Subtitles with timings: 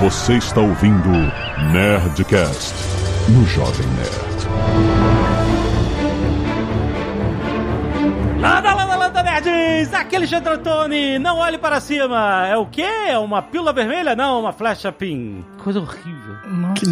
[0.00, 1.08] Você está ouvindo
[1.72, 2.74] Nerdcast
[3.28, 4.40] no Jovem Nerd.
[8.40, 9.92] Landa, landa, landa, nerds!
[9.92, 12.46] Aqui é Alexandre Antoni, não olhe para cima.
[12.46, 12.82] É o quê?
[12.82, 14.16] É uma pílula vermelha?
[14.16, 15.44] Não, uma flecha pin.
[15.62, 16.36] Coisa horrível.
[16.46, 16.86] Nossa,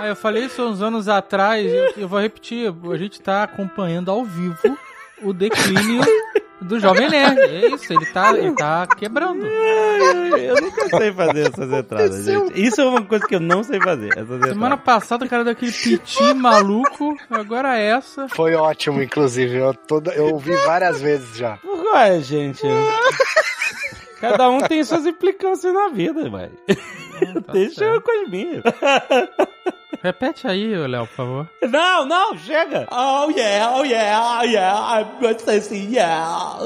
[0.00, 2.72] Ah, eu falei isso uns anos atrás, eu, eu vou repetir.
[2.92, 4.76] A gente tá acompanhando ao vivo
[5.22, 6.02] o declínio
[6.64, 7.38] do Jovem Nerd.
[7.40, 9.44] É isso, ele tá, ele tá quebrando.
[9.44, 12.60] Eu nunca sei fazer essas entradas, gente.
[12.60, 14.08] Isso é uma coisa que eu não sei fazer.
[14.08, 14.84] Essas Semana entradas.
[14.84, 18.28] passada o cara deu aquele piti maluco, agora essa.
[18.28, 19.56] Foi ótimo, inclusive.
[19.56, 21.58] Eu, toda, eu ouvi várias vezes já.
[21.64, 22.62] Ué, gente.
[24.20, 26.30] Cada um tem suas implicâncias na vida,
[27.46, 28.02] Tá Deixa eu certo.
[28.02, 28.62] com as minhas.
[30.02, 31.50] Repete aí, Léo, por favor.
[31.62, 32.86] Não, não, chega.
[32.90, 36.58] Oh yeah, oh yeah, oh yeah, I'm going to say assim, yeah.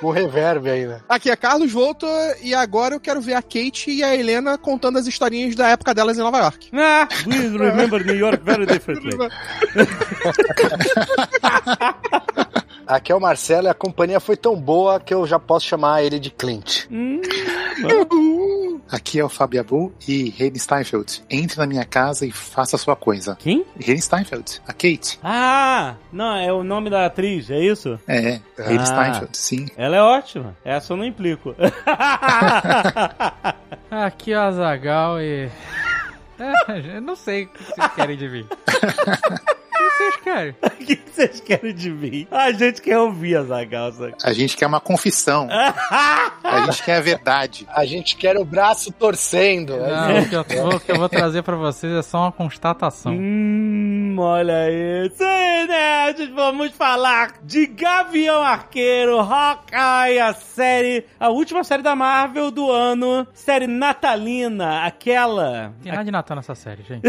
[0.00, 1.04] Com reverb ainda.
[1.08, 2.04] Aqui é Carlos Volto
[2.42, 5.94] e agora eu quero ver a Kate e a Helena contando as historinhas da época
[5.94, 6.70] delas em Nova York.
[6.72, 9.12] Ah, please remember New York very differently.
[12.92, 16.02] Aqui é o Marcelo e a companhia foi tão boa que eu já posso chamar
[16.02, 16.84] ele de Clint.
[18.90, 21.24] Aqui é o Fabiabu e Hayden Steinfeld.
[21.30, 23.34] Entre na minha casa e faça a sua coisa.
[23.36, 23.64] Quem?
[23.80, 25.18] Hayden Steinfeld, a Kate.
[25.24, 27.98] Ah, não, é o nome da atriz, é isso?
[28.06, 28.84] É, Hayden Ah.
[28.86, 29.68] Steinfeld, sim.
[29.74, 30.54] Ela é ótima.
[30.62, 31.54] Essa eu não implico.
[33.90, 35.48] Aqui é o Azagal e.
[36.38, 38.46] É, eu não sei o que vocês querem de mim.
[39.92, 40.54] O que vocês querem?
[40.62, 42.26] O que vocês querem de mim?
[42.30, 44.12] A gente quer ouvir a Zagalça.
[44.22, 45.48] A gente quer uma confissão.
[45.50, 47.66] A gente quer a verdade.
[47.70, 49.76] A gente quer o braço torcendo.
[49.76, 52.32] Não, o que eu, vou, o que eu vou trazer pra vocês é só uma
[52.32, 53.12] constatação.
[53.12, 55.10] Hum, olha aí.
[55.14, 62.50] Sim, nerds, vamos falar de Gavião Arqueiro, Hawkeye, a série, a última série da Marvel
[62.50, 65.72] do ano, série natalina, aquela...
[65.82, 67.04] Tem nada de Natal nessa série, gente.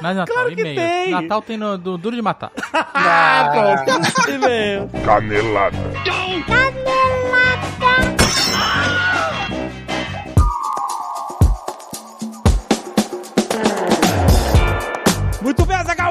[0.00, 0.76] Nada de Natal, Claro que e-mail.
[0.76, 1.10] tem.
[1.10, 2.50] Natal tem no do Duro de Matar.
[3.02, 3.84] Ah,
[4.28, 4.88] e-mail.
[5.04, 5.76] Canelada.
[5.76, 6.50] Muito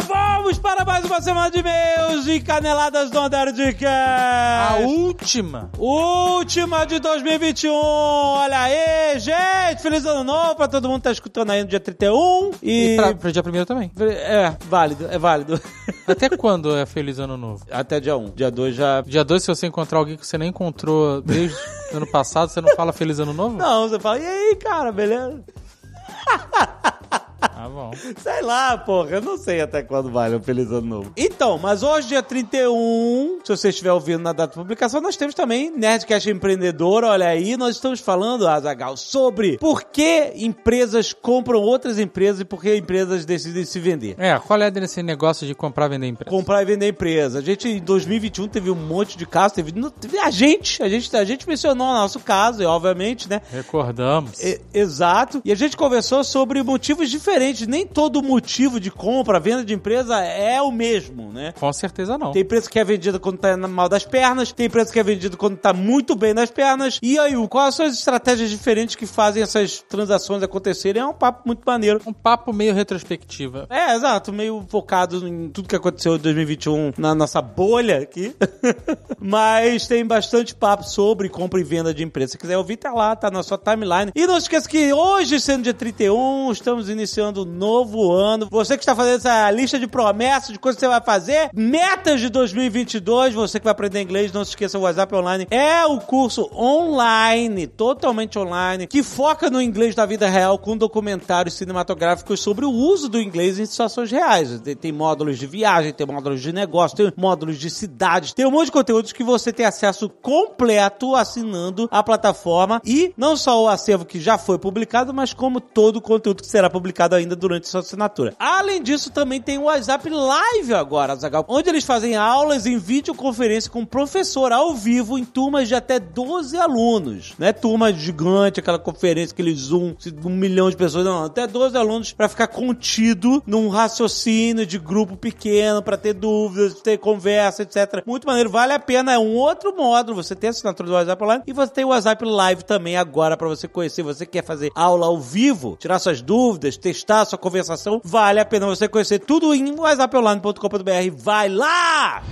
[0.09, 3.86] vamos para mais uma semana de e-mails e caneladas do Nerdcast.
[3.86, 5.70] A última.
[5.78, 7.72] Última de 2021.
[7.72, 9.84] Olha aí, gente.
[9.84, 12.52] Feliz ano novo pra todo mundo que tá escutando aí no dia 31.
[12.64, 12.94] E.
[12.94, 13.92] E pra, pro dia primeiro também.
[14.00, 15.62] É, válido, é válido.
[16.08, 17.64] Até quando é Feliz Ano Novo?
[17.70, 18.31] Até dia 1.
[18.31, 19.02] Dia 2 já.
[19.02, 21.56] Dia 2, se você encontrar alguém que você nem encontrou desde
[21.94, 23.58] o ano passado, você não fala Feliz Ano Novo?
[23.58, 25.40] Não, você fala, e aí, cara, beleza?
[27.41, 27.91] Ah, bom.
[28.22, 31.11] Sei lá, porra, eu não sei até quando vale um Feliz Ano Novo.
[31.16, 35.33] Então, mas hoje, dia 31, se você estiver ouvindo na data de publicação, nós temos
[35.35, 41.99] também Nerdcast Empreendedor, olha aí, nós estamos falando, Azagal, sobre por que empresas compram outras
[41.99, 44.16] empresas e por que empresas decidem se vender.
[44.17, 46.29] É, qual é desse negócio de comprar e vender empresa?
[46.29, 47.39] Comprar e vender empresa.
[47.39, 51.16] A gente, em 2021, teve um monte de casos, teve, teve a gente, a gente,
[51.16, 53.41] a gente mencionou o nosso caso, e obviamente, né?
[53.51, 54.39] Recordamos.
[54.39, 55.41] E- exato.
[55.45, 57.28] E a gente conversou sobre motivos diferentes.
[57.67, 61.53] Nem todo motivo de compra, venda de empresa é o mesmo, né?
[61.59, 62.31] Com certeza não.
[62.31, 65.38] Tem empresa que é vendida quando tá mal das pernas, tem empresa que é vendida
[65.38, 67.00] quando tá muito bem nas pernas.
[67.01, 71.01] E aí, quais são as estratégias diferentes que fazem essas transações acontecerem?
[71.01, 72.01] É um papo muito maneiro.
[72.06, 73.67] Um papo meio retrospectiva.
[73.69, 78.35] É, exato, meio focado em tudo que aconteceu em 2021 na nossa bolha aqui.
[79.19, 82.31] Mas tem bastante papo sobre compra e venda de empresa.
[82.31, 84.11] Se quiser ouvir, tá lá, tá na sua timeline.
[84.16, 88.47] E não esqueça que hoje, sendo dia 31, estamos iniciando um novo ano.
[88.52, 92.19] Você que está fazendo essa lista de promessas, de coisas que você vai fazer, metas
[92.19, 96.00] de 2022, você que vai aprender inglês, não se esqueça, o WhatsApp Online é o
[96.00, 102.66] curso online, totalmente online, que foca no inglês da vida real com documentários cinematográficos sobre
[102.66, 104.62] o uso do inglês em situações reais.
[104.79, 108.66] Tem módulos de viagem, tem módulos de negócio, tem módulos de cidades, tem um monte
[108.66, 114.05] de conteúdos que você tem acesso completo assinando a plataforma e não só o acervo
[114.05, 117.82] que já foi publicado, mas como todo o conteúdo que será publicado ainda durante sua
[117.82, 118.34] assinatura.
[118.40, 123.72] Além disso, também tem o WhatsApp Live agora, Zagal, onde eles fazem aulas em videoconferência
[123.72, 127.34] com o professor ao vivo em turmas de até 12 alunos.
[127.38, 131.78] Não é turma gigante, aquela conferência, aquele Zoom, um milhão de pessoas, não, até 12
[131.78, 138.03] alunos para ficar contido num raciocínio de grupo pequeno, para ter dúvidas, ter conversa, etc.
[138.05, 141.23] Muito maneiro, vale a pena, é um outro módulo, você tem a assinatura do WhatsApp
[141.23, 144.72] Live e você tem o WhatsApp Live também agora para você conhecer, você quer fazer
[144.76, 149.53] aula ao vivo, tirar suas dúvidas, testar sua conversação, vale a pena você conhecer tudo
[149.53, 152.23] em whatsapponline.com.br, vai lá!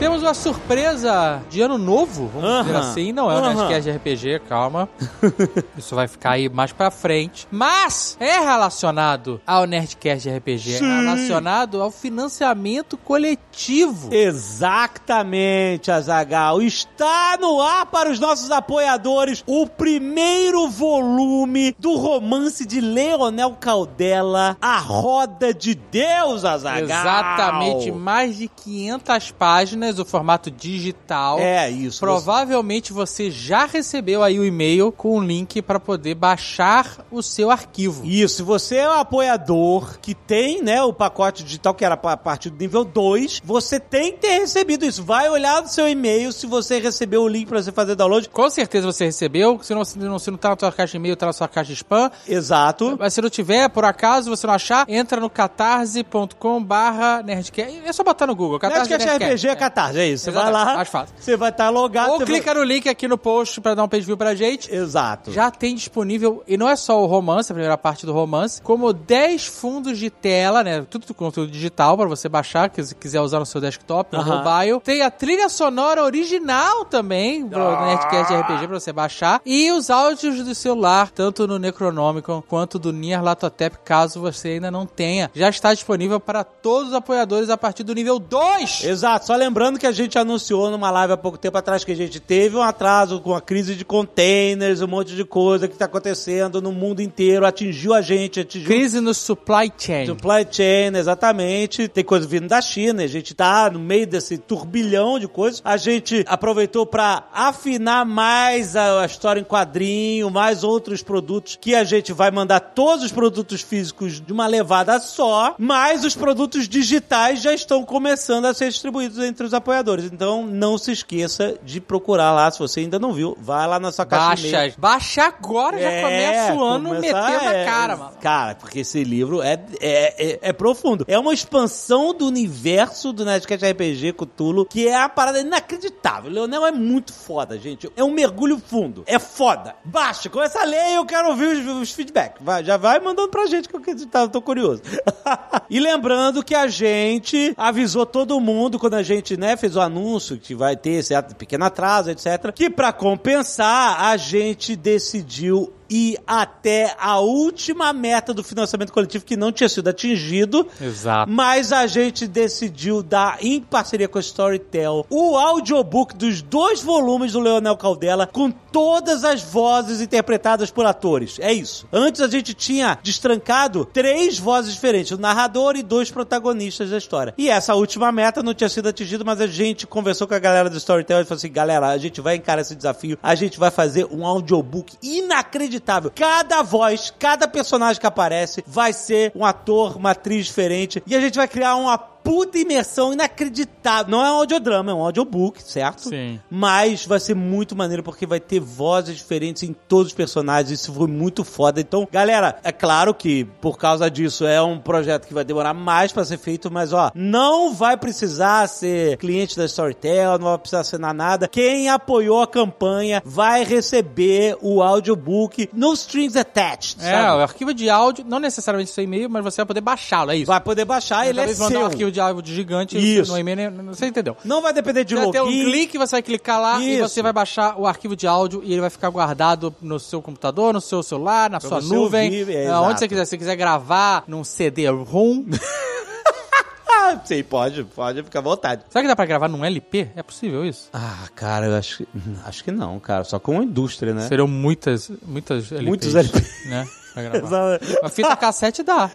[0.00, 2.62] Temos uma surpresa de ano novo, vamos Aham.
[2.62, 3.12] dizer assim.
[3.12, 3.54] Não é o Aham.
[3.54, 4.88] Nerdcast de RPG, calma.
[5.76, 7.46] Isso vai ficar aí mais pra frente.
[7.50, 10.76] Mas é relacionado ao Nerdcast de RPG.
[10.76, 14.08] É relacionado ao financiamento coletivo.
[14.10, 16.62] Exatamente, Azagal.
[16.62, 24.56] Está no ar para os nossos apoiadores o primeiro volume do romance de Leonel Caldela,
[24.62, 26.84] A Roda de Deus, Azagal.
[26.84, 31.38] Exatamente, mais de 500 páginas, o formato digital.
[31.38, 32.00] É isso.
[32.00, 37.50] Provavelmente você já recebeu aí o e-mail com o link para poder baixar o seu
[37.50, 38.06] arquivo.
[38.06, 42.16] Isso, se você é um apoiador que tem, né, o pacote digital que era a
[42.16, 45.02] partir do nível 2, você tem que ter recebido isso.
[45.02, 48.28] Vai olhar no seu e-mail se você recebeu o link para você fazer download.
[48.28, 50.96] Com certeza você recebeu, se não, se não, se não tá na sua caixa de
[50.96, 52.10] e-mail, tá na sua caixa de spam.
[52.26, 52.96] Exato.
[52.98, 57.82] Mas se não tiver, por acaso, você não achar, entra no catarse.com barra nerdcast.
[57.84, 58.58] É só botar no Google.
[58.58, 60.24] Catarse Nerdcast RPG é Catarse, é isso.
[60.24, 61.14] Você vai Exatamente, lá, mais fácil.
[61.18, 62.12] você vai estar logado.
[62.12, 64.68] Ou clica no link aqui no post pra dar um page view pra gente.
[64.70, 65.32] vai- Exato.
[65.32, 68.92] Já tem disponível, e não é só o romance, a primeira parte do romance, como
[68.92, 70.84] 10 fundos de tela, né?
[70.88, 74.20] Tudo do conteúdo digital pra você baixar, que se quiser usar no seu desktop, no
[74.22, 74.42] Aham.
[74.44, 74.80] mobile.
[74.80, 77.86] Tem a trilha sonora original também, pro Ah.
[77.86, 79.40] Nerdcast RPG pra você baixar.
[79.46, 84.70] E os áudios do celular, tanto no Necronomicon quanto do Nier Latotep, caso você ainda
[84.70, 85.30] não tenha.
[85.34, 88.84] Já está disponível para todos os apoiadores a partir do nível 2.
[88.84, 91.96] Exato, só lembrando que a gente anunciou numa live há pouco tempo atrás que a
[91.96, 95.84] gente teve um atraso com a crise de containers, um monte de coisa que tá
[95.84, 100.06] acontecendo no mundo inteiro, atingiu a gente, atingiu Crise no supply chain.
[100.06, 101.88] Supply chain, exatamente.
[101.88, 103.02] Tem coisa vindo da China.
[103.02, 105.60] A gente tá no meio desse turbilhão de coisas.
[105.64, 111.74] A gente aproveitou pra afinar mais a, a história em quadrinho, mais outros produtos que
[111.74, 116.68] a gente vai mandar todos os produtos físicos de uma levada só, mas os produtos
[116.68, 120.06] digitais já estão começando a ser distribuídos entre os apoiadores.
[120.06, 123.92] Então não se esqueça de procurar lá, se você ainda não viu, vai lá na
[123.92, 124.50] sua caixa.
[124.50, 128.12] Baixa, baixa agora, já É, começa o ano metendo é, a cara, mano.
[128.20, 131.04] Cara, porque esse livro é, é, é, é profundo.
[131.08, 136.30] É uma expansão do universo do Nerdcast RPG Cthulhu, que é a parada inacreditável.
[136.30, 137.90] Leonel é muito foda, gente.
[137.96, 139.04] É um mergulho fundo.
[139.06, 139.74] É foda.
[139.84, 142.40] Baixa, começa a ler e eu quero ouvir os, os feedbacks.
[142.44, 144.82] Vai, já vai mandando pra gente que eu que- tá, eu tô curioso.
[145.68, 150.38] e lembrando que a gente avisou todo mundo quando a gente, né, fez o anúncio
[150.38, 152.52] que vai ter esse pequeno atraso, etc.
[152.54, 159.36] Que pra compensar, a gente decidiu ir até a última meta do financiamento coletivo que
[159.36, 160.66] não tinha sido atingido.
[160.80, 161.30] Exato.
[161.30, 167.32] Mas a gente decidiu dar, em parceria com a Storytel, o audiobook dos dois volumes
[167.32, 171.38] do Leonel Caldela, com todas as vozes interpretadas por atores.
[171.40, 171.86] É isso.
[171.92, 177.34] Antes a gente tinha destrancado três vozes diferentes, o narrador e dois protagonistas da história.
[177.36, 180.70] E essa última meta não tinha sido atingida, mas a gente conversou com a galera
[180.70, 183.70] do Storytel e falou assim, galera, a gente vai encarar esse desafio, a gente vai
[183.70, 185.79] fazer um audiobook inacreditável.
[186.10, 191.20] Cada voz, cada personagem que aparece vai ser um ator, uma atriz diferente, e a
[191.20, 191.98] gente vai criar uma
[192.30, 194.08] puta imersão inacreditável.
[194.08, 196.10] Não é um audiodrama, é um audiobook, certo?
[196.10, 196.38] Sim.
[196.48, 200.80] Mas vai ser muito maneiro porque vai ter vozes diferentes em todos os personagens.
[200.80, 201.80] Isso foi muito foda.
[201.80, 206.12] Então, galera, é claro que por causa disso é um projeto que vai demorar mais
[206.12, 210.80] pra ser feito, mas ó, não vai precisar ser cliente da Storytel, não vai precisar
[210.82, 211.48] assinar nada.
[211.48, 216.96] Quem apoiou a campanha vai receber o audiobook no strings attached.
[217.00, 217.38] É, sabe?
[217.38, 220.46] o arquivo de áudio, não necessariamente seu e-mail, mas você vai poder baixá-lo, é isso.
[220.46, 221.80] Vai poder baixar, ele é seu.
[221.80, 223.32] um arquivo de áudio gigante Isso.
[223.32, 223.82] no e-mail, né?
[223.88, 224.36] você entendeu.
[224.44, 225.64] Não vai depender de Vai ter um login.
[225.64, 227.08] clique, você vai clicar lá e Isso.
[227.08, 230.72] você vai baixar o arquivo de áudio e ele vai ficar guardado no seu computador,
[230.72, 232.82] no seu celular, na sua você nuvem, ouvir, é, exato.
[232.84, 233.24] onde você quiser.
[233.24, 235.44] Se você quiser gravar num CD-ROM,
[237.24, 238.82] sim, pode, pode, fica à vontade.
[238.88, 240.08] será que dá pra gravar num LP?
[240.14, 240.88] É possível isso?
[240.92, 242.08] Ah, cara, eu acho que.
[242.44, 243.24] Acho que não, cara.
[243.24, 244.28] Só com a indústria, né?
[244.28, 245.88] Seriam muitas, muitas LPs.
[245.88, 246.38] Muitos LP.
[246.66, 246.86] Né?
[247.12, 247.80] Pra gravar.
[248.02, 249.10] A fita cassete dá.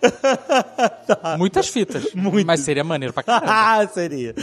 [1.38, 2.14] Muitas fitas.
[2.14, 2.44] Muitas.
[2.46, 3.52] Mas seria maneiro pra caramba.
[3.52, 4.34] ah, seria.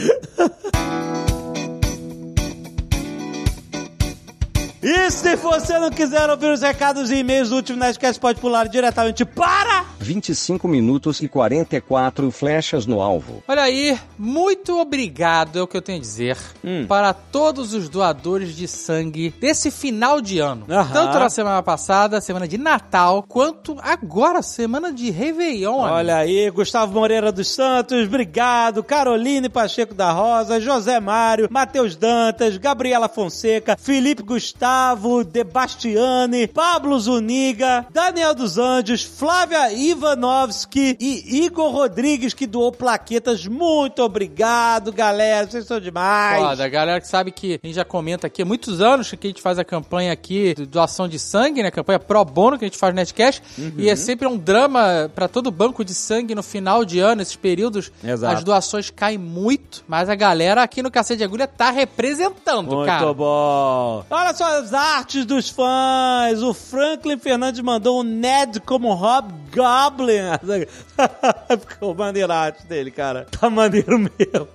[4.85, 8.67] E se você não quiser ouvir os recados e e-mails do último Nerdcast, pode pular
[8.67, 9.85] diretamente para...
[9.97, 13.41] 25 minutos e 44 flechas no alvo.
[13.47, 16.85] Olha aí, muito obrigado, é o que eu tenho a dizer, Hum.
[16.85, 20.65] para todos os doadores de sangue desse final de ano.
[20.91, 25.79] Tanto na semana passada, semana de Natal, quanto agora, semana de Réveillon.
[25.79, 28.83] Olha aí, Gustavo Moreira dos Santos, obrigado.
[28.83, 36.99] Caroline Pacheco da Rosa, José Mário, Matheus Dantas, Gabriela Fonseca, Felipe Gustavo, Gustavo Debastiani, Pablo
[36.99, 43.45] Zuniga, Daniel dos Anjos, Flávia Ivanovski e Igor Rodrigues, que doou plaquetas.
[43.45, 45.45] Muito obrigado, galera.
[45.47, 46.41] Vocês são demais.
[46.41, 49.27] Foda, a galera que sabe que a gente já comenta aqui há muitos anos que
[49.27, 51.67] a gente faz a campanha aqui de doação de sangue, né?
[51.67, 53.43] A campanha pro bono que a gente faz no Netcash.
[53.77, 57.35] E é sempre um drama pra todo banco de sangue no final de ano, esses
[57.35, 57.91] períodos.
[58.03, 58.37] Exato.
[58.37, 62.87] As doações caem muito, mas a galera aqui no Cacete de Agulha tá representando, Muito
[62.87, 63.13] cara.
[63.13, 64.03] bom.
[64.09, 66.41] Olha só as artes dos fãs.
[66.41, 70.21] O Franklin Fernandes mandou um Ned como Hobgoblin.
[71.59, 73.27] Ficou maneiro a dele, cara.
[73.29, 74.47] Tá maneiro mesmo.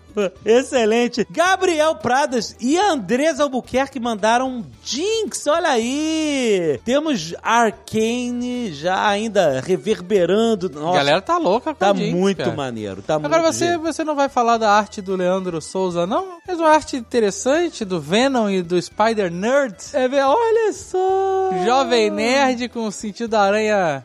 [0.44, 1.26] Excelente.
[1.30, 6.80] Gabriel Pradas e Andresa Albuquerque mandaram um Jinx, olha aí.
[6.84, 10.70] Temos Arcane já ainda reverberando.
[10.74, 12.56] A Nossa, galera tá louca com tá Jinx, muito cara.
[12.56, 13.02] maneiro.
[13.02, 16.38] Tá Agora muito você, você não vai falar da arte do Leandro Souza, não?
[16.44, 19.76] Fez uma arte interessante do Venom e do Spider Nerd.
[19.92, 21.50] É, olha só.
[21.64, 24.04] Jovem nerd com o sentido da aranha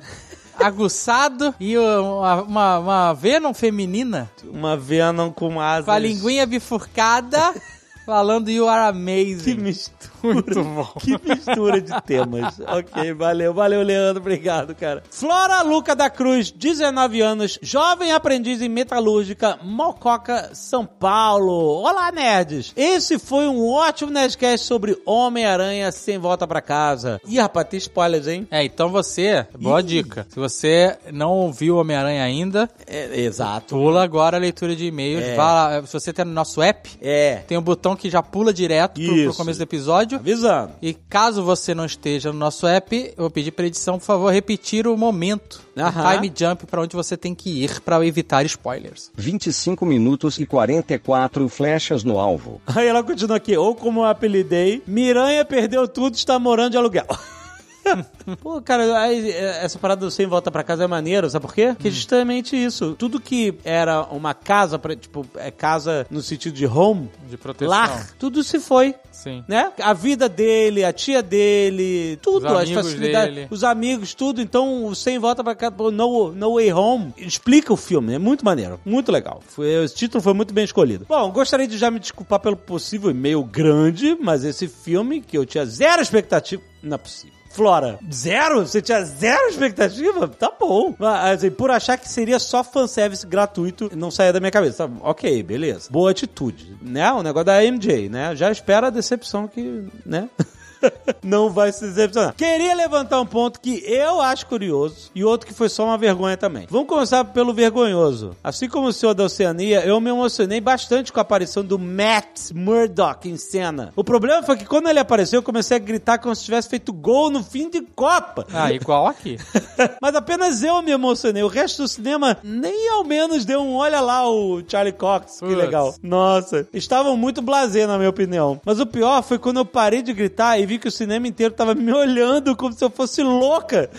[0.66, 5.86] aguçado e uma, uma, uma Venom feminina Uma Venom com asas.
[5.86, 7.54] com a linguinha bifurcada
[8.06, 9.56] falando You are Que amazing.
[9.56, 10.14] mistura.
[10.24, 10.88] Muito bom.
[11.00, 12.58] Que mistura de temas.
[12.66, 14.22] ok, valeu, valeu, Leandro.
[14.22, 15.04] Obrigado, cara.
[15.12, 21.82] Flora Luca da Cruz, 19 anos, jovem aprendiz em metalúrgica, Mococa, São Paulo.
[21.84, 22.72] Olá, nerds.
[22.76, 27.20] Esse foi um ótimo Nerdcast sobre Homem-Aranha sem volta pra casa.
[27.28, 28.48] Ih, rapaz, tem spoilers, hein?
[28.50, 29.84] É, então você, boa Ih.
[29.84, 30.26] dica.
[30.30, 33.76] Se você não ouviu Homem-Aranha ainda, É, exato.
[33.76, 35.24] pula agora a leitura de e-mails.
[35.24, 35.36] É.
[35.36, 39.00] Vá se você tem no nosso app, É, tem um botão que já pula direto
[39.02, 40.18] pro, pro começo do episódio.
[40.20, 40.74] avisando.
[40.82, 44.32] E caso você não esteja no nosso app, eu vou pedir pra edição, por favor,
[44.32, 46.14] repetir o momento, Aham.
[46.16, 49.12] time jump pra onde você tem que ir pra evitar spoilers.
[49.16, 52.62] 25 minutos e 44 flechas no alvo.
[52.68, 56.78] Aí ela continua aqui, ou como eu apelidei, Miranha perdeu tudo e está morando de
[56.78, 57.06] aluguel.
[58.42, 61.54] Pô, cara, aí, é, essa parada do sem volta pra casa é maneiro, sabe por
[61.54, 61.74] quê?
[61.76, 62.96] Porque justamente isso.
[62.98, 67.70] Tudo que era uma casa, pra, tipo, é casa no sentido de home, De proteção.
[67.70, 68.96] lar, tudo se foi.
[69.12, 69.44] Sim.
[69.48, 69.72] Né?
[69.82, 73.48] A vida dele, a tia dele, tudo, Os as facilidades, dele.
[73.50, 74.42] os amigos, tudo.
[74.42, 78.14] Então, o Sem Volta pra Casa, no, no Way Home, explica o filme.
[78.16, 79.42] É muito maneiro, muito legal.
[79.48, 81.06] Foi, esse título foi muito bem escolhido.
[81.08, 85.46] Bom, gostaria de já me desculpar pelo possível e-mail grande, mas esse filme, que eu
[85.46, 87.34] tinha zero expectativa, não é possível.
[87.54, 88.66] Flora, zero?
[88.66, 90.28] Você tinha zero expectativa?
[90.28, 90.96] Tá bom.
[90.98, 94.88] Mas, assim, por achar que seria só fanservice gratuito, não saía da minha cabeça.
[94.88, 95.88] Tá, ok, beleza.
[95.92, 97.12] Boa atitude, né?
[97.14, 98.36] O negócio da MJ, né?
[98.36, 100.28] Já espera a decepção que, né?
[101.24, 102.34] não vai se decepcionar.
[102.36, 106.38] Queria levantar um ponto que eu acho curioso e outro que foi só uma vergonha
[106.38, 106.68] também.
[106.70, 108.36] Vamos começar pelo vergonhoso.
[108.44, 112.52] Assim como o senhor da Oceania, eu me emocionei bastante com a aparição do Matt
[112.54, 113.92] Murdock em cena.
[113.96, 116.92] O problema foi que quando ele apareceu, eu comecei a gritar como se tivesse feito
[116.92, 118.46] gol no fim de Copa.
[118.54, 119.38] Ah, igual aqui.
[120.02, 121.44] Mas apenas eu me emocionei.
[121.44, 125.40] O resto do cinema nem ao menos deu um olha lá o Charlie Cox.
[125.40, 125.58] Que Putz.
[125.58, 125.96] legal.
[126.02, 126.68] Nossa.
[126.74, 128.60] Estavam muito blasé, na minha opinião.
[128.66, 131.54] Mas o pior foi quando eu parei de gritar e vi que o cinema inteiro
[131.54, 133.90] tava me olhando como se eu fosse louca.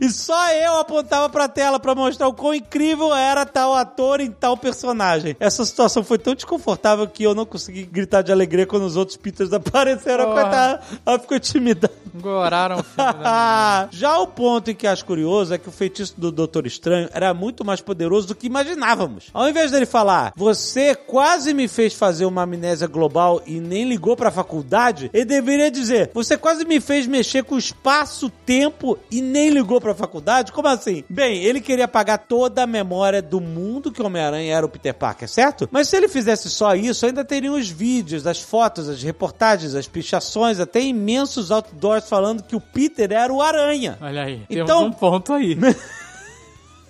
[0.00, 4.30] e só eu apontava pra tela pra mostrar o quão incrível era tal ator em
[4.30, 5.36] tal personagem.
[5.40, 9.16] Essa situação foi tão desconfortável que eu não consegui gritar de alegria quando os outros
[9.16, 10.30] Peters apareceram.
[10.30, 10.34] Oh.
[10.34, 10.80] Coitada.
[11.04, 11.90] Ela ficou tímida.
[12.14, 13.08] Goraram o filme
[13.90, 17.32] Já o ponto em que acho curioso é que o feitiço do Doutor Estranho era
[17.32, 19.26] muito mais poderoso do que imaginávamos.
[19.32, 24.16] Ao invés dele falar, você quase me fez fazer uma amnésia global e nem ligou
[24.16, 29.80] pra faculdade, ele deveria dizer, você quase me fez mexer com espaço-tempo e nem ligou
[29.80, 30.52] pra faculdade?
[30.52, 31.04] Como assim?
[31.08, 34.94] Bem, ele queria apagar toda a memória do mundo que o Homem-Aranha era o Peter
[34.94, 35.68] Parker, certo?
[35.70, 39.86] Mas se ele fizesse só isso, ainda teriam os vídeos, as fotos, as reportagens, as
[39.88, 43.98] pichações, até imensos outdoors falando que o Peter era o Aranha.
[44.00, 45.56] Olha aí, Então- temos um ponto aí.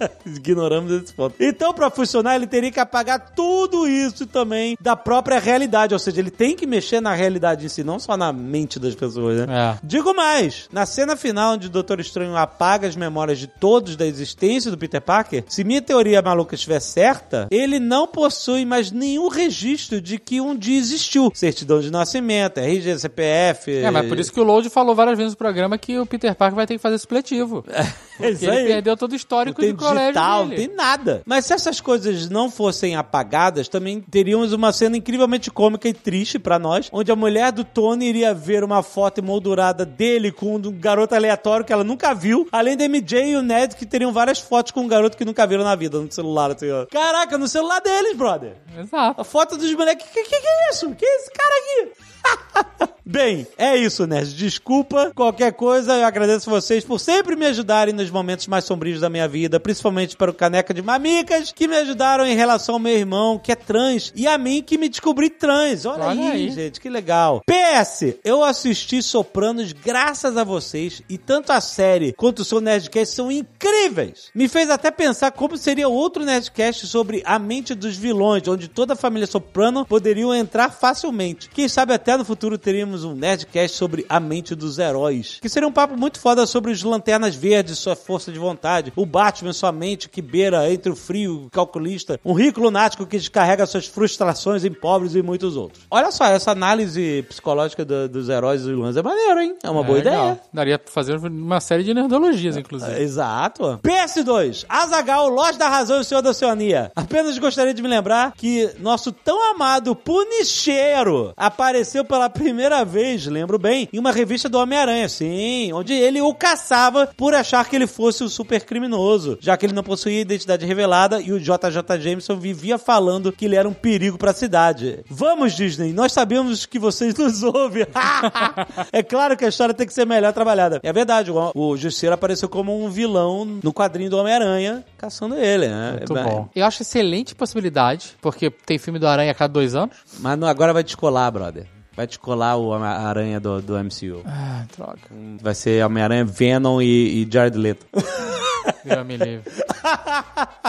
[0.26, 1.34] Ignoramos esse ponto.
[1.40, 5.94] Então, pra funcionar, ele teria que apagar tudo isso também da própria realidade.
[5.94, 8.94] Ou seja, ele tem que mexer na realidade em si, não só na mente das
[8.94, 9.74] pessoas, né?
[9.74, 9.78] É.
[9.82, 14.06] Digo mais, na cena final onde o Doutor Estranho apaga as memórias de todos da
[14.06, 19.28] existência do Peter Parker, se minha teoria maluca estiver certa, ele não possui mais nenhum
[19.28, 21.30] registro de que um dia existiu.
[21.34, 23.72] Certidão de nascimento, RG, CPF...
[23.72, 26.34] É, mas por isso que o Load falou várias vezes no programa que o Peter
[26.34, 27.64] Parker vai ter que fazer supletivo.
[28.20, 28.66] É isso ele aí.
[28.66, 31.22] perdeu todo o histórico colégio digital, não tem nada.
[31.24, 36.38] Mas se essas coisas não fossem apagadas, também teríamos uma cena incrivelmente cômica e triste
[36.38, 40.60] pra nós, onde a mulher do Tony iria ver uma foto emoldurada dele com um
[40.72, 44.38] garoto aleatório que ela nunca viu, além da MJ e o Ned que teriam várias
[44.38, 46.86] fotos com um garoto que nunca viram na vida no celular, assim, ó.
[46.86, 48.56] Caraca, no celular deles, brother.
[48.78, 49.20] Exato.
[49.20, 50.06] A foto dos moleques.
[50.08, 50.94] Que, que que é isso?
[50.94, 52.08] Que é esse cara aqui?
[53.10, 54.34] Bem, é isso, Nerd.
[54.34, 55.96] Desculpa qualquer coisa.
[55.96, 60.14] Eu agradeço vocês por sempre me ajudarem nos momentos mais sombrios da minha vida, principalmente
[60.14, 63.54] para o Caneca de Mamicas, que me ajudaram em relação ao meu irmão, que é
[63.54, 65.86] trans, e a mim, que me descobri trans.
[65.86, 66.50] Olha, Olha aí, aí.
[66.50, 67.40] gente, que legal.
[67.46, 73.14] PS, eu assisti Sopranos graças a vocês, e tanto a série quanto o seu Nerdcast
[73.14, 74.28] são incríveis.
[74.34, 78.92] Me fez até pensar como seria outro Nerdcast sobre a mente dos vilões, onde toda
[78.92, 81.48] a família Soprano poderiam entrar facilmente.
[81.48, 85.38] Quem sabe até no futuro teríamos um Nerdcast sobre a mente dos heróis.
[85.42, 89.04] Que seria um papo muito foda sobre os Lanternas Verdes, sua força de vontade, o
[89.04, 93.18] Batman, sua mente que beira entre o frio e o calculista, um rico lunático que
[93.18, 95.82] descarrega suas frustrações em pobres e muitos outros.
[95.90, 99.56] Olha só, essa análise psicológica do- dos heróis e vilões é maneiro, hein?
[99.62, 100.22] É uma boa É, legal.
[100.24, 100.40] ideia.
[100.54, 103.00] Daria pra fazer uma série de nerdologias, inclusive.
[103.00, 103.80] Exato.
[103.82, 104.64] PS2.
[104.68, 106.92] Azagal, Loja da Razão e o Senhor da Oceania.
[106.94, 113.58] Apenas gostaria de me lembrar que nosso tão amado Punicheiro apareceu pela primeira vez, lembro
[113.58, 117.86] bem, em uma revista do Homem-Aranha, sim, onde ele o caçava por achar que ele
[117.86, 122.36] fosse o super criminoso, já que ele não possuía identidade revelada e o JJ Jameson
[122.36, 125.04] vivia falando que ele era um perigo pra cidade.
[125.08, 127.86] Vamos, Disney, nós sabemos que vocês nos ouvem.
[128.92, 130.80] é claro que a história tem que ser melhor trabalhada.
[130.82, 135.68] É verdade, o, o Justiceiro apareceu como um vilão no quadrinho do Homem-Aranha, caçando ele,
[135.68, 135.92] né?
[135.98, 136.48] Muito É, bom.
[136.54, 139.96] Eu acho excelente possibilidade, porque tem filme do Aranha a cada dois anos.
[140.20, 141.66] Mas não- agora vai descolar, brother.
[141.98, 144.22] Vai descolar o Homem-Aranha do, do MCU.
[144.24, 145.00] Ah, droga.
[145.42, 147.84] Vai ser Homem-Aranha, Venom e, e Jared Leto.
[148.88, 149.42] Deus me livre.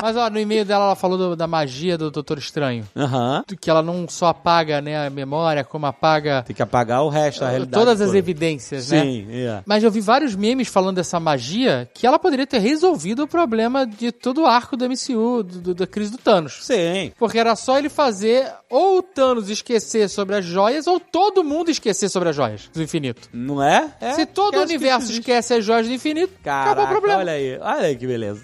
[0.01, 2.85] Mas ó, no e-mail dela ela falou do- da magia do Doutor Estranho.
[2.95, 3.43] Aham.
[3.59, 7.41] Que ela não só apaga né, a memória, como apaga Tem que apagar o resto
[7.41, 7.71] da realidade.
[7.83, 8.17] todas as toda.
[8.17, 9.01] evidências, né?
[9.01, 9.61] Sim, é.
[9.65, 13.85] Mas eu vi vários memes falando dessa magia que ela poderia ter resolvido o problema
[13.85, 16.59] de todo o arco do MCU, do- do- da crise do Thanos.
[16.61, 17.11] Sim.
[17.17, 21.69] Porque era só ele fazer ou o Thanos esquecer sobre as joias ou todo mundo
[21.71, 23.27] esquecer sobre as joias do infinito.
[23.33, 23.91] Não é?
[23.99, 27.19] é Se todo o universo esquece as joias do infinito, Caraca, acabou o problema.
[27.19, 27.57] olha aí.
[27.59, 28.43] Olha aí que beleza.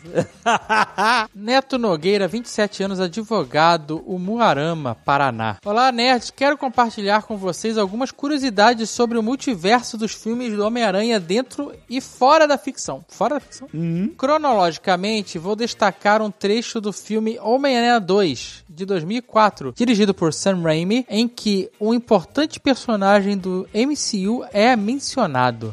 [1.33, 5.57] Neto Nogueira, 27 anos, advogado, Umuarama, Paraná.
[5.65, 6.29] Olá, nerds.
[6.29, 11.99] Quero compartilhar com vocês algumas curiosidades sobre o multiverso dos filmes do Homem-Aranha dentro e
[11.99, 13.03] fora da ficção.
[13.07, 13.67] Fora da ficção?
[14.15, 21.07] Cronologicamente, vou destacar um trecho do filme Homem-Aranha 2, de 2004, dirigido por Sam Raimi,
[21.09, 25.71] em que um importante personagem do MCU é mencionado.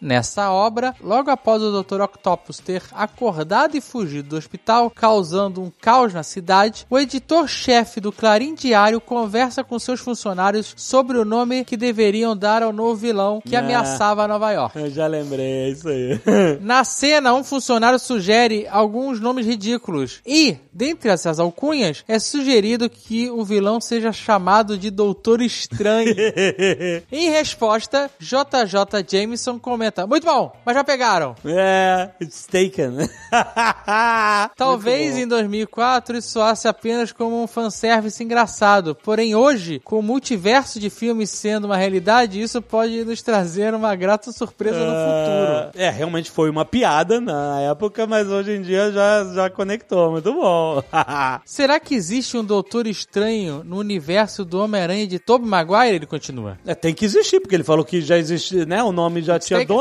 [0.00, 2.00] Nessa obra, logo após o Dr.
[2.00, 8.10] Octopus ter acordado e fugido do hospital, causando um caos na cidade, o editor-chefe do
[8.10, 13.40] Clarim Diário conversa com seus funcionários sobre o nome que deveriam dar ao novo vilão
[13.44, 13.60] que Ah.
[13.60, 14.78] ameaçava Nova York.
[14.78, 16.20] Eu já lembrei, é isso aí.
[16.60, 20.20] Na cena, um funcionário sugere alguns nomes ridículos.
[20.26, 26.14] E, dentre essas alcunhas, é sugerido que o vilão seja chamado de Doutor Estranho.
[27.12, 29.58] em resposta, JJ Jameson
[29.90, 31.34] comenta: Muito bom, mas já pegaram.
[31.44, 33.08] é, it's taken.
[34.56, 38.94] Talvez em 2004 isso soasse apenas como um fanservice engraçado.
[38.94, 43.94] Porém, hoje, com o multiverso de filmes sendo uma realidade, isso pode nos trazer uma
[43.94, 45.70] grata surpresa no futuro.
[45.74, 50.12] É, realmente foi uma piada na época, mas hoje em dia já, já conectou.
[50.12, 50.82] Muito bom.
[51.44, 55.96] Será que existe um Doutor Estranho no universo do Homem-Aranha de Tobey Maguire?
[55.96, 56.58] Ele continua.
[56.64, 58.82] É, tem que existir, porque ele falou que já existe, né?
[58.82, 59.76] O nome já tinha Taken.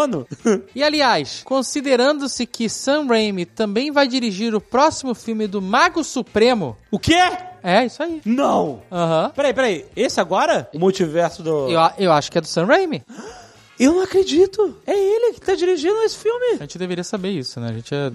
[0.76, 6.78] E aliás, considerando-se que Sam Raimi também vai dirigir o próximo filme do Mago Supremo.
[6.92, 7.20] o quê?
[7.64, 8.22] É, isso aí.
[8.26, 8.82] Não!
[8.92, 9.32] Aham.
[9.36, 9.86] Peraí, peraí.
[9.96, 10.70] Esse agora?
[10.74, 11.70] O multiverso do.
[11.70, 13.04] Eu, eu acho que é do Sam Raimi.
[13.80, 14.76] Eu não acredito.
[14.86, 16.56] É ele que tá dirigindo esse filme.
[16.56, 17.70] A gente deveria saber isso, né?
[17.70, 18.12] A gente é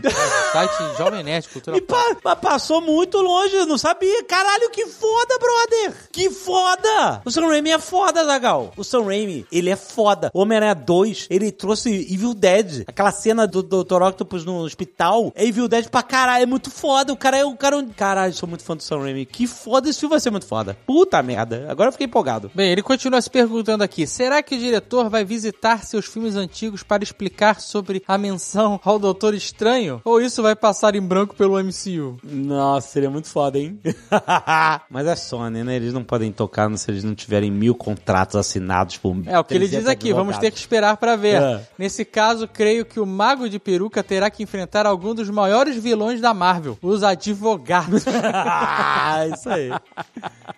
[0.53, 4.23] site Jovem Nerd, Cultura E pa- mas passou muito longe, eu não sabia.
[4.25, 5.95] Caralho, que foda, brother!
[6.13, 7.23] Que foda!
[7.25, 8.73] O Sam Raimi é foda, Zagal.
[8.77, 10.31] O Sam Raimi, ele é foda.
[10.35, 12.85] O Homem-Aranha 2, ele trouxe Evil Dead.
[12.87, 14.03] Aquela cena do Dr.
[14.03, 16.43] Octopus no hospital é Evil Dead pra caralho.
[16.43, 17.13] É muito foda.
[17.13, 17.83] O cara é o cara.
[17.97, 19.25] Caralho, sou muito fã do Sam Raimi.
[19.27, 20.77] Que foda, esse filme vai ser muito foda.
[20.87, 21.67] Puta merda.
[21.71, 22.51] Agora eu fiquei empolgado.
[22.55, 26.83] Bem, ele continua se perguntando aqui: será que o diretor vai visitar seus filmes antigos
[26.83, 30.01] para explicar sobre a menção ao Doutor Estranho?
[30.05, 32.19] Ou isso vai passar em branco pelo MCU?
[32.23, 33.79] Nossa, seria muito foda, hein?
[34.91, 35.77] Mas é Sony, né?
[35.77, 39.55] Eles não podem tocar se eles não tiverem mil contratos assinados por É o que
[39.55, 41.43] ele diz 300 aqui, vamos ter que esperar para ver.
[41.43, 41.69] É.
[41.79, 46.21] Nesse caso, creio que o Mago de Peruca terá que enfrentar algum dos maiores vilões
[46.21, 48.05] da Marvel, os advogados.
[48.07, 49.71] Ah, isso aí.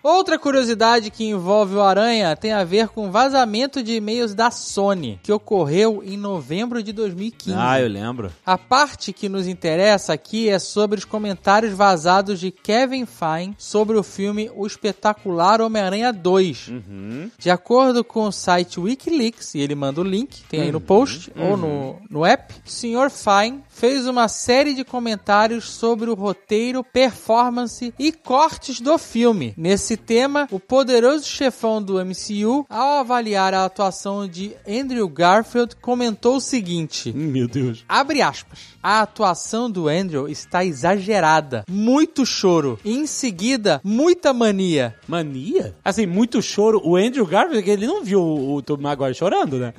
[0.01, 4.86] Outra curiosidade que envolve o Aranha tem a ver com vazamento de e-mails da Sony,
[5.23, 7.57] que ocorreu em novembro de 2015.
[7.57, 8.31] Ah, eu lembro.
[8.45, 13.97] A parte que nos interessa aqui é sobre os comentários vazados de Kevin Feige sobre
[13.97, 16.67] o filme O Espetacular Homem-Aranha 2.
[16.67, 17.31] Uhum.
[17.37, 21.31] De acordo com o site Wikileaks, e ele manda o link, tem aí no post
[21.35, 23.09] ou no, no app, o Sr.
[23.09, 29.53] Feige fez uma série de comentários sobre o roteiro, performance e cortes do filme.
[29.55, 36.37] Nesse tema, o poderoso chefão do MCU, ao avaliar a atuação de Andrew Garfield, comentou
[36.37, 37.83] o seguinte: Meu Deus.
[37.87, 38.77] Abre aspas.
[38.81, 41.65] A atuação do Andrew está exagerada.
[41.69, 42.79] Muito choro.
[42.85, 44.95] E em seguida, muita mania.
[45.07, 45.75] Mania?
[45.83, 46.81] Assim, muito choro.
[46.85, 49.73] O Andrew Garfield, ele não viu o, o Tobey Maguire chorando, né?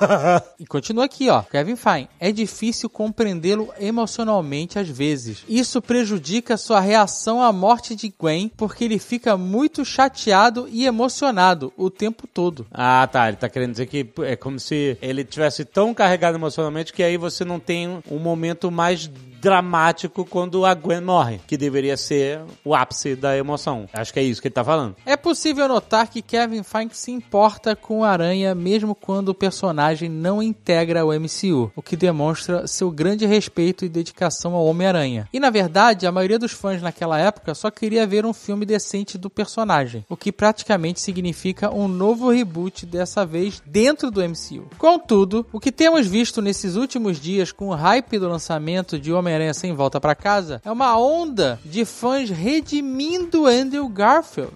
[0.58, 1.42] E continua aqui, ó.
[1.42, 2.08] Kevin Feige.
[2.18, 5.44] É difícil compreendê-lo emocionalmente às vezes.
[5.48, 11.72] Isso prejudica sua reação à morte de Gwen, porque ele fica muito chateado e emocionado
[11.76, 12.66] o tempo todo.
[12.72, 13.28] ah, tá.
[13.28, 17.16] Ele tá querendo dizer que é como se ele tivesse tão carregado emocionalmente que aí
[17.16, 22.74] você não tem um momento mais dramático quando a Gwen morre, que deveria ser o
[22.74, 23.88] ápice da emoção.
[23.92, 24.96] Acho que é isso que ele tá falando.
[25.04, 30.08] É possível notar que Kevin Feige se importa com o Aranha mesmo quando o personagem
[30.08, 35.28] não integra o MCU, o que demonstra seu grande respeito e dedicação ao Homem-Aranha.
[35.32, 39.18] E na verdade, a maioria dos fãs naquela época só queria ver um filme decente
[39.18, 44.68] do personagem, o que praticamente significa um novo reboot dessa vez dentro do MCU.
[44.78, 49.52] Contudo, o que temos visto nesses últimos dias com o hype do lançamento de Homem-Aranha
[49.52, 54.52] Sem Volta pra Casa é uma onda de fãs redimindo Andrew Garfield,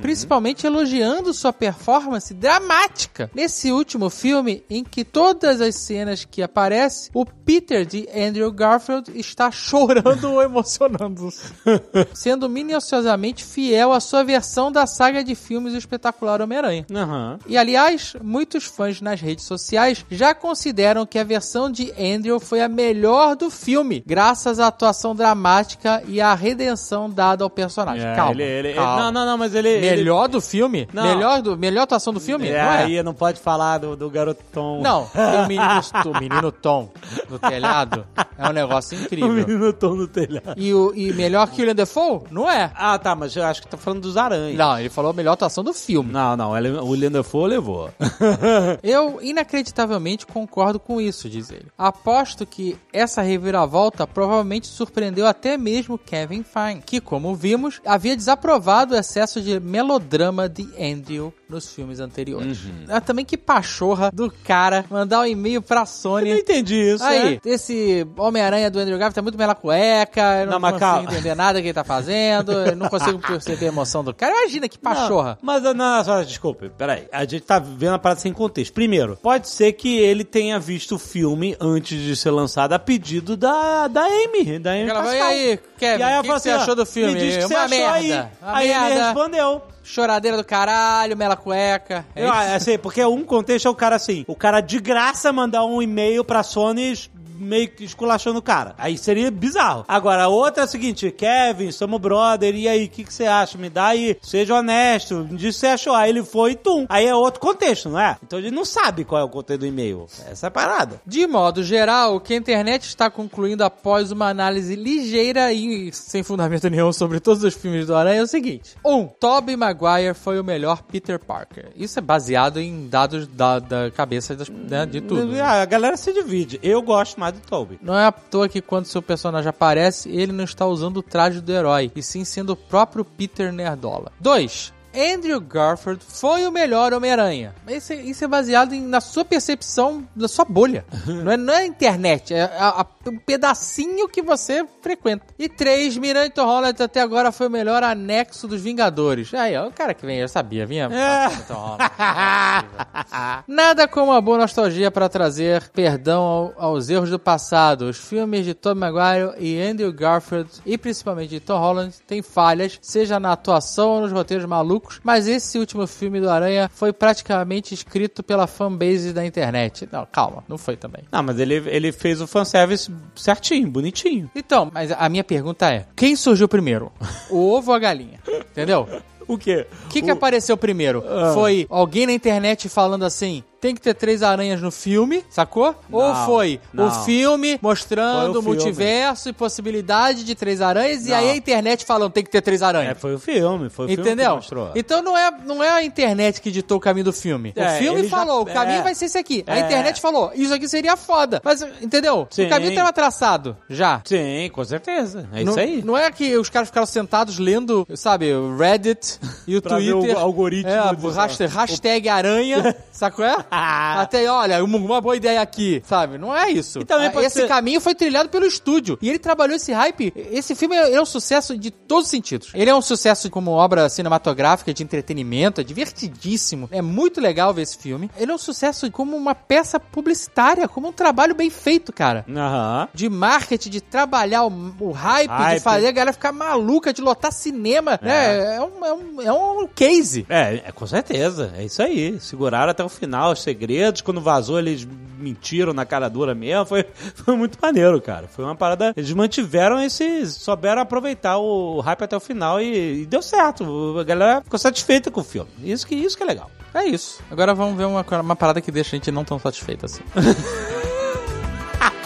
[0.00, 7.10] principalmente elogiando sua performance dramática nesse último filme em que todas as cenas que aparece,
[7.12, 11.52] o Peter de Andrew Garfield está chorando ou emocionando-se,
[12.14, 16.86] sendo minuciosamente fiel à sua versão da saga de filmes O Espetacular Homem-Aranha.
[16.90, 17.38] Aham.
[17.46, 22.62] E aliás, muitos fãs nas redes sociais já consideram que a versão de Andrew foi
[22.62, 28.06] a melhor do filme, graças à atuação dramática e à redenção dada ao personagem.
[28.06, 29.02] É, calma, ele- ele- calma.
[29.04, 29.68] Não, não, não, mas ele...
[29.68, 30.88] ele- Melhor do filme?
[30.92, 31.02] Não.
[31.02, 32.48] Melhor, do, melhor atuação do filme?
[32.48, 32.84] É, não é?
[32.84, 34.80] aí não pode falar do, do garotão.
[34.80, 36.88] Não, tem o menino, o menino Tom
[37.28, 38.06] do telhado.
[38.38, 39.32] É um negócio O incrível.
[39.32, 40.54] menino Tom no telhado.
[40.56, 42.20] E, o, e melhor que o William Defoe?
[42.30, 42.70] Não é.
[42.74, 44.56] Ah, tá, mas eu acho que tá falando dos aranhas.
[44.56, 46.12] Não, ele falou melhor atuação do filme.
[46.12, 47.90] Não, não, ele- o William Dafoe levou.
[48.82, 51.66] Eu inacreditavelmente concordo com isso, diz ele.
[51.76, 58.94] Aposto que essa reviravolta provavelmente surpreendeu até mesmo Kevin Feige, que, como vimos, havia desaprovado
[58.94, 62.58] o excesso de melodrama de Andrew nos filmes anteriores.
[62.88, 66.30] Ah, também que pachorra do cara mandar um e-mail pra Eu Sony.
[66.30, 67.40] não entendi isso, Aí, né?
[67.46, 71.12] esse Homem-Aranha do Andrew Garfield tá muito mela cueca, eu não, Não, consigo calma.
[71.12, 74.32] entender nada que ele tá fazendo, eu não consigo perceber a emoção do cara.
[74.42, 75.38] Imagina que pachorra.
[75.42, 77.06] Não, mas, não, só, desculpe, peraí.
[77.12, 78.72] A gente tá vendo a parada sem contexto.
[78.74, 83.36] Primeiro, pode ser que ele tenha visto o filme antes de ser lançado a pedido
[83.36, 85.32] da, da Amy, da Amy Ela vai, Pascal.
[85.32, 87.14] "E aí, Kevin, e aí que que você assim, ó, achou do filme?
[87.14, 88.10] Me diz que Uma você achou merda, aí.
[88.42, 89.62] uma aí ele merda." respondeu.
[89.84, 92.04] Choradeira do caralho, mela cueca.
[92.16, 92.54] É Eu, isso?
[92.54, 96.24] assim, porque um contexto é o cara assim, o cara de graça mandar um e-mail
[96.24, 96.94] pra Sony
[97.34, 98.74] meio que esculachando o cara.
[98.78, 99.84] Aí seria bizarro.
[99.88, 103.26] Agora, a outra é a seguinte, Kevin, somos brother, e aí, o que, que você
[103.26, 103.58] acha?
[103.58, 105.94] Me dá aí, seja honesto, me diz o que você achou.
[105.94, 106.86] Aí ele foi e tum.
[106.88, 108.16] Aí é outro contexto, não é?
[108.22, 110.06] Então ele não sabe qual é o conteúdo do e-mail.
[110.30, 111.00] Essa é a parada.
[111.06, 116.22] De modo geral, o que a internet está concluindo após uma análise ligeira e sem
[116.22, 118.74] fundamento nenhum sobre todos os filmes do Aranha é o seguinte.
[118.84, 118.94] 1.
[118.94, 121.70] Um, Tobey Maguire foi o melhor Peter Parker.
[121.76, 125.26] Isso é baseado em dados da, da cabeça das- né, de tudo.
[125.26, 125.40] né?
[125.40, 126.58] Ah, A galera se divide.
[126.62, 127.78] Eu gosto mais Toby.
[127.82, 131.40] Não é à toa que quando seu personagem aparece, ele não está usando o traje
[131.40, 134.12] do herói, e sim sendo o próprio Peter Nerdola.
[134.20, 134.72] 2.
[134.94, 137.54] Andrew Garfield foi o melhor Homem-Aranha.
[137.68, 140.84] Isso, é- isso é baseado em- na sua percepção, na sua bolha.
[141.06, 145.24] não, é, não é a internet, é a- a- o pedacinho que você frequenta.
[145.38, 145.96] E 3.
[145.98, 149.32] Mirante Holland até agora foi o melhor anexo dos Vingadores.
[149.34, 150.88] Aí, ó, o cara que vem, eu sabia, vinha.
[150.92, 151.52] É.
[151.52, 151.78] Holland.
[153.48, 157.82] Nada como uma boa nostalgia para trazer perdão ao- aos erros do passado.
[157.88, 162.78] Os filmes de Tom Maguire e Andrew Garfield, e principalmente de Tom Holland, têm falhas,
[162.82, 167.74] seja na atuação ou nos roteiros malucos, mas esse último filme do Aranha foi praticamente
[167.74, 169.88] escrito pela fanbase da internet.
[169.90, 171.04] Não, calma, não foi também.
[171.10, 174.30] Não, mas ele, ele fez o fanservice certinho, bonitinho.
[174.34, 176.92] Então, mas a minha pergunta é: quem surgiu primeiro?
[177.30, 178.20] O ovo ou a galinha?
[178.52, 178.88] Entendeu?
[179.26, 179.66] O quê?
[179.86, 181.02] O que, que apareceu primeiro?
[181.06, 181.32] Ah.
[181.32, 185.74] Foi alguém na internet falando assim: tem que ter três aranhas no filme, sacou?
[185.90, 186.86] Ou Não, foi não.
[186.88, 188.48] o filme mostrando o filme.
[188.48, 191.16] multiverso e possibilidade de três aranhas, e Não.
[191.16, 192.98] aí a internet falando tem que ter três É, aranhas.
[193.00, 194.34] foi o filme, foi o filme que Entendeu?
[194.36, 194.70] mostrou.
[194.74, 197.54] Então não é, não é a internet que ditou o caminho do filme.
[197.56, 198.82] É, o filme ele já- falou, o caminho é.
[198.82, 199.42] vai ser esse aqui.
[199.46, 199.60] A É.
[199.60, 201.40] internet falou, isso aqui seria foda.
[201.42, 202.26] Mas, entendeu?
[202.30, 202.44] Sim.
[202.44, 204.02] O caminho estava traçado, já.
[204.04, 205.26] Sim, com certeza.
[205.32, 205.82] É isso aí.
[205.82, 210.16] Não é que os caras ficaram sentados lendo, sabe, o Reddit e o Twitter.
[210.16, 213.24] o algoritmo É, do- hashtag, hashtag aranha, sacou?
[213.24, 213.34] É?
[213.54, 216.18] Até, olha, uma, boa ideia aqui, sabe?
[216.18, 216.80] Não é isso.
[216.80, 218.98] E também pode esse ser- caminho foi trilhado pelo estúdio.
[219.00, 220.12] E ele trabalhou esse hype.
[220.16, 222.50] Esse filme é, é um sucesso de todos os sentidos.
[222.54, 226.68] Ele é um sucesso como obra cinematográfica, de entretenimento, é divertidíssimo.
[226.70, 228.10] É muito legal ver esse filme.
[228.16, 232.88] Ele é um sucesso como uma peça publicitária, como um trabalho bem feito, cara Aham.
[232.92, 235.54] de marketing, de trabalhar o, o hype, Hype.
[235.58, 238.56] de fazer a galera ficar maluca, de lotar cinema, né?
[238.56, 240.26] É um, é um, é um case.
[240.28, 241.52] É, é, com certeza.
[241.56, 242.18] É isso aí.
[242.20, 244.00] Seguraram até o final segredos.
[244.00, 244.86] Quando vazou, eles
[245.18, 246.66] mentiram na cara dura mesmo.
[246.66, 248.26] Foi, foi muito maneiro, cara.
[248.26, 248.92] Foi uma parada.
[248.96, 250.26] Eles mantiveram esse.
[250.26, 253.96] Souberam aproveitar o hype até o final e, e deu certo.
[253.98, 255.50] A galera ficou satisfeita com o filme.
[255.62, 256.50] Isso que, isso que é legal.
[256.72, 257.22] É isso.
[257.30, 260.02] Agora vamos ver uma, uma parada que deixa a gente não tão satisfeito assim.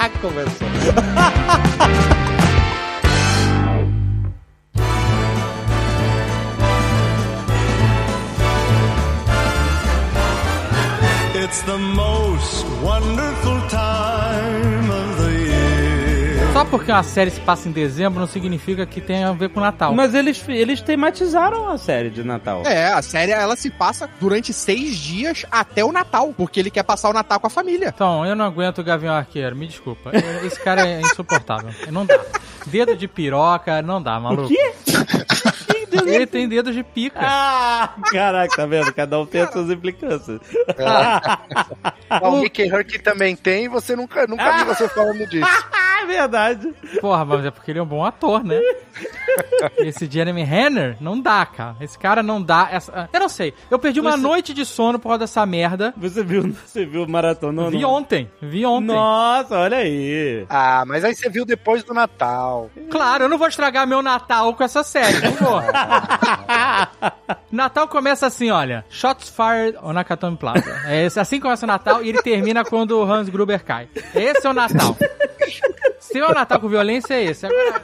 [0.20, 0.68] Começou.
[11.48, 16.52] It's the most wonderful time of the year.
[16.52, 19.58] Só porque uma série se passa em dezembro não significa que tem a ver com
[19.58, 19.94] Natal.
[19.94, 22.64] Mas eles, eles tematizaram a série de Natal.
[22.66, 26.82] É, a série ela se passa durante seis dias até o Natal, porque ele quer
[26.82, 27.94] passar o Natal com a família.
[27.94, 30.10] Então, eu não aguento o Gavião Arqueiro, me desculpa.
[30.44, 31.70] Esse cara é insuportável.
[31.90, 32.20] Não dá.
[32.66, 34.48] Dedo de piroca, não dá, maluco.
[34.48, 34.74] quê?
[36.06, 37.18] Ele tem dedo de pica.
[37.22, 38.92] Ah, caraca, tá vendo?
[38.92, 40.40] Cada um tem as suas implicâncias.
[42.22, 45.46] O Mickey Herc também tem, você nunca, nunca vi você falando disso.
[45.72, 46.74] Ah, é verdade.
[47.00, 48.58] Porra, mas é porque ele é um bom ator, né?
[49.78, 51.76] Esse Jeremy Renner não dá, cara.
[51.80, 52.68] Esse cara não dá.
[52.70, 53.08] Essa...
[53.12, 53.52] Eu não sei.
[53.70, 55.92] Eu perdi uma Você- noite de sono por causa dessa merda.
[55.96, 57.70] Você viu, você viu o maratona?
[57.70, 58.30] Vi ontem.
[58.40, 58.94] Vi ontem.
[58.94, 60.46] Nossa, olha aí.
[60.48, 62.70] Ah, mas aí você viu depois do Natal.
[62.90, 65.20] Claro, eu não vou estragar meu Natal com essa série.
[65.20, 65.58] Não vou.
[67.50, 68.84] Natal começa assim, olha.
[68.88, 70.82] Shots fired on Nakatomi Plaza.
[70.86, 73.88] É assim começa o Natal e ele termina quando o Hans Gruber cai.
[74.14, 74.96] Esse é o Natal.
[76.00, 77.46] Se o Natal com violência, é esse.
[77.46, 77.82] Agora,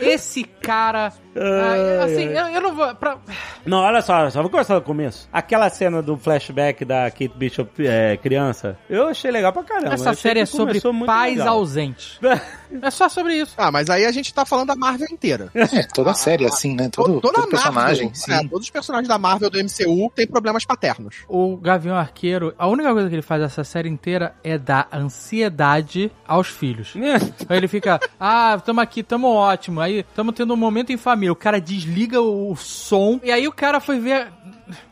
[0.00, 1.12] esse cara...
[1.36, 2.94] ah, assim, eu, eu não vou...
[2.94, 3.18] pra-
[3.66, 5.28] Não, olha só, olha só, vou começar do começo.
[5.32, 9.94] Aquela cena do flashback da Kate Bishop é, criança, eu achei legal pra caramba.
[9.94, 11.54] Essa série é sobre pais legal.
[11.58, 12.18] ausentes.
[12.82, 13.54] É só sobre isso.
[13.56, 15.50] Ah, mas aí a gente tá falando da Marvel inteira.
[15.54, 16.90] É, toda a série assim, né?
[16.92, 18.30] Todo, Toda todo personagem, Marvel, sim.
[18.30, 21.16] é, todos os personagens da Marvel do MCU têm problemas paternos.
[21.26, 26.12] O Gavião Arqueiro, a única coisa que ele faz essa série inteira é dar ansiedade
[26.26, 26.92] aos filhos.
[27.48, 29.80] Aí ele fica, ah, tamo aqui, tamo ótimo.
[29.80, 31.32] Aí tamo tendo um momento em família.
[31.32, 33.20] O cara desliga o, som.
[33.22, 34.28] E aí o cara foi ver.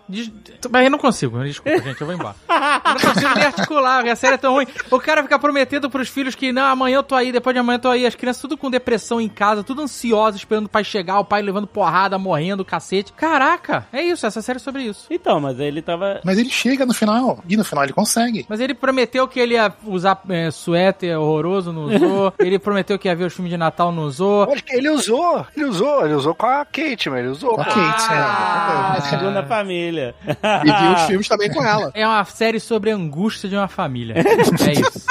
[0.09, 0.31] Des...
[0.71, 2.35] Mas eu não consigo, desculpa, gente, eu vou embora.
[2.49, 4.66] Eu não consigo nem articular, a série é tão ruim.
[4.90, 7.77] O cara fica prometendo pros filhos que, não, amanhã eu tô aí, depois de amanhã
[7.77, 8.07] eu tô aí.
[8.07, 11.42] As crianças tudo com depressão em casa, tudo ansiosas, esperando o pai chegar, o pai
[11.42, 13.12] levando porrada, morrendo, cacete.
[13.12, 15.07] Caraca, é isso, essa série é sobre isso.
[15.11, 16.21] Então, mas ele tava.
[16.25, 18.47] Mas ele chega no final, e no final ele consegue.
[18.49, 22.33] Mas ele prometeu que ele ia usar é, suéter horroroso, não usou.
[22.38, 24.45] ele prometeu que ia ver os filmes de Natal, não usou.
[24.53, 27.55] Acho que ele usou, ele usou, ele usou com a Kate, mas ele usou.
[27.55, 29.01] Ok, Ah, é.
[29.03, 29.95] segunda família.
[30.04, 31.90] E viu os filmes também com ela.
[31.94, 34.14] É uma série sobre a angústia de uma família.
[34.16, 35.06] É isso.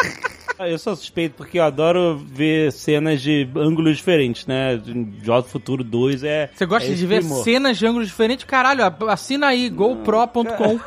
[0.60, 4.82] Eu sou suspeito porque eu adoro ver cenas de ângulos diferentes, né?
[5.22, 6.50] Jogos do Futuro 2 é.
[6.54, 7.44] Você gosta é de ver primor.
[7.44, 8.46] cenas de ângulos diferentes?
[8.46, 10.80] Caralho, assina aí, gopro.com.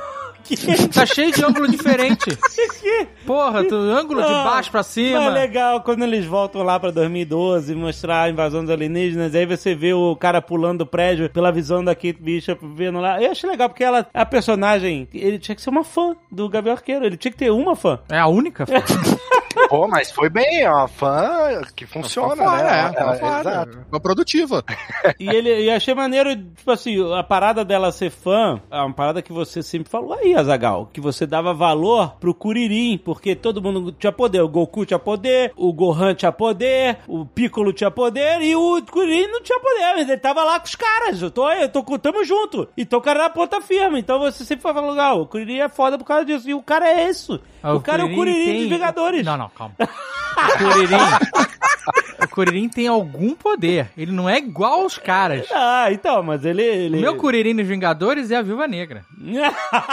[0.92, 2.26] Tá cheio de ângulo diferente.
[3.26, 5.28] Porra, tu, ângulo de Não, baixo pra Mas é cima.
[5.28, 9.34] legal quando eles voltam lá pra 2012 mostrar a invasão dos alienígenas.
[9.34, 13.20] Aí você vê o cara pulando do prédio pela visão da Kate Bishop vendo lá.
[13.22, 16.76] Eu achei legal porque ela, a personagem, ele tinha que ser uma fã do Gabriel
[16.76, 17.04] Arqueiro.
[17.04, 17.98] Ele tinha que ter uma fã.
[18.08, 18.64] É a única?
[19.68, 22.92] Pô, mas foi bem, é uma fã que funciona, Fora, né?
[22.96, 23.40] é, É, fora.
[23.40, 23.78] exato.
[23.90, 24.64] Uma produtiva.
[25.18, 29.20] E ele e achei maneiro, tipo assim, a parada dela ser fã, é uma parada
[29.22, 33.92] que você sempre falou aí, Azagal, que você dava valor pro Kuririn, porque todo mundo
[33.92, 34.40] tinha poder.
[34.42, 39.26] O Goku tinha poder, o Gohan tinha poder, o Piccolo tinha poder e o Kuririn
[39.28, 41.20] não tinha poder, mas ele tava lá com os caras.
[41.20, 42.68] Eu tô, eu tô, tamo junto.
[42.76, 43.98] Então o cara era ponta firme.
[44.00, 46.48] Então você sempre falava, legal, o Kuririn é foda por causa disso.
[46.48, 47.40] E o cara é isso.
[47.62, 49.24] Ah, o, cara é o Kuririn tem- dos Vingadores.
[49.24, 49.74] Não, não, calma.
[49.78, 50.96] O Kuririn.
[52.24, 53.88] o Kuririn tem algum poder.
[53.96, 55.46] Ele não é igual aos caras.
[55.52, 56.62] Ah, então, mas ele.
[56.62, 56.98] ele...
[56.98, 59.04] O meu Kuririn nos Vingadores é a Viúva Negra.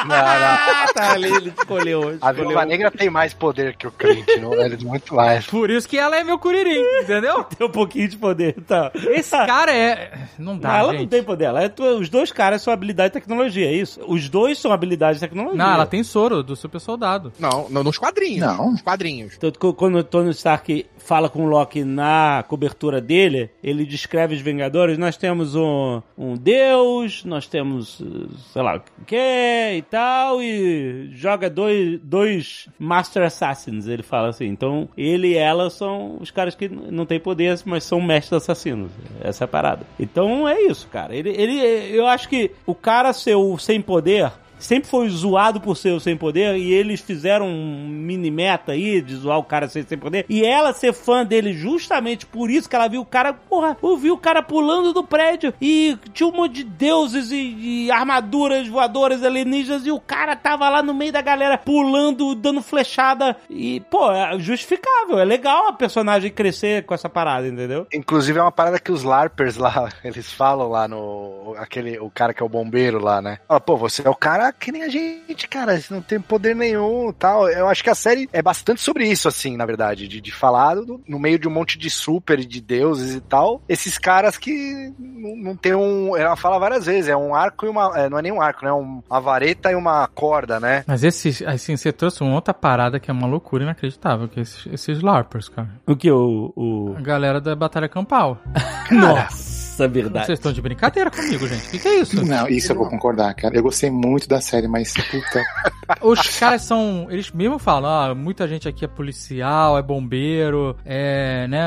[0.09, 2.09] ah, tá ali, ele escolheu.
[2.09, 2.35] A escolheu.
[2.49, 4.53] Viúva Negra tem mais poder que o Clint, não?
[4.53, 5.45] Ele é muito mais.
[5.47, 7.43] Por isso que ela é meu Kuririn, entendeu?
[7.55, 8.91] Tem um pouquinho de poder, tá.
[8.95, 10.27] Esse cara é.
[10.37, 11.01] Não Não, dá, ela gente.
[11.01, 11.45] não tem poder.
[11.45, 13.99] Ela é, os dois caras são habilidade e tecnologia, é isso?
[14.07, 15.57] Os dois são habilidade e tecnologia.
[15.57, 17.31] Não, ela tem soro do super soldado.
[17.39, 18.45] Não, não, nos quadrinhos.
[18.45, 18.71] Não.
[18.71, 19.34] Nos quadrinhos.
[19.39, 24.35] Tanto que quando o Tony Stark fala com o Loki na cobertura dele, ele descreve
[24.35, 24.97] os Vingadores.
[24.97, 31.09] Nós temos um, um deus, nós temos, eh, sei lá, o que e tal, e
[31.13, 34.45] joga dois, dois Master Assassins, ele fala assim.
[34.45, 38.91] Então, ele e ela são os caras que não têm poder, mas são mestres assassinos.
[39.21, 39.85] Essa é a parada.
[39.99, 41.15] Então, é isso, cara.
[41.15, 41.59] Ele, ele,
[41.95, 45.99] eu acho que o cara ser o sem poder sempre foi zoado por ser o
[45.99, 49.97] sem poder e eles fizeram um mini meta aí de zoar o cara ser sem
[49.97, 53.77] poder e ela ser fã dele justamente por isso que ela viu o cara, porra,
[53.81, 57.91] eu vi o cara pulando do prédio e tinha um monte de deuses e, e
[57.91, 63.35] armaduras voadoras alienígenas e o cara tava lá no meio da galera pulando, dando flechada
[63.49, 67.87] e, pô, é justificável, é legal a personagem crescer com essa parada, entendeu?
[67.93, 71.55] Inclusive é uma parada que os LARPers lá, eles falam lá no.
[71.57, 73.39] aquele O cara que é o bombeiro lá, né?
[73.47, 75.79] Fala, pô, você é o cara que nem a gente, cara.
[75.89, 77.47] Não tem poder nenhum tal.
[77.49, 80.07] Eu acho que a série é bastante sobre isso, assim, na verdade.
[80.07, 83.21] De, de falar do- no meio de um monte de super e de deuses e
[83.21, 83.61] tal.
[83.67, 86.15] Esses caras que não, não tem um.
[86.15, 87.91] Ela fala várias vezes, é um arco e uma.
[87.97, 88.71] é, não é nem um arco, né?
[88.71, 90.83] Um- uma vareta e uma corda, né?
[90.87, 94.43] Mas esse, assim, você trouxe uma outra parada que é uma loucura inacreditável, que é
[94.43, 95.69] esses, esses LARPers, cara.
[95.85, 96.09] O que?
[96.11, 96.51] O.
[96.55, 96.95] o...
[96.97, 98.37] A galera da Batalha Campal.
[98.91, 99.44] Nossa,
[99.87, 100.25] verdade.
[100.25, 101.67] Vocês estão de brincadeira comigo, gente.
[101.67, 102.25] O que, que é isso?
[102.25, 103.55] Não, isso eu vou concordar, cara.
[103.55, 105.43] Eu gostei muito da série, mas puta.
[106.01, 107.07] Os caras são.
[107.09, 111.65] Eles mesmo falam, ah, muita gente aqui é policial, é bombeiro, é, né?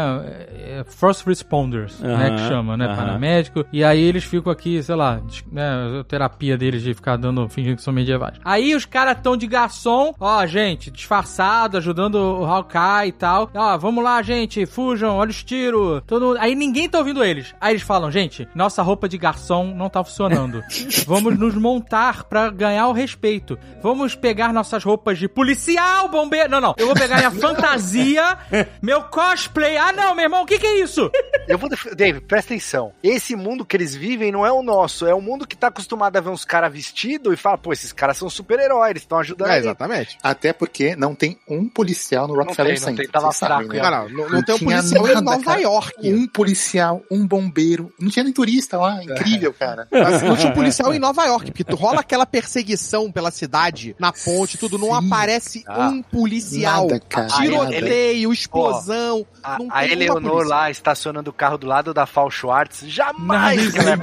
[0.59, 2.31] É first responders, né?
[2.31, 2.89] Que chama, né?
[2.89, 3.65] Paramédico.
[3.73, 6.01] E aí eles ficam aqui, sei lá, né?
[6.01, 8.39] A terapia deles de ficar dando, fingindo que são medievais.
[8.45, 13.51] Aí os caras estão de garçom, ó, gente, disfarçado, ajudando o Hawkeye e tal.
[13.55, 16.03] Ó, vamos lá, gente, fujam, olha os tiros.
[16.07, 17.55] Todo Aí ninguém tá ouvindo eles.
[17.61, 20.63] Aí eles falam, gente, nossa roupa de garçom não tá funcionando.
[21.07, 23.59] Vamos nos montar pra ganhar o respeito.
[23.83, 26.51] Vamos pegar nossas roupas de policial, bombeiro.
[26.51, 26.75] Não, não.
[26.79, 28.39] Eu vou pegar minha fantasia,
[28.83, 29.77] meu cosplay.
[29.77, 31.11] Ah, não, meu irmão, o que que é isso?
[31.47, 31.69] Eu vou.
[31.97, 32.93] Dave, presta atenção.
[33.03, 35.07] Esse mundo que eles vivem não é o nosso.
[35.07, 37.93] É o mundo que tá acostumado a ver uns caras vestidos e fala, pô, esses
[37.93, 39.51] caras são super-heróis, eles estão ajudando.
[39.51, 40.19] É, exatamente.
[40.23, 43.05] Até porque não tem um policial no Rockefeller tem, não Center.
[43.05, 43.91] tem, tava sabem, fraco, né?
[43.91, 45.61] Não, não, não, não tem um policial em nada, Nova cara.
[45.61, 46.13] York.
[46.13, 47.88] Um policial, um bombeiro.
[47.99, 49.03] Não tinha nem turista lá.
[49.03, 49.87] Incrível, cara.
[49.93, 53.95] Assim, não tinha um policial em Nova York, porque tu rola aquela perseguição pela cidade,
[53.99, 55.07] na ponte, tudo, não Sim.
[55.07, 55.89] aparece Ah.
[55.89, 56.87] um policial.
[56.89, 57.27] Nada, cara.
[57.29, 59.27] Tiroteio, explosão.
[59.43, 62.83] A, não a uma Eleonor lá estacionando o carro do lado da Fal Schwartz.
[62.87, 63.95] Jamais que ela é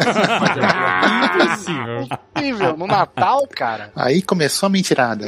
[1.26, 2.08] Impossível.
[2.34, 2.78] possível.
[2.78, 3.92] No Natal, cara.
[3.96, 5.26] Aí começou a mentirada.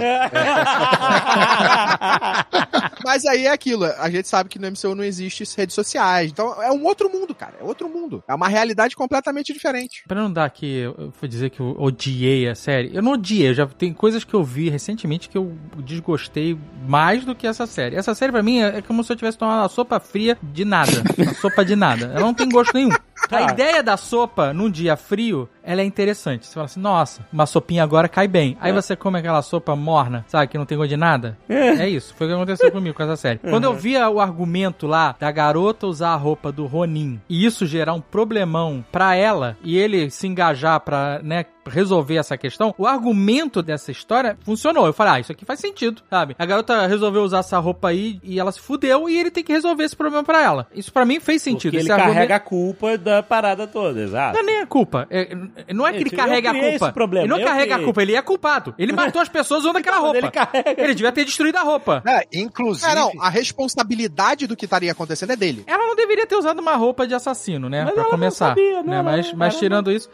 [3.03, 6.31] Mas aí é aquilo, a gente sabe que no MCU não existe redes sociais.
[6.31, 7.53] Então é um outro mundo, cara.
[7.59, 8.23] É outro mundo.
[8.27, 10.03] É uma realidade completamente diferente.
[10.07, 12.95] Pra não dar aqui, eu vou dizer que eu odiei a série.
[12.95, 16.57] Eu não odiei, já tem coisas que eu vi recentemente que eu desgostei
[16.88, 17.95] mais do que essa série.
[17.95, 20.65] Essa série pra mim é, é como se eu tivesse tomado uma sopa fria de
[20.65, 21.03] nada.
[21.17, 22.05] Uma sopa de nada.
[22.05, 22.89] Ela não tem gosto nenhum.
[23.29, 26.47] A ideia da sopa num dia frio, ela é interessante.
[26.47, 28.58] Você fala assim, nossa, uma sopinha agora cai bem.
[28.62, 31.38] Aí você come aquela sopa morna, sabe, que não tem gosto de nada.
[31.49, 33.39] É isso, foi o que aconteceu comigo com essa série.
[33.39, 37.65] Quando eu via o argumento lá da garota usar a roupa do Ronin e isso
[37.65, 42.88] gerar um problemão pra ela e ele se engajar pra, né, resolver essa questão, o
[42.88, 44.86] argumento dessa história funcionou.
[44.86, 46.34] Eu falei, ah, isso aqui faz sentido, sabe?
[46.39, 49.51] A garota resolveu usar essa roupa aí e ela se fudeu e ele tem que
[49.51, 50.67] resolver esse problema pra ela.
[50.73, 51.71] Isso pra mim fez sentido.
[51.73, 54.34] Porque ele argumento- carrega a culpa da parada toda, exato.
[54.34, 55.08] não é nem a culpa.
[55.10, 56.91] É- é- não é que ele carrega a culpa.
[56.91, 57.85] problema, Ele não eu carrega a criei.
[57.85, 58.75] culpa, ele é culpado.
[58.77, 60.17] Ele matou as pessoas usando aquela roupa.
[60.17, 60.75] ele carrega.
[60.77, 62.01] Ele devia ter destruído a roupa.
[62.05, 62.91] É, inclusive.
[62.91, 65.63] É, não, a responsabilidade do que estaria acontecendo é dele.
[65.67, 67.83] Ela não deveria ter usado uma roupa de assassino, né?
[67.83, 68.47] Mas pra ela não começar.
[68.49, 68.97] sabia, né?
[68.97, 70.09] não, mas não, mas tirando isso,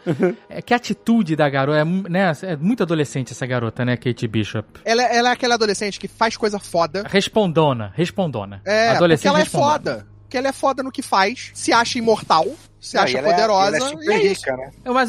[0.48, 2.32] é que a atitude da garota é, né?
[2.42, 3.96] é muito adolescente essa garota, né?
[3.96, 4.80] Kate Bishop.
[4.84, 7.04] Ela, ela é aquela adolescente que faz coisa foda.
[7.08, 8.60] Respondona, respondona.
[8.64, 9.72] É, porque adolescente ela é respondona.
[9.72, 10.13] foda.
[10.34, 12.44] Porque ela é foda no que faz, se acha imortal,
[12.80, 13.76] se acha ela é- poderosa.
[13.76, 14.70] ela é e é rica, né?
[14.84, 15.08] Mas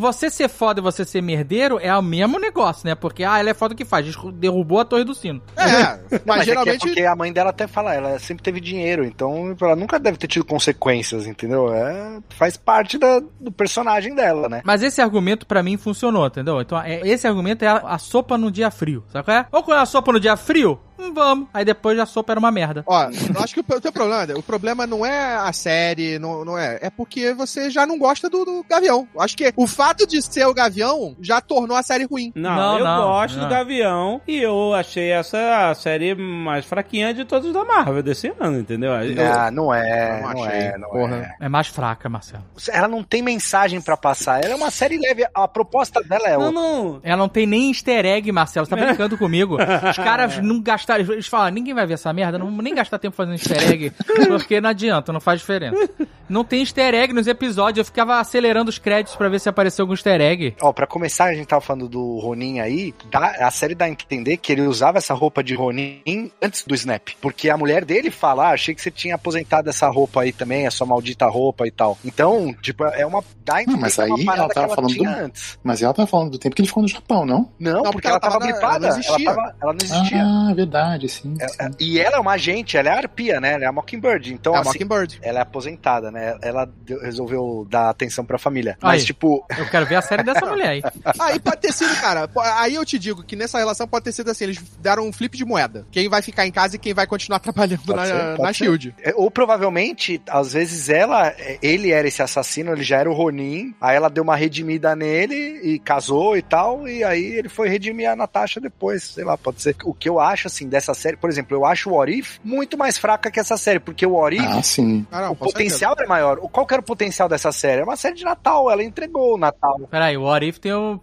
[0.00, 2.94] você ser foda e você ser merdeiro é o mesmo negócio, né?
[2.94, 4.06] Porque, ah, ela é foda o que faz.
[4.32, 5.42] Derrubou a torre do sino.
[5.58, 6.78] É, mas, Mas é que é geralmente.
[6.86, 10.26] porque a mãe dela até fala, ela sempre teve dinheiro, então ela nunca deve ter
[10.26, 11.70] tido consequências, entendeu?
[11.74, 14.62] É, faz parte da- do personagem dela, né?
[14.64, 16.62] Mas esse argumento pra mim funcionou, entendeu?
[16.62, 19.46] Então, é- esse argumento é a, a sopa no dia frio, sabe qual é?
[19.52, 20.80] Ou quando é a sopa no dia frio,
[21.12, 21.48] vamos.
[21.54, 22.82] Aí depois a sopa era uma merda.
[22.86, 26.58] Ó, eu acho que o teu problema, o problema não é a série, não, não
[26.58, 26.78] é.
[26.82, 29.08] É porque você já não gosta do, do Gavião.
[29.14, 32.32] Eu Acho que o fato de ser o Gavião já tornou a série ruim.
[32.34, 33.44] Não, Não, eu não, gosto não.
[33.44, 38.32] do Gavião e eu achei essa a série mais fraquinha de todos da Marvel desse
[38.38, 38.92] ano, entendeu?
[38.92, 41.36] Eu- Ah, não é, não não, achei, é, não porra.
[41.40, 41.46] é.
[41.46, 42.44] É mais fraca, Marcelo.
[42.70, 44.42] Ela não tem mensagem pra passar.
[44.44, 45.24] Ela é uma série leve.
[45.34, 46.52] A proposta dela é Não, outra.
[46.60, 47.00] não.
[47.02, 48.66] Ela não tem nem easter egg, Marcelo.
[48.66, 49.56] Você tá brincando comigo.
[49.56, 50.91] Os caras não gastaram.
[51.00, 53.92] Eles falam, ninguém vai ver essa merda, não vou nem gastar tempo fazendo easter egg,
[54.28, 55.88] porque não adianta, não faz diferença.
[56.28, 59.82] Não tem easter egg nos episódios, eu ficava acelerando os créditos pra ver se apareceu
[59.82, 60.54] algum easter egg.
[60.62, 63.88] Ó, pra começar, a gente tava falando do Ronin aí, dá- a série dá a
[63.90, 66.00] entender que ele usava essa roupa de Ronin
[66.40, 67.08] antes do Snap.
[67.20, 70.66] Porque a mulher dele fala, ah, achei que você tinha aposentado essa roupa aí também,
[70.66, 71.98] essa maldita roupa e tal.
[72.04, 73.22] Então, tipo, é uma...
[73.44, 75.58] Dá a entender mas que é uma aí parada ela tava que falando do- antes.
[75.64, 77.48] Mas ela tá falando do tempo que ele ficou no Japão, não?
[77.58, 79.26] Não, Não, porque, porque ela ela tava tava gripada, ela não existia.
[79.28, 80.22] Ela, tava- ela não existia.
[80.24, 81.08] Ah, verdade, sim.
[81.08, 81.36] sim.
[81.80, 83.54] E ela é uma agente, ela é a arpia, né?
[83.54, 84.32] Ela é a Mockingbird.
[84.32, 85.18] Então, é a assim, Mockingbird.
[85.22, 86.36] ela é aposentada, né?
[86.42, 88.76] Ela deu- resolveu dar atenção pra família.
[88.80, 89.06] Mas, Aí.
[89.06, 90.82] tipo, Eu quero ver a série dessa mulher aí.
[91.20, 92.28] Aí pode ter sido, cara.
[92.56, 95.36] Aí eu te digo que nessa relação pode ter sido assim: eles deram um flip
[95.36, 95.86] de moeda.
[95.90, 98.52] Quem vai ficar em casa e quem vai continuar trabalhando Pode na, ser, na.
[98.52, 98.94] Shield.
[99.02, 103.74] É, Ou provavelmente, às vezes ela, ele era esse assassino, ele já era o Ronin,
[103.80, 108.10] aí ela deu uma redimida nele e casou e tal, e aí ele foi redimir
[108.10, 109.76] a Natasha depois, sei lá, pode ser.
[109.84, 112.76] O que eu acho, assim, dessa série, por exemplo, eu acho o What If muito
[112.76, 115.06] mais fraca que essa série, porque o What If, Ah, sim.
[115.12, 115.52] Ah, não, o certeza.
[115.52, 116.38] potencial é maior.
[116.40, 117.80] O- Qual que era o potencial dessa série?
[117.82, 119.80] É uma série de Natal, ela entregou o Natal.
[119.90, 120.98] Peraí, o What If tem o.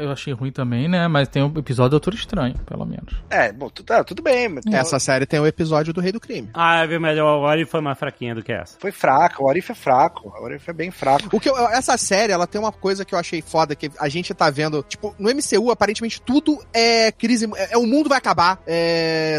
[0.00, 1.06] Eu achei ruim também, né?
[1.08, 3.14] Mas tem o episódio do Doutor Estranho, pelo menos.
[3.28, 6.20] É, bom, tudo, é, tudo bem, mas Essa série tem o episódio do Rei do
[6.20, 6.48] Crime.
[6.54, 7.38] Ah, é melhor.
[7.38, 8.76] O Ori foi mais fraquinha do que essa.
[8.78, 11.28] foi fraco, o What If é fraco, o What If é bem fraco.
[11.32, 14.08] O que eu- essa série, ela tem uma coisa que eu achei foda, que a
[14.08, 18.18] gente tá vendo, tipo, no MCU, aparentemente tudo é crise, é, é, o mundo vai
[18.18, 18.89] acabar, é,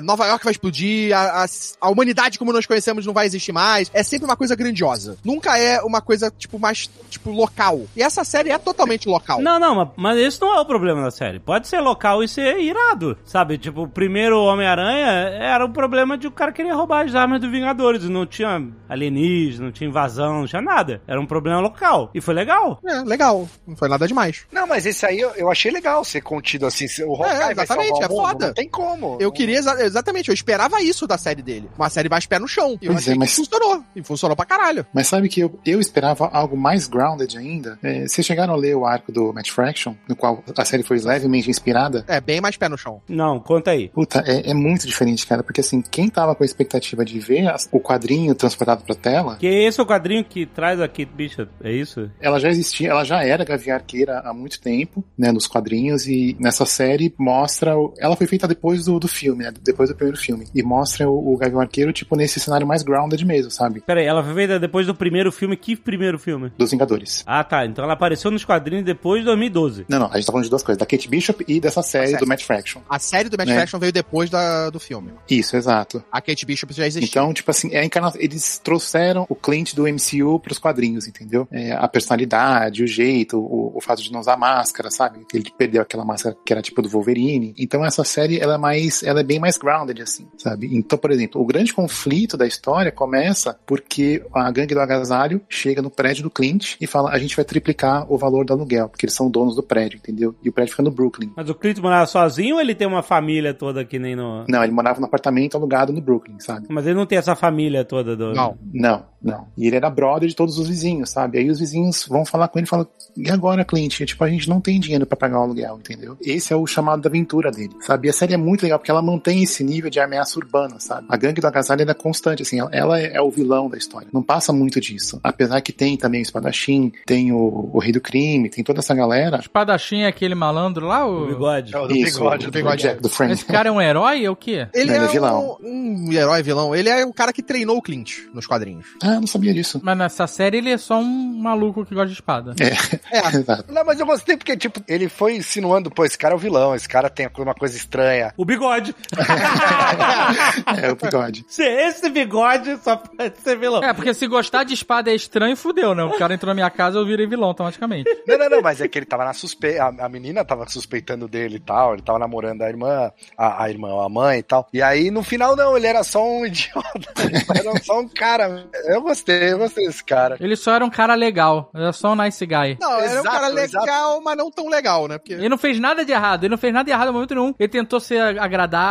[0.04, 1.46] Nova York vai explodir, a, a-
[1.82, 5.18] a humanidade como nós conhecemos não vai existir mais, é sempre uma coisa grandiosa.
[5.24, 7.82] Nunca é uma coisa, tipo, mais, tipo, local.
[7.96, 9.42] E essa série é totalmente local.
[9.42, 11.40] Não, não, mas, mas esse não é o problema da série.
[11.40, 13.58] Pode ser local e ser irado, sabe?
[13.58, 15.08] Tipo, o primeiro Homem-Aranha
[15.40, 18.04] era o problema de o cara querer roubar as armas dos Vingadores.
[18.10, 21.02] Não tinha alienígena, não tinha invasão, não tinha nada.
[21.08, 22.10] Era um problema local.
[22.14, 22.80] E foi legal.
[22.86, 23.48] É, legal.
[23.68, 24.46] Não foi nada demais.
[24.52, 26.86] Não, mas esse aí eu, eu achei legal ser contido assim.
[27.06, 28.48] O Hawkeye vai exatamente, salvar é o mundo, foda.
[28.48, 29.18] Não tem como.
[29.20, 31.70] Eu queria, exa- exatamente, eu esperava isso da série dele.
[31.78, 32.78] Uma série mais pé no chão.
[32.82, 33.84] E eu Pois achei é, mas- que funcionou.
[33.96, 34.86] E funcionou pra caralho.
[34.94, 37.78] Mas sabe que eu, eu esperava algo mais grounded ainda?
[37.84, 41.00] É, vocês chegaram a ler o arco do Matt Fraction, no qual a série foi
[41.00, 42.04] levemente inspirada?
[42.08, 43.02] É, bem mais pé no chão.
[43.08, 43.90] Não, conta aí.
[43.90, 47.48] Puta, é, é muito diferente, cara, porque assim, quem tava com a expectativa de ver
[47.48, 51.06] as- o quadrinho transportado pra tela, Que esse é o quadrinho que traz a Kate
[51.06, 52.10] Bishop, é isso?
[52.20, 56.36] ela já existia, ela já era Gavião Arqueira há muito tempo, né, nos quadrinhos, e
[56.40, 60.18] nessa série mostra, o- ela foi feita depois do, do filme, né, depois do primeiro
[60.18, 64.06] filme, e mostra o, o Gavião Arqueiro, tipo, nesse cenário mais grounded mesmo, sabe, Peraí,
[64.06, 65.58] ela foi feita depois do primeiro filme.
[65.58, 66.52] Que primeiro filme?
[66.58, 67.24] dos Vingadores.
[67.26, 67.66] Ah, tá.
[67.66, 69.86] Então ela apareceu nos quadrinhos depois de 2012.
[69.90, 72.08] Não, não, a gente tá falando de duas coisas, da Kate Bishop e dessa série
[72.08, 72.20] série.
[72.20, 72.82] do Matt Fraction.
[72.90, 73.54] A série do Matt É.
[73.56, 75.12] Fraction veio depois da, do filme.
[75.30, 76.04] Isso, exato.
[76.12, 77.08] A Kate Bishop já existia.
[77.10, 78.12] Então, tipo assim, é a encarna...
[78.16, 81.48] eles trouxeram o Clint do MCU pros quadrinhos, entendeu?
[81.52, 85.26] É, a personalidade, o jeito, o, o fato de não usar máscara, sabe?
[85.34, 87.54] Ele perdeu aquela máscara que era tipo do Wolverine.
[87.58, 90.70] Então essa série, ela é mais, ela é bem mais grounded, assim, sabe?
[90.76, 95.82] Então, por exemplo, o grande conflito da história começa porque a gangue do agasalho chega
[95.82, 99.06] no prédio do Clint e fala, a gente vai triplicar o valor do aluguel, porque
[99.06, 100.36] eles são donos do prédio, entendeu?
[100.44, 101.32] E o prédio fica no Brooklyn.
[101.36, 104.46] Mas o Clint morava sozinho ou ele tem uma família toda que nem no.
[104.48, 106.68] Não, ele morava num apartamento alugado no Brooklyn, sabe?
[106.70, 108.34] Mas ele não tem essa família toda do.
[108.34, 108.58] Não.
[108.74, 109.48] Não, não.
[109.58, 111.38] E ele era brother de todos os vizinhos, sabe?
[111.38, 114.02] Aí os vizinhos vão falar com ele e falam: e agora, Clint?
[114.06, 116.18] Tipo, a gente não tem dinheiro pra pagar o aluguel, entendeu?
[116.22, 118.08] Esse é o chamado da aventura dele, sabe?
[118.08, 121.06] E a série é muito legal porque ela mantém esse nível de ameaça urbana, sabe?
[121.10, 124.08] A gangue do agasalho é constante, assim, ela, é, é o vilão da história.
[124.12, 125.20] Não passa muito disso.
[125.24, 128.94] Apesar que tem também o espadachim, tem o, o rei do crime, tem toda essa
[128.94, 129.38] galera.
[129.40, 131.06] Espadachim é aquele malandro lá?
[131.06, 131.28] O O...
[131.28, 131.76] bigode.
[131.76, 132.82] É o do Isso, bigode, o bigode.
[132.82, 133.34] Jack, do Friend.
[133.34, 134.26] Esse cara é um herói?
[134.26, 134.68] É o quê?
[134.74, 135.58] Ele Não, é, ele é vilão.
[135.62, 136.76] Um, um herói vilão.
[136.76, 138.88] Ele é o cara que treinou o Clint nos quadrinhos.
[139.04, 139.80] Ah, não sabia disso.
[139.84, 142.56] Mas nessa série ele é só um maluco que gosta de espada.
[142.60, 142.72] É,
[143.38, 143.72] Exato.
[143.72, 146.76] Não, mas eu gostei porque, tipo, ele foi insinuando, pô, esse cara é o vilão,
[146.76, 148.34] esse cara tem uma coisa estranha.
[148.38, 148.96] O bigode.
[150.82, 151.46] É o bigode.
[151.48, 153.84] Se esse bigode só pode ser vilão.
[153.84, 156.04] É, porque se, go- gostar de espada é estranho, fudeu, né?
[156.04, 158.10] O cara entrou na minha casa eu virei vilão automaticamente.
[158.28, 159.94] Não, não, não, mas é que ele tava na suspeita.
[160.00, 161.94] A, menina tava suspeitando dele e tal.
[161.94, 164.68] Ele tava namorando a irmã, a, a irmã, a mãe e tal.
[164.74, 167.14] E aí, no final, não, ele era só um idiota.
[167.56, 168.66] Era só um cara.
[168.86, 170.38] Eu gostei, eu gostei desse cara.
[170.40, 172.78] Ele só era um cara legal, era só um nice guy.
[172.80, 174.24] Não, era um Exato, cara legal, exato.
[174.24, 175.18] mas não tão legal, né?
[175.20, 177.36] Porque Ele não fez nada de errado, ele não fez nada de errado em momento
[177.36, 177.54] nenhum.
[177.60, 178.91] Ele tentou ser agradável,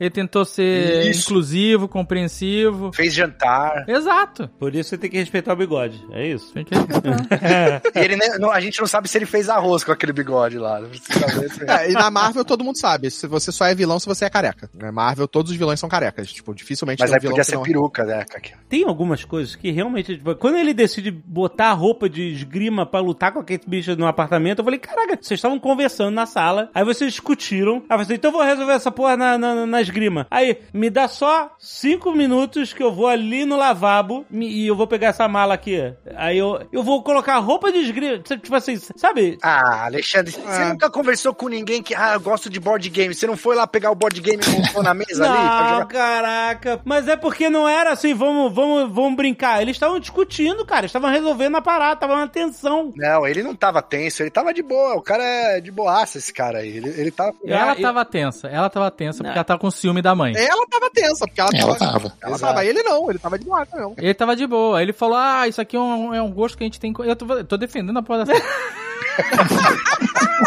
[0.00, 1.28] ele tentou ser Isso.
[1.30, 2.92] inclusivo, compreensivo.
[2.92, 3.84] Fez jantar.
[3.88, 4.48] Exato.
[4.58, 6.04] Por isso você tem que respeitar o bigode.
[6.12, 6.52] É isso.
[6.52, 7.82] Tem que respeitar.
[7.94, 10.58] E ele nem- não- a gente não sabe se ele fez arroz com aquele bigode
[10.58, 10.80] lá.
[10.80, 14.06] Saber se- É, e na Marvel todo mundo sabe, se você só é vilão se
[14.06, 14.70] você é careca.
[14.74, 17.44] Na Marvel todos os vilões são carecas, tipo, dificilmente Mas tem um aí vilão podia
[17.44, 17.62] que ser não...
[17.62, 18.24] peruca, né?
[18.68, 23.00] Tem algumas coisas que realmente, tipo, quando ele decide botar a roupa de esgrima pra
[23.00, 26.84] lutar com aquele bicho no apartamento, eu falei, caraca, vocês estavam conversando na sala, aí
[26.84, 30.26] vocês discutiram, aí eu falei, então eu vou resolver essa porra na, na, na esgrima.
[30.30, 34.76] Aí, me dá só cinco minutos que eu vou ali no lavabo me- e eu
[34.76, 35.78] vou pegar essa mala aqui.
[36.16, 39.38] Aí eu, eu vou colocar a roupa de esgrima, tipo assim, sabe?
[39.42, 43.14] Ah, Alexandre, você nunca conversou com ninguém que, ah, eu gosto de board game.
[43.14, 45.38] Você não foi lá pegar o board game e montou na mesa ali?
[45.38, 46.80] pra Não, caraca.
[46.84, 49.62] Mas é porque não era assim, vamos, vamos, vamos brincar.
[49.62, 50.80] Eles estavam discutindo, cara.
[50.82, 52.92] Eles estavam resolvendo a parada, tava uma tensão.
[52.96, 54.94] Não, ele não tava tenso, ele tava de boa.
[54.96, 56.76] O cara é de boaça, esse cara aí.
[56.76, 57.34] Ele, ele tava.
[57.44, 59.34] Ela eu- tava tensa, ela tava tensa porque Não.
[59.36, 60.32] ela tava com ciúme da mãe.
[60.36, 61.92] Ela tava tensa, porque ela, Ela tava...
[61.92, 62.12] tava.
[62.22, 62.54] Ela Exato.
[62.54, 63.94] tava, ele não, ele tava de boa mesmo.
[63.98, 64.82] Ele tava de boa.
[64.82, 66.94] Ele falou: Ah, isso aqui é um, é um gosto que a gente tem.
[67.00, 68.42] Eu tô, eu tô defendendo a porra dessa.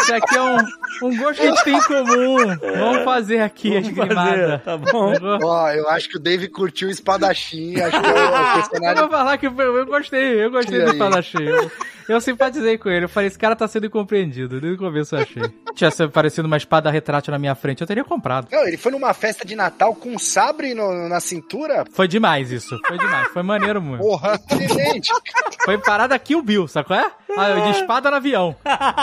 [0.00, 0.56] isso aqui é um,
[1.08, 2.36] um gosto que a gente tem em comum.
[2.78, 4.58] Vamos fazer aqui a Vamos fazer, esgrimada.
[4.64, 5.12] tá bom?
[5.42, 7.78] Ó, eu acho que o Dave curtiu o espadachim.
[7.80, 9.02] Acho que é o Eu personagem.
[9.02, 10.92] vou falar que eu, eu gostei, eu gostei E do aí?
[10.92, 11.38] espadachim.
[12.08, 13.04] Eu, simpatizei com ele.
[13.04, 14.60] Eu falei, esse cara tá sendo incompreendido.
[14.60, 15.42] Desde o começo eu achei.
[15.74, 18.48] Tivesse aparecido uma espada retrátil na minha frente, eu teria comprado.
[18.50, 21.84] Não, ele foi numa festa de Natal com um sabre no- na cintura.
[21.92, 22.78] Foi demais isso.
[22.86, 23.28] Foi demais.
[23.28, 24.02] Foi maneiro muito.
[24.02, 24.38] Porra.
[24.44, 25.10] Inteligente.
[25.64, 26.96] Foi parada o Bill, sacou?
[26.96, 27.10] É?
[27.36, 28.54] Ah, de espada no avião.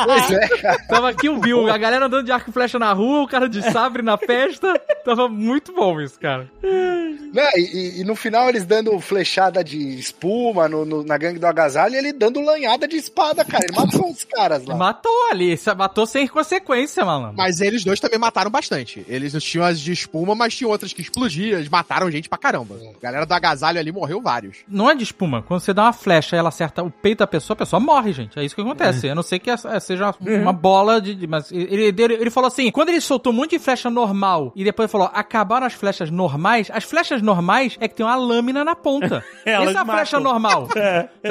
[0.05, 0.77] pois é, cara.
[0.87, 3.61] Tava o Bill, a galera andando de arco e flecha na rua, o cara de
[3.71, 4.79] sabre na festa.
[5.03, 6.47] Tava muito bom isso, cara.
[6.61, 7.61] Não, e,
[7.97, 11.95] e- e no final eles dando flechada de espuma no- no- na gangue do agasalho
[11.95, 13.63] e ele dando lanhada de espada, cara.
[13.65, 14.75] Ele matou os caras lá.
[14.75, 17.37] Matou ali, matou sem consequência, malandro.
[17.37, 19.05] Mas eles dois também mataram bastante.
[19.07, 21.57] Eles tinham as de espuma, mas tinham outras que explodiam.
[21.57, 22.75] Eles mataram gente pra caramba.
[22.75, 24.57] A galera do agasalho ali morreu vários.
[24.67, 25.41] Não é de espuma.
[25.41, 28.11] Quando você dá uma flecha e ela acerta o peito da pessoa, a pessoa morre,
[28.11, 28.37] gente.
[28.37, 29.09] É isso que acontece.
[29.09, 31.27] A não ser que seja uma bola de.
[31.27, 34.63] Mas ele, ele, ele falou assim: quando ele soltou um monte de flecha normal e
[34.63, 38.75] depois falou, acabaram as flechas normais, as flechas normais é que tem uma lâmina na
[38.75, 39.23] ponta.
[39.45, 40.67] Essa é a flecha normal.
[40.79, 41.29] É, é?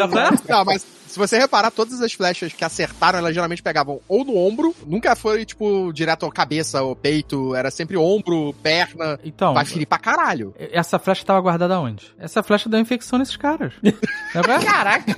[0.48, 0.84] Não, mas
[1.18, 5.16] se você reparar, todas as flechas que acertaram, elas geralmente pegavam ou no ombro, nunca
[5.16, 9.18] foi, tipo, direto à cabeça ou peito, era sempre ombro, perna.
[9.24, 10.54] Então, Vai ferir pra caralho.
[10.58, 12.14] essa flecha tava guardada onde?
[12.18, 13.72] Essa flecha deu infecção nesses caras.
[14.34, 14.64] É?
[14.64, 15.16] Caraca!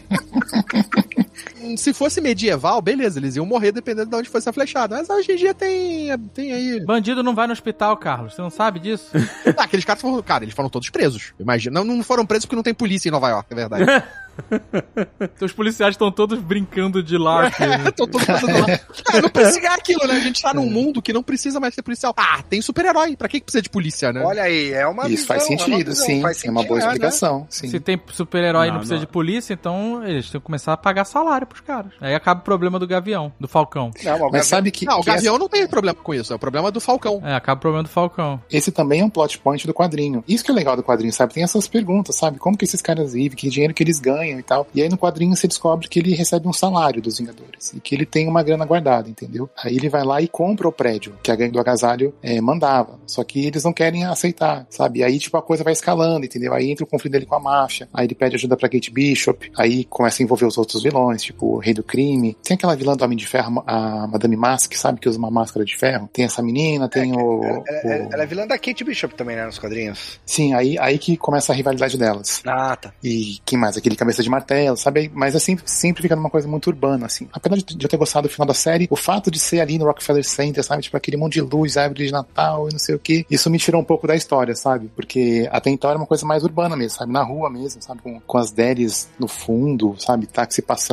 [1.76, 4.96] Se fosse medieval, beleza, eles iam morrer dependendo de onde fosse a flechada.
[4.96, 6.80] Mas hoje em dia tem, tem aí.
[6.84, 8.34] Bandido não vai no hospital, Carlos.
[8.34, 9.10] Você não sabe disso?
[9.56, 10.22] Ah, aqueles caras foram.
[10.22, 11.32] Cara, eles foram todos presos.
[11.38, 11.82] Imagina.
[11.84, 13.84] Não, não foram presos porque não tem polícia em Nova York, é verdade.
[15.20, 17.58] Então, os policiais estão todos brincando de LARP.
[17.60, 17.90] né?
[17.90, 18.78] Tô todo fazendo lá.
[19.04, 20.14] Cara, não precisa é aquilo, né?
[20.14, 22.14] A gente tá num mundo que não precisa mais ser policial.
[22.16, 23.16] Ah, tem super-herói.
[23.16, 24.22] Pra que que precisa de polícia, né?
[24.24, 26.22] Olha aí, é uma Isso faz visão, é uma sentido, visão, sim.
[26.22, 26.92] faz É uma boa sentido, né?
[27.08, 27.46] explicação.
[27.50, 27.68] Sim.
[27.68, 29.00] Se tem super-herói e não, Não, precisa não.
[29.04, 31.92] de polícia, então eles têm que começar a pagar salário pros caras.
[32.00, 33.90] Aí acaba o problema do Gavião, do Falcão.
[34.02, 36.32] Não, mas Mas sabe que, Não, o que Gavião não tem problema com isso.
[36.32, 37.20] É o problema do Falcão.
[37.24, 38.40] É, acaba o problema do Falcão.
[38.50, 40.24] esse também é um plot point do quadrinho.
[40.26, 41.34] Isso que é legal do quadrinho, sabe?
[41.34, 42.38] Tem essas perguntas, sabe?
[42.38, 44.66] Como que esses caras vivem, que dinheiro que eles ganham e tal.
[44.74, 47.94] E aí no quadrinho você descobre que ele recebe um salário dos Vingadores e que
[47.94, 49.48] ele tem uma grana guardada, entendeu?
[49.62, 52.98] Aí ele vai lá e compra o prédio que a gangue do agasalho eh, mandava.
[53.06, 55.02] Só que eles não querem aceitar, sabe?
[55.02, 56.54] Aí tipo a coisa vai escalando, entendeu?
[56.54, 57.88] Aí entra o conflito dele com a máfia.
[57.92, 59.50] Aí ele pede ajuda pra Kate Bishop.
[59.56, 62.36] Aí começa a envolver os outros vilões, tipo o Rei do Crime.
[62.42, 65.00] Tem aquela vilã do Homem de Ferro, a Madame Mask, sabe?
[65.00, 66.08] Que usa uma máscara de ferro.
[66.12, 69.36] Tem essa menina, tem o, Ela, ela- o- ela é vilã da Kate Bishop também,
[69.36, 70.20] né, nos quadrinhos.
[70.26, 72.42] Sim, aí, aí que começa a rivalidade delas.
[72.46, 72.92] Ah, tá.
[73.02, 73.76] E quem mais?
[73.76, 75.10] Aquele cabeça de martelo, sabe?
[75.14, 77.28] Mas assim, sempre fica numa coisa muito urbana, assim.
[77.32, 79.84] Apesar de, eu ter gostado do final da série, o fato de ser ali no
[79.86, 80.82] Rockefeller Center, sabe?
[80.82, 83.58] Tipo, aquele monte de luz, árvore de Natal e não sei o que, isso me
[83.58, 84.90] tirou um pouco da história, sabe?
[84.94, 87.12] Porque até então era uma coisa mais urbana mesmo, sabe?
[87.12, 88.00] Na rua mesmo, sabe?
[88.02, 90.26] Com, com as deres no fundo, sabe?
[90.26, 90.90] Táxi passando.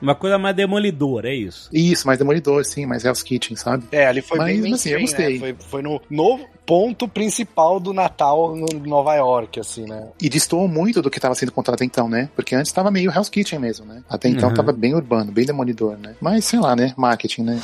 [0.00, 1.68] Uma coisa mais demolidora, é isso.
[1.72, 3.84] Isso, mais demolidor, sim, mais Hell's Kitchen, sabe?
[3.92, 5.32] É, ali foi Mas, bem assim, eu mainstream, gostei.
[5.34, 5.38] né?
[5.38, 10.08] Foi, foi no novo ponto principal do Natal no Nova York, assim, né?
[10.20, 12.28] E destoou muito do que estava sendo contado até então, né?
[12.34, 14.02] Porque antes estava meio Hell's Kitchen mesmo, né?
[14.08, 14.54] Até então Uhum.
[14.54, 16.14] tava bem urbano, bem demolidor, né?
[16.20, 16.92] Mas sei lá, né?
[16.96, 17.60] Marketing, né?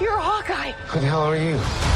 [0.00, 0.74] You're Hawkeye.
[0.94, 1.95] Who the hell are you?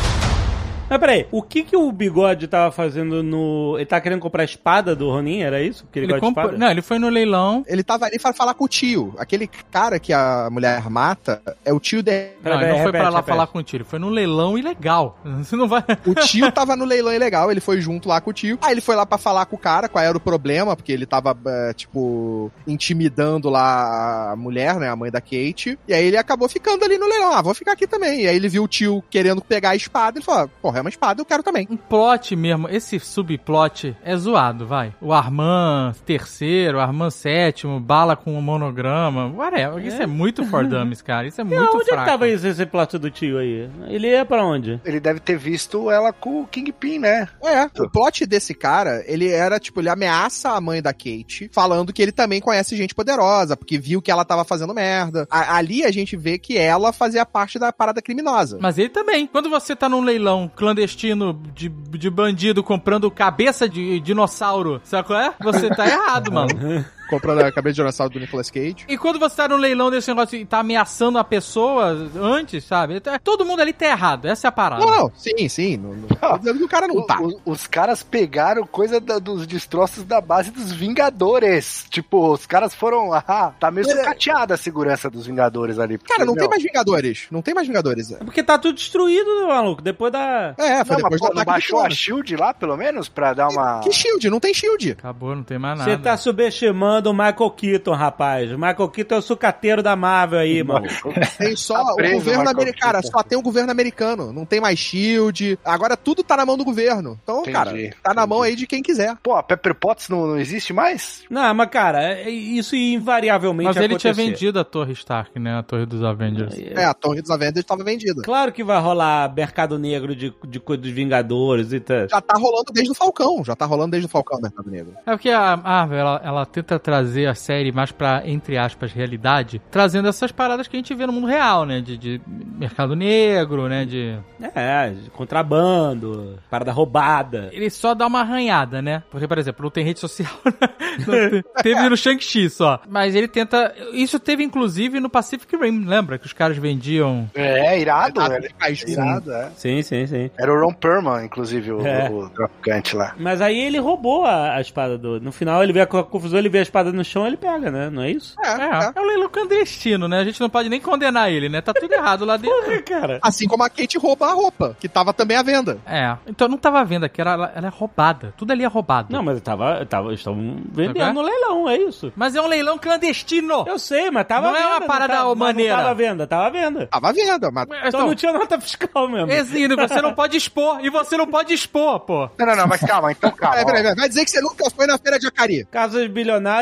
[0.90, 3.76] Mas peraí, o que que o Bigode tava fazendo no...
[3.76, 5.84] Ele tá querendo comprar a espada do Ronin, era isso?
[5.84, 6.46] Porque ele, Ele gosta de comprou...
[6.46, 6.64] espada?
[6.64, 7.64] Não, ele foi no leilão.
[7.68, 9.14] Ele tava ali pra falar com o tio.
[9.16, 12.32] Aquele cara que a mulher mata é o tio dele.
[12.42, 13.28] Não, ele não foi repete, pra lá repete.
[13.28, 15.16] falar com o tio, ele foi no leilão ilegal.
[15.38, 15.84] Você não vai.
[16.04, 18.58] O tio tava no leilão ilegal, ele foi junto lá com o tio.
[18.60, 21.06] Aí ele foi lá pra falar com o cara qual era o problema, porque ele
[21.06, 25.78] tava, é, tipo, intimidando lá a mulher, né, a mãe da Kate.
[25.86, 27.32] E aí ele acabou ficando ali no leilão.
[27.32, 28.22] Ah, vou ficar aqui também.
[28.22, 30.18] E aí ele viu o tio querendo pegar a espada.
[30.18, 31.66] Ele falou: porra, é uma espada, eu quero também.
[31.70, 34.92] Um plot mesmo, esse subplot é zoado, vai.
[35.00, 39.84] O Armand terceiro, o Armand sétimo, bala com um monograma, whatever.
[39.84, 41.26] Isso é muito for dummies, cara.
[41.26, 42.06] Isso é E muito onde é que fraco.
[42.10, 43.68] tava esse, esse plot do tio aí?
[43.88, 44.80] Ele ia pra onde?
[44.84, 47.28] Ele deve ter visto ela com o Kingpin, né?
[47.42, 51.92] É, o plot desse cara, ele era, tipo, ele ameaça a mãe da Kate, falando
[51.92, 55.26] que ele também conhece gente poderosa, porque viu que ela tava fazendo merda.
[55.30, 58.58] A- ali a gente vê que ela fazia parte da parada criminosa.
[58.60, 59.26] Mas ele também.
[59.26, 65.20] Quando você tá num leilão clandestino de, de bandido comprando cabeça de dinossauro, sabe qual
[65.20, 65.34] é?
[65.40, 66.84] Você tá errado, mano.
[67.10, 68.84] Comprando a cabeça de dinossauro do Nicolas Cage.
[68.88, 71.86] E quando você tá num leilão desse negócio e tá ameaçando a pessoa
[72.16, 73.00] antes, sabe?
[73.00, 74.26] Tá- Todo mundo ali tá errado.
[74.26, 74.84] Essa é a parada.
[74.84, 75.76] Não, não, sim, sim.
[75.76, 77.20] Não, não, tô dizendo que o cara não O- tá.
[77.20, 81.86] o- os caras pegaram coisa da- dos destroços da base dos Vingadores.
[81.90, 83.10] Tipo, os caras foram.
[83.30, 85.98] Ah, tá meio Mas é- sucateada a segurança dos Vingadores ali.
[85.98, 87.26] porque, Cara, não meu, tem mais Vingadores.
[87.30, 88.10] Não tem mais Vingadores.
[88.12, 89.80] É porque tá tudo destruído, né, maluco?
[89.82, 90.54] Depois da...
[90.58, 91.90] É, foi Não, mas depois pô, não ataque de baixou a.
[91.90, 93.80] Shield lá, pelo menos, pra dar uma.
[93.80, 94.28] Que shield?
[94.30, 94.92] Não tem shield.
[94.92, 95.90] Acabou, não tem mais nada.
[95.90, 98.50] Você tá subestimando o Michael Keaton, rapaz.
[98.52, 100.86] O Michael Keaton é o sucateiro da Marvel aí, mano.
[101.38, 102.80] Tem só Tá o governo americano.
[102.80, 104.32] Cara, só tem o governo americano.
[104.32, 105.58] Não tem mais shield.
[105.64, 107.18] Agora tudo tá na mão do governo.
[107.22, 107.70] Então, Entendi, cara,
[108.02, 108.28] tá na entendi.
[108.28, 109.16] mão aí de quem quiser.
[109.22, 111.24] Pô, a Pepper Potts não, não existe mais?
[111.30, 114.30] Não, mas cara, é- isso invariavelmente Mas ia ele tinha acontecer.
[114.30, 115.58] vendido a Torre Stark, né?
[115.58, 116.54] A Torre dos Avengers.
[116.58, 118.22] É, a Torre dos Avengers tava vendida.
[118.22, 122.08] Claro que vai rolar mercado negro de, de coisa dos Vingadores e tal.
[122.08, 123.44] Já tá rolando desde o Falcão.
[123.44, 124.94] Já tá rolando desde o Falcão, Mercado Negro.
[125.06, 129.62] É porque a Marvel, ela, ela tenta trazer a série mais pra, entre aspas, realidade,
[129.70, 131.80] trazendo essas paradas que a gente vê no mundo real, né?
[131.80, 132.20] De, de
[132.58, 133.84] mercado negro, né?
[133.84, 134.18] De...
[134.54, 137.48] É, de contrabando, parada roubada.
[137.52, 139.02] Ele só dá uma arranhada, né?
[139.10, 140.32] Porque, por exemplo, não tem rede social,
[141.06, 141.42] né?
[141.62, 142.80] Teve no Shang-Chi só.
[142.88, 143.72] Mas ele tenta...
[143.92, 146.18] Isso teve, inclusive, no Pacific Rim, lembra?
[146.18, 147.30] Que os caras vendiam...
[147.34, 148.50] É, irado, Tá, velho.
[148.58, 148.90] faz isso.
[148.90, 149.50] Irado, é.
[149.56, 150.30] Sim, sim, sim.
[150.38, 152.10] Era o Ron Perlman, inclusive, o, É.
[152.10, 153.14] o traficante lá.
[153.18, 155.20] Mas aí ele roubou a, a espada do.
[155.20, 157.70] No final ele vê a co- confusão, ele vê a espada no chão ele pega,
[157.70, 157.90] né?
[157.90, 158.34] Não é isso?
[158.42, 158.92] É, É, é.
[158.94, 160.20] é um leilão clandestino, né?
[160.20, 161.60] A gente não pode nem condenar ele, né?
[161.60, 162.72] Tá tudo errado lá dentro.
[162.72, 163.18] É, cara.
[163.22, 165.78] Assim como a Kate rouba a roupa, que tava também à venda.
[165.86, 168.34] É, então não tava vendo aqui, era, ela é roubada.
[168.36, 169.12] Tudo ali é roubado.
[169.12, 171.12] Não, mas eu tava, tava, eles estavam vendendo é?
[171.12, 172.12] no leilão, é isso.
[172.16, 173.64] Mas é um leilão clandestino!
[173.66, 175.76] Eu sei, mas tava Não é à uma venda, parada tava, mas maneira.
[175.76, 176.86] Não tava à venda, tava à venda.
[176.86, 177.66] Tava à venda, mas.
[177.68, 179.30] Mas, Só então, não tinha nota fiscal mesmo.
[179.30, 182.30] Exílio, você não pode expor, e você não pode expor, pô.
[182.38, 183.64] Não, não, não, mas calma, então calma.
[183.64, 183.94] Peraí, peraí.
[183.94, 185.64] Vai dizer que você nunca foi na feira de Acari.
[185.70, 186.08] Casa de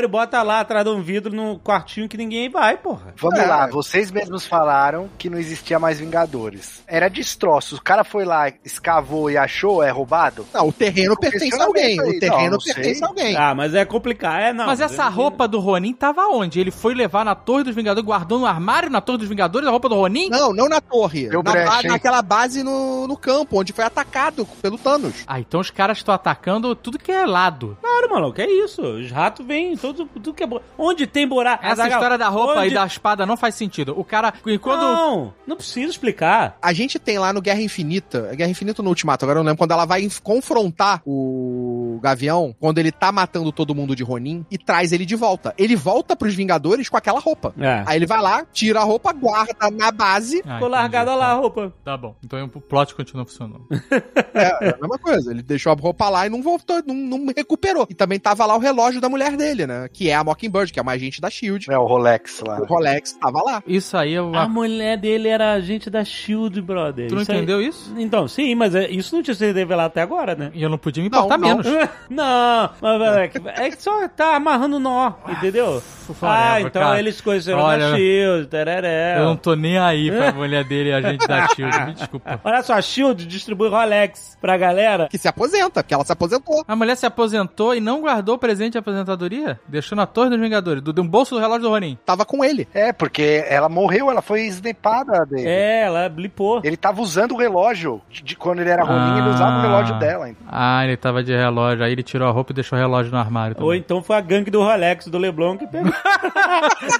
[0.07, 3.15] bota lá atrás de um vidro no quartinho que ninguém vai, porra.
[3.17, 3.47] Vamos É.
[3.47, 6.83] lá, vocês mesmos falaram que não existia mais Vingadores.
[6.87, 7.77] Era destroço.
[7.77, 10.47] O cara foi lá, escavou e achou, é roubado?
[10.53, 12.01] Não, o terreno Qual pertence a alguém.
[12.01, 12.17] aí?
[12.17, 13.03] O terreno Não, não pertence sei.
[13.05, 13.37] a alguém.
[13.37, 14.39] Ah, mas é complicado.
[14.41, 14.67] É, não.
[14.67, 16.61] Mas essa roupa do Ronin tava onde?
[16.61, 19.71] Ele foi levar na Torre dos Vingadores, guardou no armário na Torre dos Vingadores a
[19.71, 20.29] roupa do Ronin?
[20.29, 21.29] Não, não na torre.
[21.29, 25.25] Deu Na naquela base no, no campo, onde foi atacado pelo Thanos.
[25.27, 27.77] Ah, então os caras estão atacando tudo que é lado.
[27.81, 28.83] Claro, maluco, é isso.
[28.83, 30.61] Os ratos vêm, tudo, tudo que é bom.
[30.77, 31.65] Onde tem buraco?
[31.65, 32.69] Essa Azaghal, história da roupa onde...
[32.69, 33.99] e da espada não faz sentido.
[33.99, 34.81] O cara, quando...
[34.81, 36.57] Não, não precisa explicar.
[36.61, 39.59] A gente tem lá no Guerra Infinita, Guerra Infinita no Ultimato, agora eu não lembro,
[39.59, 44.59] quando ela vai confrontar o Gavião, quando ele tá matando todo mundo de Ronin, e
[44.59, 45.55] traz ele de volta.
[45.59, 47.55] Ele volta pros Vingadores com aquela roupa.
[47.59, 47.83] É.
[47.87, 50.43] Aí ele vai lá, tira a roupa, guarda na base.
[50.47, 51.17] Ah, Ficou largada tá.
[51.17, 51.73] lá a roupa.
[51.85, 52.15] Tá bom.
[52.25, 53.67] Então o plot continua funcionando.
[54.35, 55.33] É, é a mesma coisa.
[55.33, 57.87] Ele deixou a roupa lá e não voltou, não, não recuperou.
[57.91, 59.78] E também tava lá o relógio da mulher dele, né?
[59.93, 61.71] Que é a Mockingbird, que é uma agente da Shield.
[61.71, 62.61] É o Rolex lá.
[62.61, 63.63] O Rolex tava lá.
[63.67, 64.49] Isso aí é A uma...
[64.49, 67.09] mulher dele era agente da SHIELD, brother.
[67.09, 67.95] Tu não Isso aí- entendeu isso?
[67.99, 70.51] Então, sim, mas é- isso não tinha sido revelado até agora, né?
[70.55, 71.49] E eu não podia me importar não.
[71.49, 71.67] menos.
[72.09, 75.83] Não, mas é que, é que só tá amarrando nó, entendeu?
[76.23, 76.99] Ah, Whatever, então cara.
[76.99, 79.19] eles conheceram Olha, na SHIELD, tereré.
[79.19, 81.79] Eu não tô nem aí pra mulher dele e a gente da Shield.
[81.87, 82.41] Me desculpa.
[82.43, 85.09] Olha só, a SHIELD distribui Rolex pra galera.
[85.11, 86.65] Que se aposenta, porque ela se aposentou.
[86.67, 89.61] A mulher se aposentou e não guardou o presente de aposentadoria?
[89.69, 91.99] Deixou na torre dos Vingadores, do, do bolso do relógio do Ronin.
[92.05, 92.67] Tava com ele.
[92.73, 95.47] É, porque ela morreu, ela foi snipada dele.
[95.47, 96.61] É, ela blipou.
[96.65, 98.01] Ele tava usando o relógio.
[98.11, 100.29] De, de quando ele era Ronin, ele usava o relógio dela.
[100.29, 100.47] então.
[100.51, 101.85] Ah, ele tava de relógio.
[101.85, 103.57] Aí ele tirou a roupa e deixou o relógio no armário.
[103.59, 103.81] Ou Também.
[103.81, 105.93] então foi a gangue do Rolex, do Leblon, que pegou.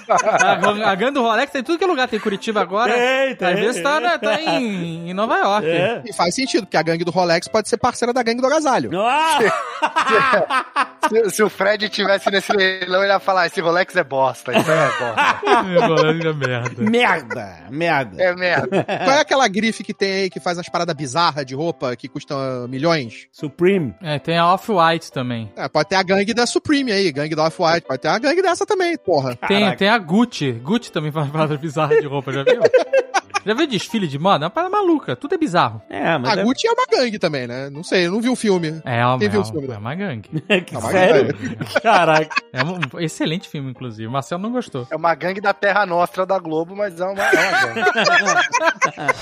[0.09, 0.51] A,
[0.91, 2.07] a gangue do Rolex tem tudo que é lugar.
[2.07, 2.93] Tem Curitiba agora.
[2.93, 3.47] Tem, tem.
[3.47, 5.67] Às vezes tá, né, tá em, em Nova York.
[5.67, 6.01] É.
[6.05, 8.91] E faz sentido, porque a gangue do Rolex pode ser parceira da gangue do agasalho.
[8.99, 9.39] Ah!
[11.09, 14.57] Se, se o Fred tivesse nesse leilão, ele ia falar: esse Rolex é bosta.
[14.57, 15.39] Isso é bosta.
[15.87, 16.81] Rolex é merda.
[16.83, 18.23] merda, merda.
[18.23, 18.83] É merda.
[18.83, 22.07] Qual é aquela grife que tem aí que faz as paradas bizarras de roupa que
[22.07, 23.27] custam milhões?
[23.31, 23.95] Supreme.
[24.01, 25.51] É, tem a Off-White também.
[25.55, 27.87] É, pode ter a gangue da Supreme aí, gangue da Off-White.
[27.87, 29.35] Pode ter a gangue dessa também, porra.
[29.35, 30.51] Tem, tem a Gucci.
[30.51, 32.61] Gucci também faz paradas bizarras de roupa, já viu?
[33.45, 34.43] já viu desfile de moda?
[34.43, 35.15] É uma parada maluca.
[35.15, 35.81] Tudo é bizarro.
[35.89, 36.43] É, mas A é...
[36.43, 37.69] Gucci é uma gangue também, né?
[37.69, 38.81] Não sei, eu não vi o filme.
[38.85, 40.29] É, uma, Quem é, viu o uma- filme, é uma gangue.
[40.65, 41.35] que mas sério?
[41.81, 42.35] Caraca.
[42.51, 44.07] É um excelente filme, inclusive.
[44.07, 44.87] O Marcelo não gostou.
[44.91, 49.19] É uma gangue da Terra Nostra da Globo, mas é uma, é uma gangue.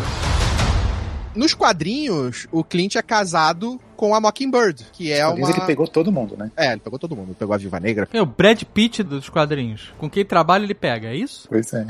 [1.34, 5.42] Nos quadrinhos, o Clint é casado com a Mockingbird, que é Por uma...
[5.42, 6.50] isso ele pegou todo mundo, né?
[6.56, 7.26] É, ele pegou todo mundo.
[7.26, 8.08] Ele pegou a Viva Negra.
[8.10, 9.92] É o Brad Pitt dos quadrinhos.
[9.98, 11.46] Com quem trabalha, ele pega, é isso?
[11.50, 11.86] Pois é.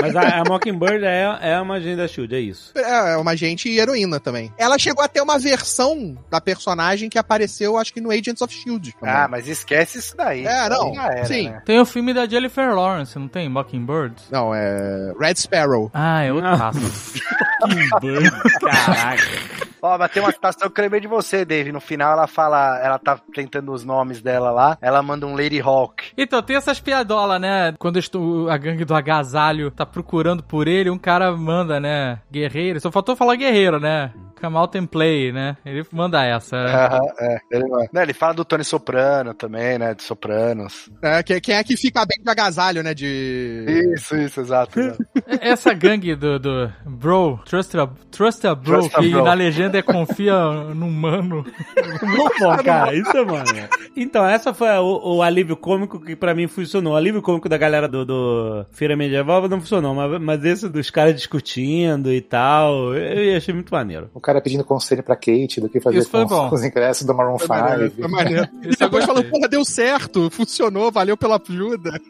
[0.00, 2.72] Mas a, a Mockingbird é, é uma agenda da Shield, é isso.
[2.76, 4.52] É, é uma agente e heroína também.
[4.56, 8.54] Ela chegou a ter uma versão da personagem que apareceu, acho que no Agents of
[8.54, 8.92] S.H.I.E.L.D.
[8.98, 9.14] também.
[9.14, 10.46] Ah, mas esquece isso daí.
[10.46, 10.92] É, não.
[11.00, 11.50] Era, Sim.
[11.50, 11.62] né?
[11.64, 13.48] Tem o filme da Jennifer Lawrence, não tem?
[13.48, 14.14] Mockingbird?
[14.30, 15.90] Não, é Red Sparrow.
[15.92, 16.58] Ah, é outro Ah.
[16.58, 17.88] pássaro.
[18.60, 19.22] Caraca.
[19.80, 21.70] Ó, mas tem uma citação que eu lembrei de você, Dave.
[21.70, 25.60] No final ela fala, ela tá tentando os nomes dela lá, ela manda um Lady
[25.60, 26.10] Hawk.
[26.16, 27.72] Então, tem essas piadolas, né?
[27.78, 32.20] Quando eu estou, a gangue do agasalho tá procurando por ele, um cara manda, né?
[32.30, 32.80] Guerreiro.
[32.80, 34.12] Só faltou falar guerreiro, né?
[34.40, 35.56] Come out and play, né?
[35.66, 36.54] Ele manda essa.
[36.56, 37.38] Aham, é.
[37.50, 39.94] Ele, né, ele fala do Tony Soprano também, né?
[39.94, 40.88] De Sopranos.
[41.02, 42.94] É, que- quem é que fica bem de agasalho, né?
[42.94, 43.66] De.
[43.94, 44.78] Isso, isso, exato.
[44.78, 45.04] exato.
[45.40, 49.24] Essa gangue do, do Bro, Trust a, trust a Bro, Trust a que bro.
[49.24, 50.34] na legenda é confia
[50.74, 51.44] no mano.
[52.02, 52.94] Muito bom, cara.
[52.94, 53.44] Isso é mano.
[53.94, 56.94] Então, essa foi o, o alívio cômico que pra mim funcionou.
[56.94, 60.88] O alívio cômico da galera do, do Feira Medieval não funcionou, mas, mas esse dos
[60.90, 64.08] caras discutindo e tal, eu, eu achei muito maneiro.
[64.14, 66.50] O cara pedindo conselho pra Kate do que fazer Isso foi com bom.
[66.54, 67.48] os ingressos do Maroon 5.
[68.00, 68.48] Foi maneiro.
[68.62, 72.00] E depois falou, porra, deu certo, funcionou, valeu pela ajuda.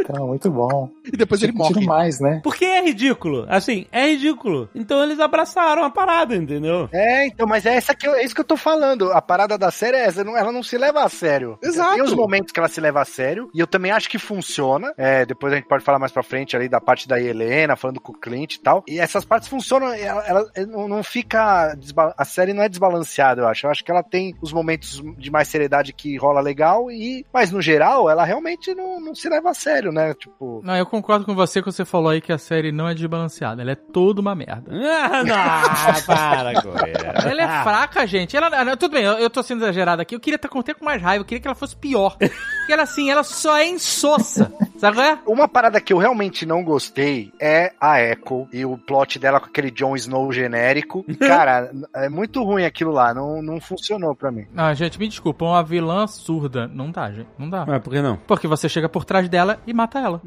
[0.00, 0.88] Então, muito bom.
[1.04, 1.84] E depois ele morre.
[1.84, 2.29] mais, né?
[2.42, 3.46] Porque é ridículo.
[3.48, 4.68] Assim, é ridículo.
[4.74, 6.88] Então eles abraçaram a parada, entendeu?
[6.92, 9.10] É, então, mas é, essa que eu- é isso que eu tô falando.
[9.12, 11.58] A parada da série é essa, não- ela não se leva a sério.
[11.62, 11.94] Exato.
[11.94, 14.92] Tem os momentos que ela se leva a sério, e eu também acho que funciona.
[14.96, 18.00] É, depois a gente pode falar mais pra frente ali da parte da Helena, falando
[18.00, 18.84] com o Clint e tal.
[18.86, 21.74] E essas partes funcionam, ela, ela- não, não fica.
[22.16, 23.66] A série não é desbalanceada, eu acho.
[23.66, 27.50] Eu acho que ela tem os momentos de mais seriedade que rola legal, e mas
[27.50, 30.14] no geral, ela realmente não, não se leva a sério, né?
[30.14, 30.60] Tipo.
[30.64, 33.62] Não, eu concordo com você que você falou aí que a série não é desbalanceada.
[33.62, 34.70] Ela é toda uma merda.
[35.10, 36.68] Ah, não, para isso.
[37.28, 38.36] Ela é fraca, gente.
[38.36, 40.14] Ela, ela- tudo bem, eu, eu tô sendo exagerado aqui.
[40.14, 41.22] Eu queria estar até com mais raiva.
[41.22, 42.16] Eu queria que ela fosse pior.
[42.18, 44.52] Porque ela, assim, ela só é insossa.
[44.78, 45.18] Sabe qual é?
[45.26, 49.46] Uma parada que eu realmente não gostei é a Echo e o plot dela com
[49.46, 51.04] aquele Jon Snow genérico.
[51.18, 54.46] Cara, é muito ruim aquilo lá, não, não funcionou pra mim.
[54.56, 55.44] Ah, gente, me desculpa.
[55.44, 56.66] Uma vilã surda.
[56.68, 57.28] Não dá, gente.
[57.38, 57.64] Não dá.
[57.66, 58.16] Mas por que não?
[58.26, 60.20] Porque você chega por trás dela e mata ela.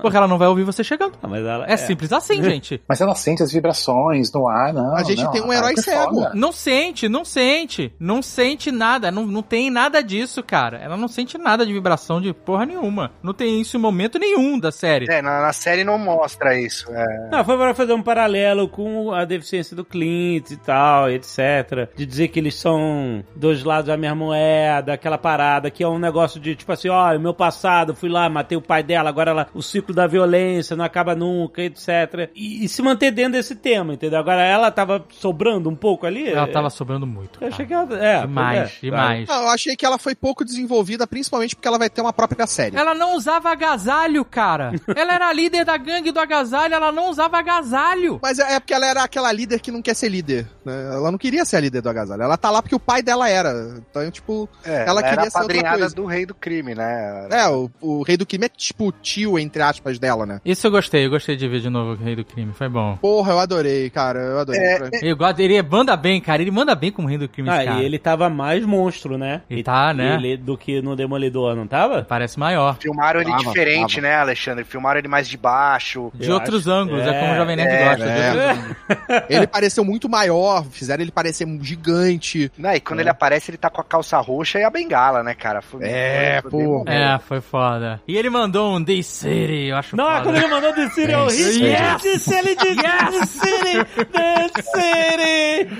[0.00, 1.14] Porque ela não vai ouvir você chegando.
[1.22, 2.82] Ah, mas ela, É simples assim, gente.
[2.88, 4.94] Mas ela sente as vibrações no ar, não.
[4.96, 6.14] A gente não, tem um a herói é cego.
[6.14, 6.32] foda.
[6.34, 7.92] Não sente, não sente.
[7.98, 9.10] Não sente nada.
[9.10, 10.78] Não, não tem nada disso, cara.
[10.78, 13.12] Ela não sente nada de vibração de porra nenhuma.
[13.22, 15.06] Não tem isso em momento nenhum da série.
[15.10, 16.86] É, na, na série não mostra isso.
[16.90, 17.28] É.
[17.30, 21.88] Não, foi pra fazer um paralelo com a deficiência do Clint e tal, etc.
[21.94, 25.98] De dizer que eles são dois lados da mesma moeda, aquela parada que é um
[25.98, 29.30] negócio de tipo assim, ó, o meu passado, fui lá, matei o pai dela, agora
[29.30, 31.25] ela, o ciclo da violência não acaba nunca,
[31.56, 32.30] etc.
[32.34, 34.18] E, e se manter dentro desse tema, entendeu?
[34.18, 36.28] Agora ela tava sobrando um pouco ali.
[36.28, 37.38] Ela tava sobrando muito.
[37.42, 37.86] Eu achei que ela.
[38.04, 39.28] É, Demais, é, demais.
[39.28, 42.46] Não, eu achei que ela foi pouco desenvolvida, principalmente porque ela vai ter uma própria
[42.46, 42.76] série.
[42.76, 44.72] Ela não usava agasalho, cara.
[44.94, 48.18] ela era líder da gangue do agasalho, ela não usava agasalho.
[48.22, 50.46] Mas é é porque ela era aquela líder que não quer ser líder.
[50.64, 50.94] né?
[50.94, 52.22] Ela não queria ser a líder do agasalho.
[52.22, 53.76] Ela tá lá porque o pai dela era.
[53.90, 55.94] Então, tipo, É, ela queria era a ser outra padrinhada coisa.
[55.94, 57.28] do rei do crime, né?
[57.30, 60.40] É, o, o rei do crime é tipo tio, entre aspas, dela, né?
[60.44, 61.05] Isso eu gostei.
[61.08, 62.52] Gostei, gostei de ver de novo o Rei do Crime.
[62.52, 62.96] Foi bom.
[63.00, 64.18] Porra, eu adorei, cara.
[64.20, 64.60] Eu adorei.
[65.02, 66.40] Eu gosto, ele manda bem, cara.
[66.42, 67.80] Ele manda bem como Rei do Crime, Ah, cara.
[67.80, 69.42] e ele tava mais monstro, né?
[69.50, 70.14] Ele tá, né?
[70.16, 72.02] Ele, do que no Demolidor, não tava?
[72.02, 72.76] Parece maior.
[72.80, 74.06] Filmaram ele Tava, diferente, tava.
[74.06, 74.64] né, Alexandre?
[74.64, 76.10] Filmaram ele mais de baixo.
[76.14, 78.04] De Eu outros acho- ângulos, é, é, como o Jovem Nerd é, gosta.
[78.04, 79.26] é.
[79.36, 82.50] Ele pareceu muito maior, fizeram ele parecer um gigante.
[82.58, 85.34] Não, e quando ele aparece, ele tá com a calça roxa e a bengala, né,
[85.34, 85.60] cara?
[85.62, 86.84] Foi- É, pô.
[86.86, 88.00] É, foi foda.
[88.06, 90.22] E ele mandou um Day City, eu acho Não, foda.
[90.22, 91.66] quando ele mandou The City é horrível.
[91.68, 92.02] Yes!
[92.02, 95.76] The City, The City, The City.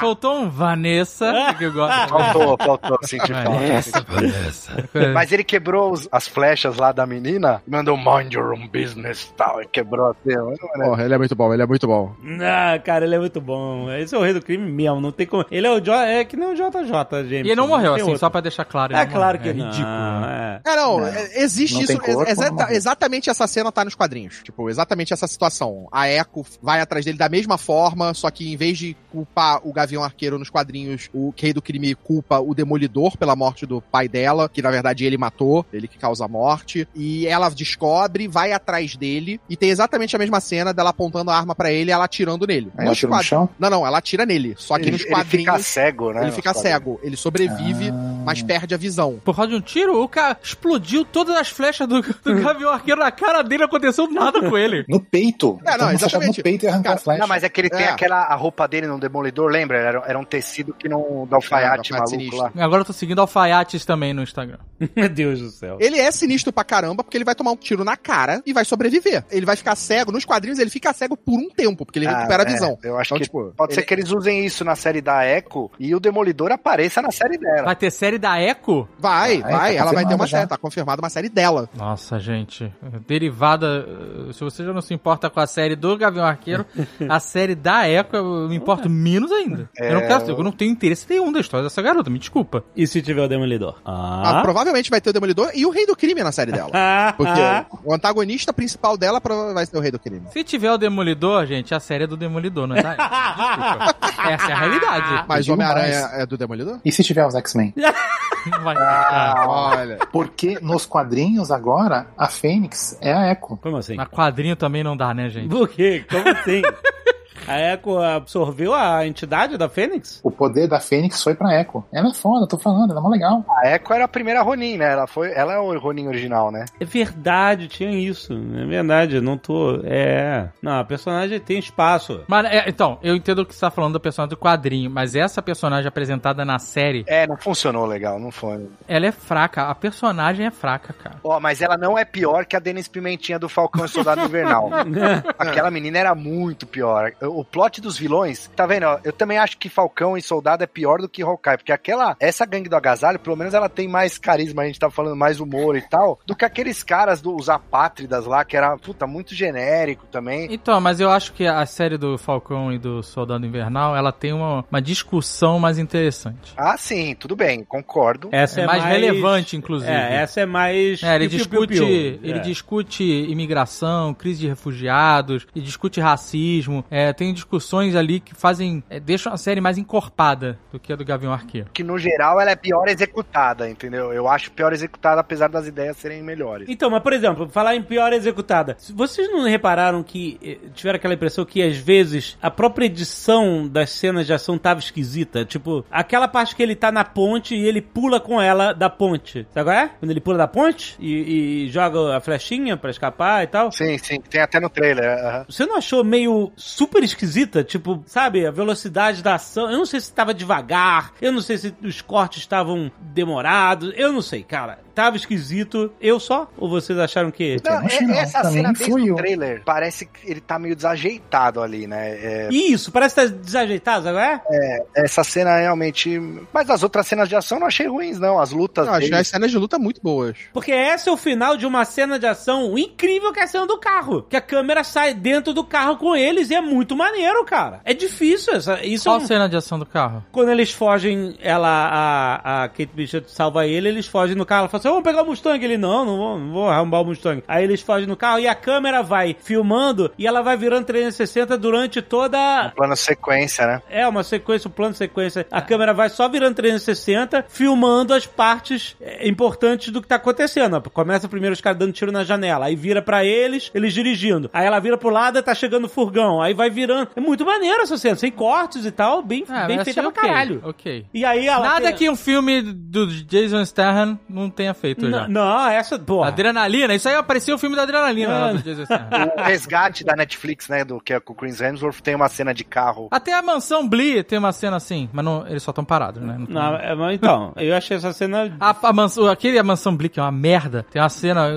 [0.00, 2.08] Faltou um Vanessa, que eu gosto.
[2.08, 3.50] Faltou, faltou, senti falta.
[3.50, 9.24] Vanessa, Mas ele quebrou os- as flechas lá da menina, mandou mind your own business
[9.24, 10.34] e tal, e quebrou assim.
[10.36, 10.56] né?
[10.84, 12.14] Porra, ele é muito bom, ele é muito bom.
[12.22, 13.90] Não, cara, ele é muito bom.
[13.92, 15.44] Esse é o rei do crime mesmo, não tem como.
[15.50, 17.30] Ele é o jo é que nem o JJ, James.
[17.30, 18.18] E ele não morreu, assim, outro.
[18.18, 18.92] só pra deixar claro.
[18.92, 19.54] ele É não claro morreu.
[19.54, 19.70] que é não.
[19.70, 20.20] ridículo.
[20.20, 20.60] né?
[20.64, 20.70] É.
[20.72, 21.06] É, não, Não.
[21.06, 21.92] é- existe Não isso.
[21.92, 21.96] é-
[22.34, 22.74] não morre.
[22.76, 24.37] exatamente essa cena tá nos quadrinhos.
[24.42, 25.86] Tipo, exatamente essa situação.
[25.92, 29.72] A Echo vai atrás dele da mesma forma, só que em vez de culpar o
[29.72, 34.08] Gavião Arqueiro nos quadrinhos, o rei do crime culpa o Demolidor pela morte do pai
[34.08, 36.86] dela, que na verdade ele matou, ele que causa a morte.
[36.94, 41.36] E ela descobre, vai atrás dele, e tem exatamente a mesma cena dela apontando a
[41.36, 42.70] arma pra ele e ela atirando nele.
[42.76, 43.48] Aí ela Nos tira no chão?
[43.58, 44.54] Não, não, ela atira nele.
[44.58, 45.66] Só que Ele, nos ele fica quadrinhos.
[45.66, 46.22] cego, né?
[46.22, 46.72] Ele fica quadrinhos.
[46.78, 47.00] cego.
[47.02, 48.22] Ele sobrevive, Ah.
[48.24, 49.20] mas perde a visão.
[49.24, 53.00] Por causa de um tiro, o cara explodiu todas as flechas do, do Gavião Arqueiro
[53.00, 54.84] na cara dele, aconteceu nada com ele.
[54.88, 55.58] No peito.
[55.64, 56.38] É, não, Então achava exatamente.
[56.38, 57.20] no peito e arrancar Cara, a flecha.
[57.20, 57.88] Não, mas é que ele tem É.
[57.90, 59.78] aquela a roupa dele no Demolidor, lembra?
[59.78, 61.26] Era, era um tecido que não.
[61.28, 62.52] do alfaiate É, maluco lá.
[62.58, 64.58] Agora eu tô seguindo alfaiates também no Instagram.
[64.96, 65.76] Meu Deus do céu.
[65.80, 68.64] Ele é sinistro pra caramba, porque ele vai tomar um tiro na cara e vai
[68.64, 69.24] sobreviver.
[69.30, 70.12] Ele vai ficar cego.
[70.12, 72.78] Nos quadrinhos, ele fica cego por um tempo, porque ele Ah, recupera a é, visão.
[72.82, 75.24] Eu acho Então, que tipo, pode ser ele- que eles usem isso na série da
[75.26, 77.64] Echo e o Demolidor apareça na série dela.
[77.64, 78.88] Vai ter série da Echo?
[78.98, 79.74] Vai, Vai, vai.
[79.76, 80.42] tá ela vai ter uma confirmado série.
[80.42, 80.46] já.
[80.48, 81.68] Tá confirmada uma série dela.
[81.76, 82.72] Nossa, gente.
[83.06, 83.86] Derivada.
[84.28, 86.64] Eh, Se você já não se importa com a série do Gavião Arqueiro,
[87.08, 89.68] a série da Echo eu me importo menos ainda.
[89.76, 92.64] Eu não É, quero, eu não tenho interesse nenhum da história dessa garota, me desculpa.
[92.76, 93.76] E se tiver o Demolidor?
[93.84, 94.42] Ah, Ah.
[94.42, 96.70] provavelmente vai ter o Demolidor e o Rei do Crime na série dela.
[97.16, 97.40] Porque
[97.84, 99.20] o antagonista principal dela
[99.54, 100.22] vai ser o Rei do Crime.
[100.32, 103.08] Se tiver o Demolidor, gente, a série é do Demolidor, não é da Echo.
[103.08, 103.96] Desculpa.
[104.28, 105.24] Essa é a realidade.
[105.28, 106.78] Mas o Homem-Aranha é do Demolidor?
[106.84, 107.74] E se tiver os X-Men?
[108.62, 108.76] Vai.
[108.78, 109.98] Ah, Olha.
[110.12, 113.56] Porque nos quadrinhos agora, a Fênix é a Echo.
[113.60, 113.96] Como assim?
[114.08, 115.48] Quadrinho também não dá, né, gente?
[115.48, 116.04] Por quê?
[116.08, 116.62] Como assim?
[117.48, 120.20] A Echo absorveu a entidade da Fênix?
[120.22, 121.84] O poder da Fênix foi pra Echo.
[121.92, 123.44] Ela é foda, tô falando, ela é mó legal.
[123.62, 124.92] A Echo era a primeira Ronin, né?
[124.92, 126.64] Ela, foi, ela é o Ronin original, né?
[126.80, 128.32] É verdade, tinha isso.
[128.32, 129.80] É verdade, eu não tô.
[129.84, 130.48] É.
[130.62, 132.22] Não, a personagem tem espaço.
[132.28, 135.14] Mas, é, então, eu entendo o que você tá falando da personagem do quadrinho, mas
[135.14, 138.66] essa personagem apresentada na série, É, não funcionou legal, não foi.
[138.86, 139.64] ela é fraca.
[139.64, 141.16] A personagem é fraca, cara.
[141.24, 144.70] Ó, mas ela não é pior que a Denise Pimentinha do Falcão e Soldado Invernal.
[145.38, 147.12] Aquela menina era muito pior.
[147.38, 148.82] O plot dos vilões, tá vendo?
[148.82, 152.16] ó, Eu também acho que Falcão e Soldado é pior do que Hawkeye, porque aquela,
[152.18, 155.38] essa gangue do agasalho, pelo menos ela tem mais carisma, a gente tá falando mais
[155.38, 160.04] humor e tal, do que aqueles caras dos apátridas lá, que era, puta, muito genérico
[160.10, 160.48] também.
[160.50, 164.32] Então, mas eu acho que a série do Falcão e do Soldado Invernal, ela tem
[164.32, 166.52] uma, uma discussão mais interessante.
[166.56, 168.30] Ah, sim, tudo bem, concordo.
[168.32, 169.92] Essa É, é, mais, relevante, inclusive.
[169.92, 171.02] É, essa é mais.
[171.04, 172.20] É, ele piu, piu, discute, piu, piu.
[172.28, 172.42] ele É.
[172.42, 176.84] discute imigração, crise de refugiados, ele discute racismo.
[176.90, 180.96] É, tem discussões ali que fazem, é, deixam a série mais encorpada do que a
[180.96, 181.70] do Gavião Arqueiro.
[181.72, 184.12] Que no geral ela é pior executada, entendeu?
[184.12, 186.68] Eu acho pior executada, apesar das ideias serem melhores.
[186.68, 188.76] Então, mas por exemplo, falar em pior executada.
[188.94, 193.90] Vocês não repararam que eh, tiveram aquela impressão que às vezes a própria edição das
[193.90, 195.44] cenas de ação tava esquisita?
[195.44, 199.46] Tipo, aquela parte que ele tá na ponte e ele pula com ela da ponte.
[199.52, 199.88] Sabe qual é?
[199.98, 203.72] Quando ele pula da ponte e, e joga a flechinha pra escapar e tal.
[203.72, 205.44] Sim, sim, tem até no trailer.
[205.48, 207.64] Você não achou meio super esquisita?
[207.64, 209.70] Tipo, sabe, a velocidade da ação.
[209.70, 214.12] Eu não sei se tava devagar, eu não sei se os cortes estavam demorados, eu
[214.12, 214.78] não sei, cara.
[214.98, 215.92] Tava esquisito.
[216.00, 216.48] Eu só?
[216.58, 217.56] Ou vocês acharam que.
[217.64, 218.14] Não, Eu não achei, é- não.
[218.16, 222.10] essa Pra cena desde o trailer parece que ele tá meio desajeitado ali, né?
[222.10, 224.16] É, Isso, parece que tá desajeitado, sabe?
[224.40, 224.82] qual É?
[224.96, 226.20] essa cena realmente.
[226.52, 228.40] Mas as outras cenas de ação eu não achei ruins, não.
[228.40, 228.86] As lutas.
[228.86, 230.36] Não, achei as cenas de luta muito boas.
[230.52, 233.66] Porque esse é o final de uma cena de ação incrível que é a cena
[233.68, 234.22] do carro.
[234.22, 237.80] Que a câmera sai dentro do carro com eles e é muito maneiro, cara.
[237.84, 238.84] É difícil essa.
[238.84, 240.24] Isso é Qual um- cena de ação do carro?
[240.32, 244.60] Quando eles fogem, ela, a, a Kate Bishop salva ele, eles fogem no carro.
[244.62, 245.64] Ela fala assim: assim, vamos pegar o Mustang.
[245.64, 247.42] Ele, não, não vou, não vou arrombar o Mustang.
[247.46, 251.56] Aí eles fogem no carro e a câmera vai filmando e ela vai virando 360
[251.58, 253.82] durante toda Plano sequência, né?
[253.90, 255.46] é uma sequência, um plano sequência.
[255.50, 260.80] A câmera vai só virando 360, filmando as partes é, importantes do que tá acontecendo.
[260.90, 264.48] Começa primeiro os caras dando tiro na janela, aí vira pra eles, eles dirigindo.
[264.52, 266.40] Aí ela vira pro lado e tá chegando o furgão.
[266.40, 267.08] Aí vai virando.
[267.16, 270.08] É muito maneiro essa cena, sem cortes e tal, bem, Ah, bem feita achei pra
[270.10, 270.60] ok, caralho.
[270.64, 271.06] Ok.
[271.12, 271.66] E aí ela.
[271.66, 275.24] Nada tem- que um filme do Jason Statham não tenha feito já.
[275.24, 276.28] N- Não, essa, porra.
[276.28, 278.52] Adrenalina, isso aí apareceu o filme da Adrenalina É.
[278.54, 279.32] do Jason Statham.
[279.36, 280.84] O resgate da Netflix, né?
[280.84, 283.08] Do que é com o Chris Hemsworth, tem uma cena de carro.
[283.10, 286.36] Até a mansão Blee tem uma cena assim, mas não, eles só estão parados, né?
[286.38, 288.56] Não Não, é, mas então, eu achei essa cena.
[288.60, 291.48] A, a mansão, aquele a mansão Blee, que é uma merda, tem uma cena,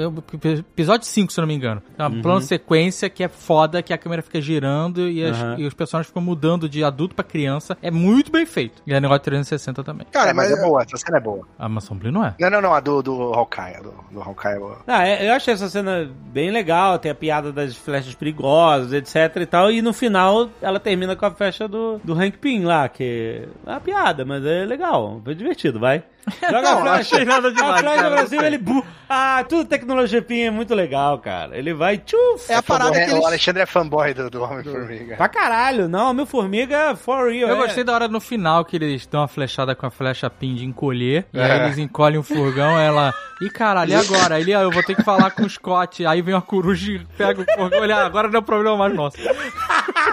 [0.46, 1.82] episódio 5, se eu não me engano.
[1.96, 5.42] Tem uma plano de sequência que é foda, que a câmera fica girando e, as-
[5.42, 5.60] Uhum.
[5.60, 7.78] e os personagens ficam mudando de adulto pra criança.
[7.82, 8.82] É muito bem feito.
[8.86, 10.06] E é negócio de 360 também.
[10.12, 11.48] Cara, é, mas, mas é boa, essa cena é boa.
[11.58, 12.36] A mansão Blee não é.
[12.40, 13.76] Não, não, não, a do, do Hawkeye.
[13.78, 14.76] A do, do Hawkeye é.
[14.88, 19.36] Ah, é- eu achei essa cena bem legal, tem a piada das flechas perigosas, etc
[19.42, 22.88] e tal, e no final ela termina com a flecha do, do Hank Pym lá,
[22.90, 26.04] que é uma piada, mas é legal, foi divertido, vai.
[26.52, 28.40] Joga Não, a não achei nada a demais, flecha cara, gostei.
[28.46, 28.58] ele...
[28.60, 31.58] bu- Ah, tudo tecnologia Pym é muito legal, cara.
[31.58, 31.98] Ele vai...
[31.98, 33.26] Tchuf, é a parada É, que o eles...
[33.26, 35.16] Alexandre é fanboy do, do Homem-Formiga.
[35.16, 37.50] Pra caralho, não, meu formiga for real.
[37.50, 40.30] Eu é- gostei da hora no final que eles dão uma flechada com a flecha
[40.30, 41.26] pin de encolher.
[41.34, 41.64] E aí É.
[41.66, 43.14] eles encolhem o furgão, ela.
[43.42, 44.40] Ih, caralho, e agora?
[44.40, 46.06] Ele, ah, eu vou ter que falar com o Scott.
[46.06, 47.82] Aí vem uma coruja e pega o furgão.
[47.82, 49.18] Olha, agora não é problema mais nosso.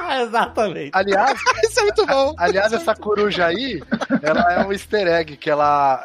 [0.23, 0.91] Exatamente.
[0.93, 2.35] Aliás, Isso é muito bom.
[2.39, 3.83] aliás, essa coruja aí,
[4.23, 6.03] ela é um easter egg, que ela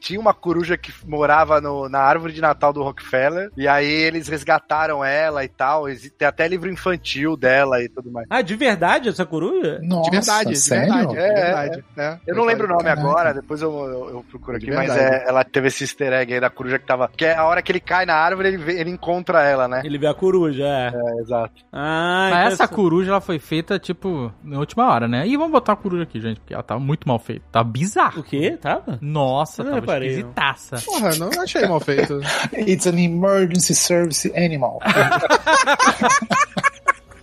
[0.00, 4.28] tinha uma coruja que morava no- na árvore de Natal do Rockefeller, e aí eles
[4.28, 5.84] resgataram ela e tal,
[6.18, 8.26] tem até livro infantil dela e tudo mais.
[8.30, 9.80] Ah, de verdade essa coruja?
[9.82, 10.92] Nossa, De verdade, de sério?
[11.10, 11.16] verdade.
[11.18, 11.84] É, de verdade.
[11.96, 12.18] É.
[12.26, 13.00] Eu não lembro o nome Caraca.
[13.02, 16.34] agora, depois eu, eu, eu procuro De aqui, mas é, ela teve esse easter egg
[16.34, 17.08] aí da coruja que tava.
[17.16, 19.82] Que é a hora que ele cai na árvore, ele, vê- ele encontra ela, né?
[19.84, 20.92] Ele vê a coruja, é.
[20.94, 21.54] É, exato.
[21.72, 25.26] Ah, Mas essa coruja, ela foi feita, tipo, na última hora, né?
[25.26, 27.42] E vamos botar a coruja aqui, gente, porque ela tá muito mal feita.
[27.50, 28.20] Tá bizarro.
[28.20, 28.58] O quê?
[28.60, 28.98] Tava?
[29.00, 30.18] Nossa, Eu não tava reparei, não.
[30.18, 30.76] esquisitaça.
[30.84, 32.20] Porra, não achei mal feito.
[32.54, 34.80] It's an emergency service animal.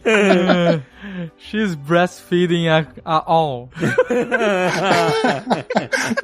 [1.37, 3.69] She's breastfeeding a, a all.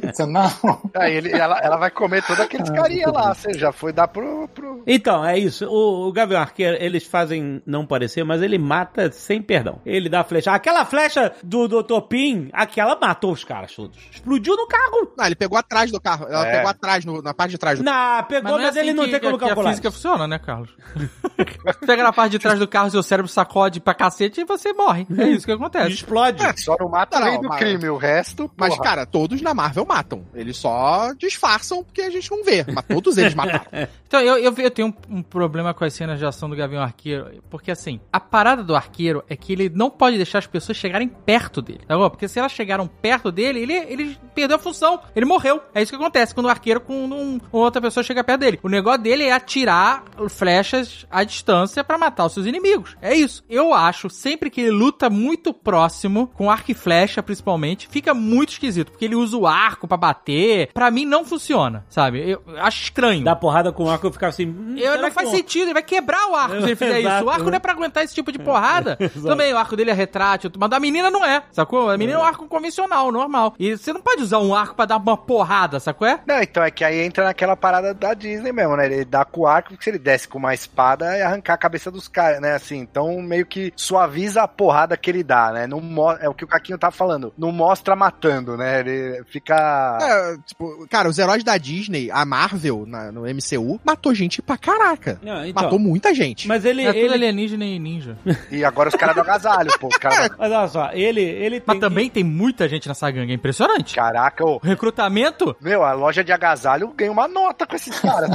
[0.03, 0.81] It's an animal.
[0.95, 4.47] Aí ele, ela, ela vai comer todos aqueles carinha lá, você já foi dar pro.
[4.49, 4.83] pro...
[4.85, 5.65] Então, é isso.
[5.67, 9.79] O, o Gavião Arqueiro, eles fazem não parecer, mas ele mata sem perdão.
[9.85, 10.51] Ele dá a flecha.
[10.51, 12.01] Aquela flecha do Dr.
[12.07, 13.97] Pin, aquela matou os caras todos.
[14.11, 15.11] Explodiu no carro.
[15.17, 16.25] Não, ele pegou atrás do carro.
[16.27, 16.51] Ela É.
[16.57, 19.05] pegou atrás, no- na parte de trás do Não, pegou, mas, é ele assim não
[19.05, 19.69] que- tem como que a calcular.
[19.71, 20.69] física funciona, né, Carlos?
[21.85, 25.05] Pega na parte de trás do carro, seu cérebro sacode pra cacete e você morre.
[25.17, 25.91] É isso que acontece.
[25.93, 26.43] Explode.
[26.61, 28.49] Só não mata Não, nem do mas- crime, o resto.
[28.57, 28.83] Mas, porra.
[28.83, 30.25] cara, todos na Marvel matam.
[30.33, 32.65] Eles só disfarçam porque a gente não vê.
[32.73, 33.65] Mas todos eles mataram.
[34.13, 36.83] Então, eu, eu, eu tenho um, um problema com as cenas de ação do Gavião
[36.83, 40.77] Arqueiro, porque assim, a parada do arqueiro é que ele não pode deixar as pessoas
[40.77, 42.07] chegarem perto dele, tá bom?
[42.11, 45.59] Porque se elas chegaram perto dele, ele, ele perdeu a função, ele morreu.
[45.73, 48.59] É isso que acontece quando o arqueiro com um, outra pessoa chega perto dele.
[48.61, 52.95] O negócio dele é atirar flechas à distância pra matar os seus inimigos.
[53.01, 53.43] É isso.
[53.49, 58.49] Eu acho, sempre que ele luta muito próximo, com arco e flecha principalmente, fica muito
[58.53, 60.69] esquisito, porque ele usa o arco pra bater.
[60.73, 62.29] Pra mim não funciona, sabe?
[62.29, 63.23] Eu acho estranho.
[63.23, 64.47] Dá porrada com o arco e ficava assim.
[64.47, 67.15] hum, Eu, não faz sentido, ele vai quebrar o arco se ele fizer Exato.
[67.17, 67.25] isso.
[67.25, 68.97] O arco não é pra aguentar esse tipo de porrada.
[69.23, 71.89] Também, o arco dele é retrátil, mas da menina não é, sacou?
[71.89, 73.53] A menina é um arco convencional, normal.
[73.59, 76.07] E você não pode usar um arco pra dar uma porrada, sacou?
[76.07, 76.19] É?
[76.25, 78.85] Não, então é que aí entra naquela parada da Disney mesmo, né?
[78.85, 81.57] Ele dá com o arco, porque se ele desce com uma espada, é arrancar a
[81.57, 82.53] cabeça dos caras, né?
[82.53, 85.67] Assim, então meio que suaviza a porrada que ele dá, né?
[85.67, 85.81] Não
[86.19, 87.33] é o que o Caquinho tá falando.
[87.37, 88.79] Não mostra matando, né?
[88.79, 89.97] Ele fica.
[90.01, 94.57] É, tipo, cara, os heróis da Disney, a Marvel, na- no MCU, matou gente pra
[94.57, 95.19] caraca.
[95.23, 96.47] Não, então, Matou muita gente.
[96.47, 96.83] Mas ele.
[96.85, 97.13] É ele...
[97.13, 98.17] alienígena e ninja.
[98.51, 99.87] E agora os caras do agasalho, pô.
[99.87, 100.29] Os caras.
[100.37, 103.35] Mas olha só, ele, ele tem Mas que- também tem muita gente nessa gangue, é
[103.35, 103.95] impressionante.
[103.95, 104.55] Caraca, ô.
[104.55, 108.29] O recrutamento, Meu, a loja de agasalho ganha uma nota com esses caras.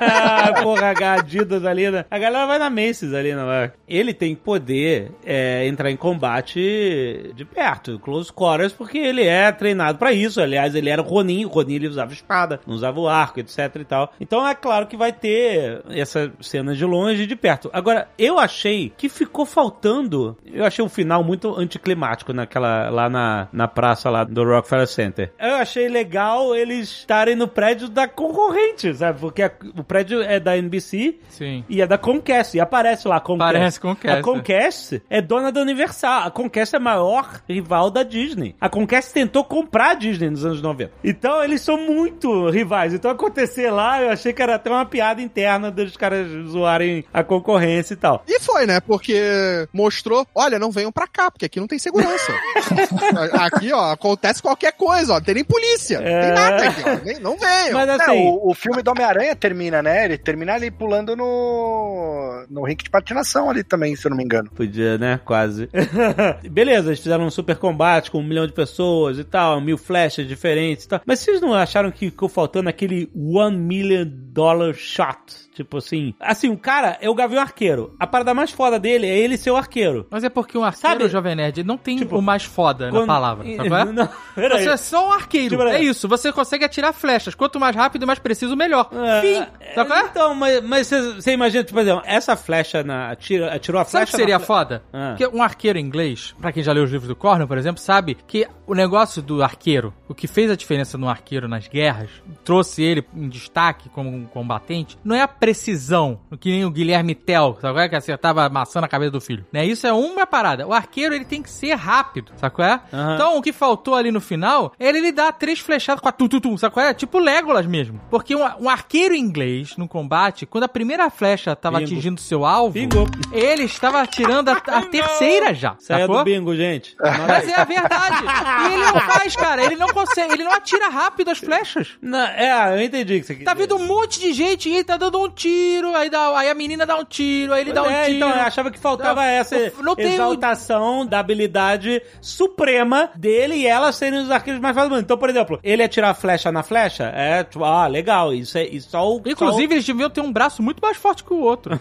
[0.00, 2.04] Ah, Porra, a Adidas ali, né?
[2.10, 3.72] A galera vai na Macy's ali, não vai?
[3.86, 9.98] Ele tem poder é, entrar em combate de perto, close quarters, porque ele é treinado
[9.98, 10.40] pra isso.
[10.40, 13.58] Aliás, ele era o Ronin, o Ronin ele usava espada, não usava o arco, etc
[13.76, 14.12] e tal.
[14.20, 17.70] Então é claro que vai ter essa cena de longe e de perto.
[17.72, 20.36] Agora, eu achei que ficou faltando.
[20.46, 25.32] Eu achei o final muito anticlimático naquela lá na, na praça lá do Rockefeller Center.
[25.38, 29.20] Eu achei legal eles estarem no prédio da concorrente, sabe?
[29.20, 31.64] Porque a- o prédio é da NBC sim.
[31.68, 32.56] e é da Comcast.
[32.56, 33.52] E aparece lá a Comcast.
[33.52, 34.18] Parece Comcast.
[34.18, 36.26] A Comcast é dona da Universal.
[36.26, 38.54] A Conquest é a maior rival da Disney.
[38.60, 40.92] A Conquest tentou comprar a Disney nos anos 90.
[41.04, 42.92] Então eles são muito rivais.
[42.94, 47.22] Então acontecer lá, eu achei que era até uma piada interna dos caras zoarem a
[47.22, 48.22] concorrência e tal.
[48.26, 48.80] E foi, né?
[48.80, 52.32] Porque mostrou, olha, não venham pra cá, porque aqui não tem segurança.
[53.40, 55.16] aqui, ó, acontece qualquer coisa, ó.
[55.16, 55.98] Não tem nem polícia.
[55.98, 56.32] Não tem É.
[56.32, 57.04] nada aqui, ó.
[57.04, 57.72] Nem- não venham.
[57.72, 60.04] Mas É, assim, o, o filme do Homem-Aranha termina, né?
[60.04, 62.44] Ele termina ali pulando no.
[62.48, 64.50] no rink de patinação ali também, se eu não me engano.
[64.54, 65.20] Podia, né?
[65.38, 65.68] Quase.
[66.50, 70.26] Beleza, eles fizeram um super combate com um milhão de pessoas e tal, mil flechas
[70.26, 71.00] diferentes e tal.
[71.06, 75.47] Mas vocês não acharam que ficou faltando aquele one million dollar shot?
[75.58, 76.14] Tipo assim.
[76.20, 77.94] Assim, o cara é o Gavião Arqueiro.
[77.98, 80.06] A parada mais foda dele é ele ser o arqueiro.
[80.10, 81.08] Mas é porque um arqueiro, Sabe?
[81.08, 83.44] Jovem Nerd, não tem Tipo, o mais foda na Quando- palavra.
[83.56, 83.84] Sabe é?
[83.92, 84.62] Não, peraí.
[84.64, 85.56] Você é só um arqueiro.
[85.56, 86.06] Tipo, é isso.
[86.08, 87.34] Você consegue atirar flechas.
[87.34, 88.88] Quanto mais rápido e mais preciso, melhor.
[88.92, 89.74] É, Fim.
[89.74, 90.04] Sabe qual é?
[90.06, 93.10] Então, mas, mas você, imagina, tipo, por exemplo, essa flecha na.
[93.10, 94.10] Atira, atirou a Sabe o flecha.
[94.12, 94.82] que seria na foda?
[94.92, 95.14] Ah.
[95.18, 98.16] Porque um arqueiro inglês, pra quem já leu os livros do Cornell, por exemplo, sabe
[98.26, 102.10] que o negócio do arqueiro, o que fez a diferença no arqueiro nas guerras,
[102.44, 107.14] trouxe ele em destaque como um combatente, não é a precisão, que nem o Guilherme
[107.14, 107.88] Tell, sabe qual é?
[107.88, 109.46] Que acertava a maçã na cabeça do filho.
[109.50, 109.64] Né?
[109.64, 110.66] Isso é uma parada.
[110.66, 112.80] O arqueiro, ele tem que ser rápido, sabe qual é?
[112.92, 113.14] Aham.
[113.14, 116.12] Então, o que faltou ali no final, é ele, ele dá três flechadas com a
[116.12, 116.92] tututum, sabe qual é?
[116.92, 117.98] Tipo Legolas mesmo.
[118.10, 121.92] Porque um, um arqueiro inglês, no combate, quando a primeira flecha tava Bingo.
[121.92, 123.06] atingindo seu alvo, Bingo.
[123.32, 125.76] ele estava atirando a, a terceira já.
[125.78, 126.18] Saia sacou?
[126.18, 126.94] do bingo, gente.
[127.00, 128.22] Mas é a verdade.
[128.64, 129.64] E ele não faz, cara.
[129.64, 130.34] Ele não consegue.
[130.34, 131.96] Ele não atira rápido as flechas.
[132.02, 134.98] Não, é, eu entendi que você Tá vindo um monte de gente e ele tá
[134.98, 135.94] dando um tiro.
[135.94, 138.16] Aí, dá, aí a menina dá um tiro, aí ele dá um É, tiro.
[138.16, 143.92] então, eu achava que faltava Não, essa não exaltação da habilidade suprema dele e ela
[143.92, 145.00] serem os arqueiros mais fáceis.
[145.00, 148.64] Então, por exemplo, ele atirar a flecha na flecha, é, tipo, ah, legal, isso é
[148.66, 149.22] isso só o...
[149.24, 151.80] Inclusive, eles deviam ter um braço muito mais forte que o outro.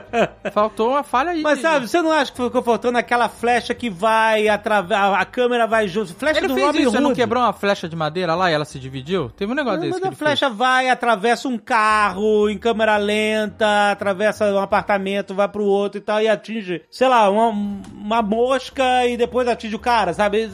[0.52, 1.42] Faltou uma falha aí.
[1.42, 5.00] Mas sabe, você não acha que ficou faltando aquela flecha que vai através.
[5.00, 6.14] A câmera vai junto.
[6.14, 7.00] Flecha Ele do fez Robin isso, Hood.
[7.00, 9.30] não quebrou uma flecha de madeira lá e ela se dividiu?
[9.30, 14.52] Teve um negócio desse Mas a flecha vai, atravessa um carro em câmera lenta, atravessa
[14.52, 19.16] um apartamento, vai pro outro e tal, e atinge, sei lá, uma, uma mosca e
[19.16, 20.50] depois atinge o cara, sabe?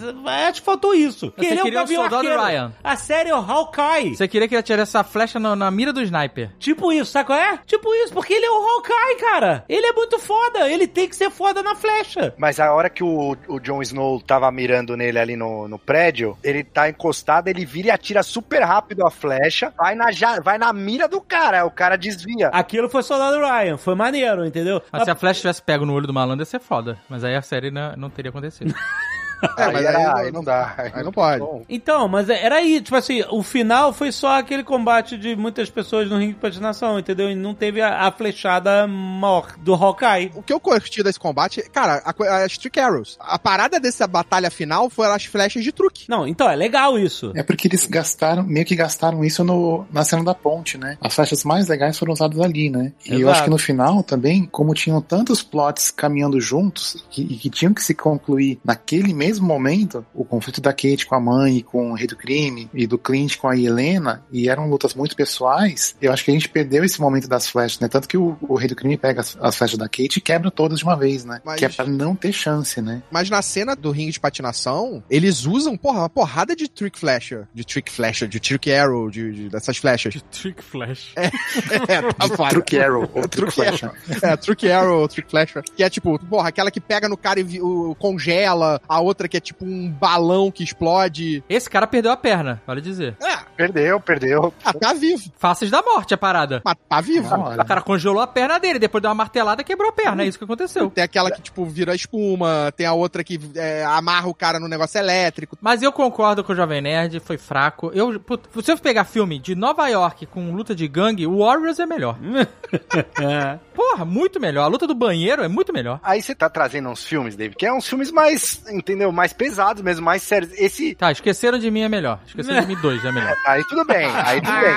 [0.49, 1.33] Acho que faltou isso.
[1.37, 2.43] Você ele é o queria o Gavião Soldado Arqueiro.
[2.43, 2.73] Ryan.
[2.83, 4.17] A série é o Hawkeye.
[4.17, 6.51] Você queria que ele atirasse essa flecha na, na mira do sniper.
[6.59, 7.59] Tipo isso, sabe qual é?
[7.67, 9.65] Tipo isso, porque ele é o Hawkeye, cara.
[9.69, 12.35] Ele é muito foda, ele tem que ser foda na flecha.
[12.37, 16.37] Mas a hora que o, o Jon Snow tava mirando nele ali no, no prédio,
[16.43, 20.07] ele tá encostado, ele vira e atira super rápido a flecha, vai na,
[20.43, 22.24] vai na mira do cara, o cara desvia.
[22.53, 24.83] Aquilo foi Soldado Ryan, foi maneiro, entendeu?
[24.91, 26.99] Mas se a flecha tivesse pego no olho do malandro, ia ser foda.
[27.09, 28.75] Mas aí a série não, não teria acontecido.
[29.59, 30.75] É, aí, mas era- aí aí não dá.
[30.93, 31.41] Aí não pode.
[31.41, 35.71] Bom, Então, mas era aí, tipo assim, o final foi só aquele combate de muitas
[35.71, 37.31] pessoas no ringue de patinação, entendeu?
[37.31, 40.33] E não teve a, a flechada maior do Hawkeye.
[40.35, 43.17] O que eu curti desse combate, cara, a as Trick Arrows.
[43.21, 46.05] A parada dessa batalha final foram as flechas de truque.
[46.09, 47.33] Não, então, é legal isso.
[47.35, 50.97] É porque eles gastaram, meio que gastaram isso no, na cena da ponte, né?
[51.01, 52.93] As flechas mais legais foram usadas ali, né?
[53.07, 53.31] E eu Exato.
[53.33, 57.73] acho que no final também, como tinham tantos plots caminhando juntos que- e que tinham
[57.75, 61.91] que se concluir naquele mesmo momento, o conflito da Kate com a mãe e com
[61.93, 65.95] o rei do crime e do Clint com a Helena, e eram lutas muito pessoais,
[66.01, 67.89] eu acho que a gente perdeu esse momento das flechas, né?
[67.89, 70.51] Tanto que o, o rei do crime pega as, as flechas da Kate e quebra
[70.51, 71.41] todas de uma vez, né?
[71.45, 73.03] Mas- Que é pra não ter chance, né?
[73.11, 77.49] Mas na cena do ringue de patinação, eles usam, porra, uma porrada de trick flecha.
[77.55, 80.15] De trick flecha, de trick arrow, de, de- dessas flechas.
[80.31, 81.13] Trick flash.
[81.17, 81.31] É,
[82.13, 82.51] tá foda.
[82.51, 83.93] Truque Arrow ou Truque Flecha.
[84.23, 85.63] É, Trick Arrow, Trick Flecha.
[85.63, 89.37] Que é tipo, porra, aquela que pega no cara e o- congela, a outra que
[89.37, 91.43] é tipo um balão que explode.
[91.49, 93.17] Esse cara perdeu a perna, vale dizer.
[93.23, 94.53] É, Perdeu, perdeu.
[94.65, 95.31] ah, tá vivo.
[95.39, 96.61] Faces da morte a parada.
[96.65, 97.33] Mas tá vivo.
[97.35, 97.63] Hora.
[97.63, 100.23] O cara congelou a perna dele, depois deu uma martelada e quebrou a perna.
[100.23, 100.91] É isso que aconteceu.
[100.91, 104.69] Tem aquela que, tipo, vira espuma, tem a outra que é, amarra o cara no
[104.69, 105.57] negócio elétrico.
[105.61, 107.91] Mas eu concordo com o Jovem Nerd, foi fraco.
[107.95, 111.79] Eu, puta, se eu pegar filme de Nova York com luta de gangue, o Warriors
[111.79, 112.19] é melhor.
[113.75, 114.65] Porra, muito melhor.
[114.65, 116.01] A luta do banheiro é muito melhor.
[116.03, 119.11] Aí você tá trazendo uns filmes, David, que é uns filmes mais, entendeu?
[119.11, 120.53] Mais pesados mesmo, mais sérios.
[120.53, 120.95] Esse.
[120.95, 122.21] Tá, esqueceram de mim é melhor.
[122.27, 123.37] Esqueceram de mim dois é melhor.
[123.47, 124.75] Aí tudo bem, aí tudo bem.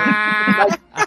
[0.95, 1.06] Mas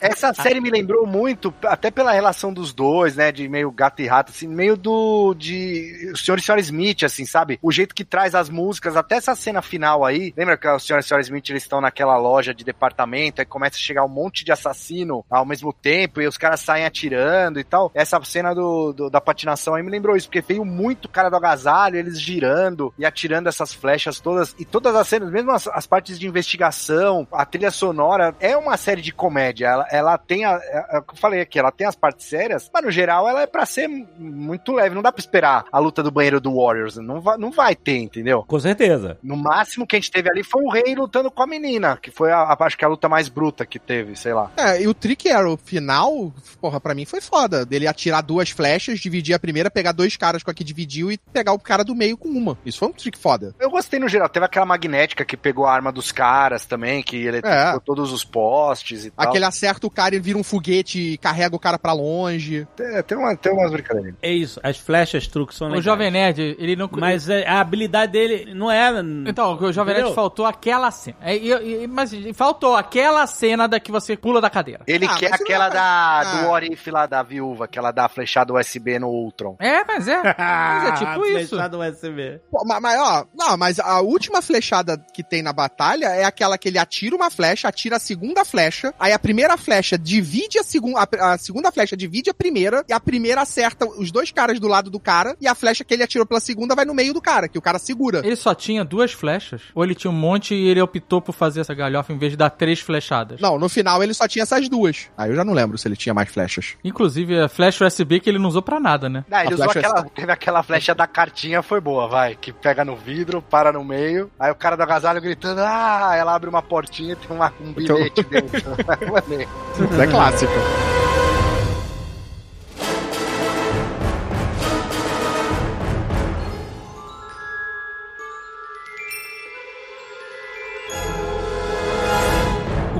[0.00, 3.32] essa série me lembrou muito, até pela relação dos dois, né?
[3.32, 5.34] De meio gato e rato, assim, meio do.
[5.34, 6.10] de.
[6.12, 6.38] O Sr.
[6.38, 6.60] e Sra.
[6.60, 7.58] Smith, assim, sabe?
[7.62, 10.32] O jeito que traz as músicas, até essa cena final aí.
[10.36, 10.98] Lembra que o Sr.
[10.98, 11.20] e Sra.
[11.20, 15.24] Smith eles estão naquela loja de departamento, aí começa a chegar um monte de assassino
[15.30, 17.90] ao mesmo tempo, e os caras saem atirando e tal.
[17.94, 21.36] Essa cena do, do- da patinação aí me lembrou isso, porque veio muito cara do
[21.36, 24.54] agasalho, eles girando e atirando essas flechas todas.
[24.58, 28.76] E todas as cenas, mesmo as, as partes de investigação, a trilha sonora, é uma
[28.76, 29.55] série de comédia.
[29.56, 29.66] Comédia.
[29.66, 30.52] Ela, ela tem a.
[30.62, 33.28] É, é o que eu falei aqui, ela tem as partes sérias, mas no geral
[33.28, 33.88] ela é pra ser
[34.18, 34.94] muito leve.
[34.94, 36.96] Não dá pra esperar a luta do banheiro do Warriors.
[36.96, 38.44] Não vai, não vai ter, entendeu?
[38.46, 39.18] Com certeza.
[39.22, 42.10] No máximo que a gente teve ali foi o rei lutando com a menina, que
[42.10, 44.50] foi a, a- acho que a luta mais bruta que teve, sei lá.
[44.56, 47.64] É, e o Trick Arrow final, porra, pra mim foi foda.
[47.64, 51.18] Dele atirar duas flechas, dividir a primeira, pegar dois caras com a que dividiu e
[51.18, 52.58] pegar o cara do meio com uma.
[52.64, 53.54] Isso foi um trick foda.
[53.60, 54.28] Eu gostei no geral.
[54.28, 59.04] Teve aquela magnética que pegou a arma dos caras também, que eletrificou todos os postes
[59.04, 59.28] e tal.
[59.28, 62.66] Aquele acerta o cara e vira um foguete e carrega o cara pra longe.
[62.78, 64.14] É, tem, uma, tem umas brincadeiras.
[64.22, 64.60] É isso.
[64.62, 65.84] As flechas truques são O legais.
[65.84, 66.88] Jovem Nerd, ele não.
[66.92, 68.90] Mas é, a habilidade dele não é.
[69.26, 70.14] Então, o Jovem Nerd Entendeu?
[70.14, 71.16] faltou aquela cena.
[71.20, 74.82] É, e- e- mas faltou aquela cena da que você pula da cadeira.
[74.86, 76.24] Ele Ah, quer aquela não- da, Ah.
[76.42, 79.56] do What If lá da viúva, que ela dá a flechada USB no Ultron.
[79.58, 80.16] É, mas é.
[80.38, 81.48] Mas é tipo isso.
[81.50, 82.40] Flechado USB.
[82.50, 86.56] Pô, mas, mas, ó, não, mas a última flechada que tem na batalha é aquela
[86.58, 90.62] que ele atira uma flecha, atira a segunda flecha, aí a primeira flecha divide a
[90.62, 94.68] segunda, a, segunda flecha divide a primeira, e a primeira acerta os dois caras do
[94.68, 97.20] lado do cara, e a flecha que ele atirou pela segunda vai no meio do
[97.20, 98.22] cara, que o cara segura.
[98.24, 99.62] Ele só tinha duas flechas?
[99.74, 102.36] Ou ele tinha um monte e ele optou por fazer essa galhofa em vez de
[102.36, 103.40] dar três flechadas?
[103.40, 105.08] Não, no final ele só tinha essas duas.
[105.16, 106.74] Aí eu já não lembro se ele tinha mais flechas.
[106.84, 109.24] Inclusive, a flecha USB que ele não usou pra nada, né?
[109.30, 110.04] Ah, ele A usou aquela.
[110.04, 112.36] Teve aquela flecha da cartinha, foi boa, vai.
[112.36, 114.30] Que pega no vidro, para no meio.
[114.38, 117.72] Aí o cara do agasalho gritando, ah, ela abre uma portinha e tem uma, um
[117.72, 118.76] bilhete dentro.
[119.28, 120.52] É clássico.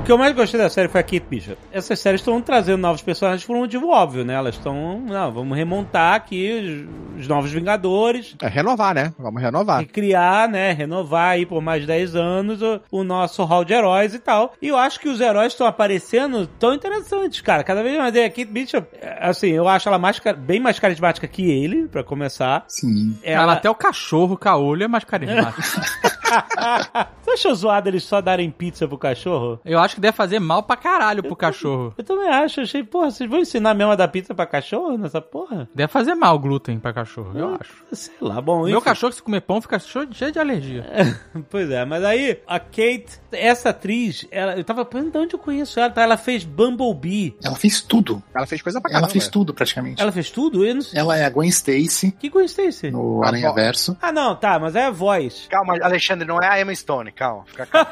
[0.07, 1.57] Que eu mais gostei da série foi a Kate Bishop.
[1.69, 4.35] Essas séries estão trazendo novos personagens por um motivo óbvio, né?
[4.35, 5.01] Elas estão.
[5.01, 8.33] Não, vamos remontar aqui os, os novos Vingadores.
[8.41, 9.13] É renovar, né?
[9.19, 9.83] Vamos renovar.
[9.83, 10.71] E criar, né?
[10.71, 14.53] Renovar aí por mais 10 anos o, o nosso hall de heróis e tal.
[14.61, 17.61] E eu acho que os heróis estão aparecendo tão interessantes, cara.
[17.61, 18.15] Cada vez mais.
[18.15, 18.87] A Kate Bishop,
[19.19, 22.63] assim, eu acho ela mais, bem mais carismática que ele, pra começar.
[22.69, 23.17] Sim.
[23.21, 23.51] Ela...
[23.51, 25.61] até o cachorro caolho é mais carismático.
[27.23, 29.59] Você achou zoado eles só darem pizza pro cachorro?
[29.65, 31.93] Eu acho que deve fazer mal pra caralho pro cachorro.
[31.97, 32.61] Eu também acho.
[32.61, 35.67] Achei, porra, vocês vão ensinar mesmo a dar pizza pra cachorro nessa porra?
[35.73, 37.83] Deve fazer mal glúten pra cachorro, eu acho.
[37.91, 38.63] Sei lá, bom.
[38.65, 38.85] Meu enfim.
[38.85, 40.85] cachorro, se comer pão, fica cheio de alergia.
[41.49, 45.39] Pois é, mas aí a Kate, essa atriz, ela, eu tava pensando de onde eu
[45.39, 46.01] conheço ela, tá?
[46.01, 47.35] Ela fez Bumblebee.
[47.43, 48.21] Ela fez tudo.
[48.35, 49.11] Ela fez coisa pra Ela caramba.
[49.13, 50.01] fez tudo praticamente.
[50.01, 50.65] Ela fez tudo?
[50.65, 50.99] Eu não sei.
[50.99, 52.91] Ela é a Gwen Stacy Que coincidência.
[52.91, 53.97] no A Aranha Verso.
[54.01, 55.47] Ah, não, tá, mas é a voz.
[55.49, 57.43] Calma, Alexandre, não é a Emma Stone, calma.
[57.45, 57.89] Fica calmo.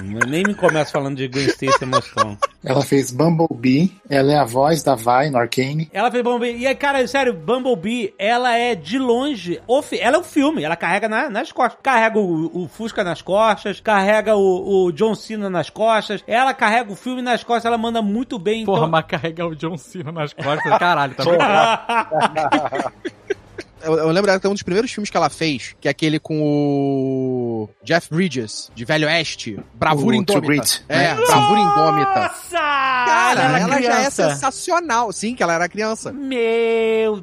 [0.00, 2.38] Eu nem me começo falando de Gwen Stacy emoção.
[2.64, 3.92] Ela fez Bumblebee.
[4.08, 5.90] Ela é a voz da Vi no Arcane.
[5.92, 6.58] Ela fez Bumblebee.
[6.60, 9.60] E aí, cara, sério, Bumblebee, ela é de longe.
[9.98, 11.80] Ela é o filme, ela carrega na- nas costas.
[11.82, 16.22] Carrega o, o Fusca nas costas, carrega o, o John Cena nas costas.
[16.28, 18.64] Ela carrega o filme nas costas, ela manda muito bem.
[18.64, 18.90] Porra, então...
[18.90, 21.32] mas carregar o John Cena nas costas, caralho, tá bom?
[23.82, 25.90] Eu, eu lembro dela que é um dos primeiros filmes que ela fez, que é
[25.90, 29.58] aquele com o Jeff Bridges, de Velho Oeste.
[29.74, 30.46] Bravura O Indômita.
[30.46, 31.14] Grit, É, né?
[31.14, 32.20] Bravura Indômita.
[32.20, 32.58] Nossa!
[32.58, 35.12] Cara, era ela já é sensacional.
[35.12, 36.12] Sim, que ela era criança.
[36.12, 37.20] Meu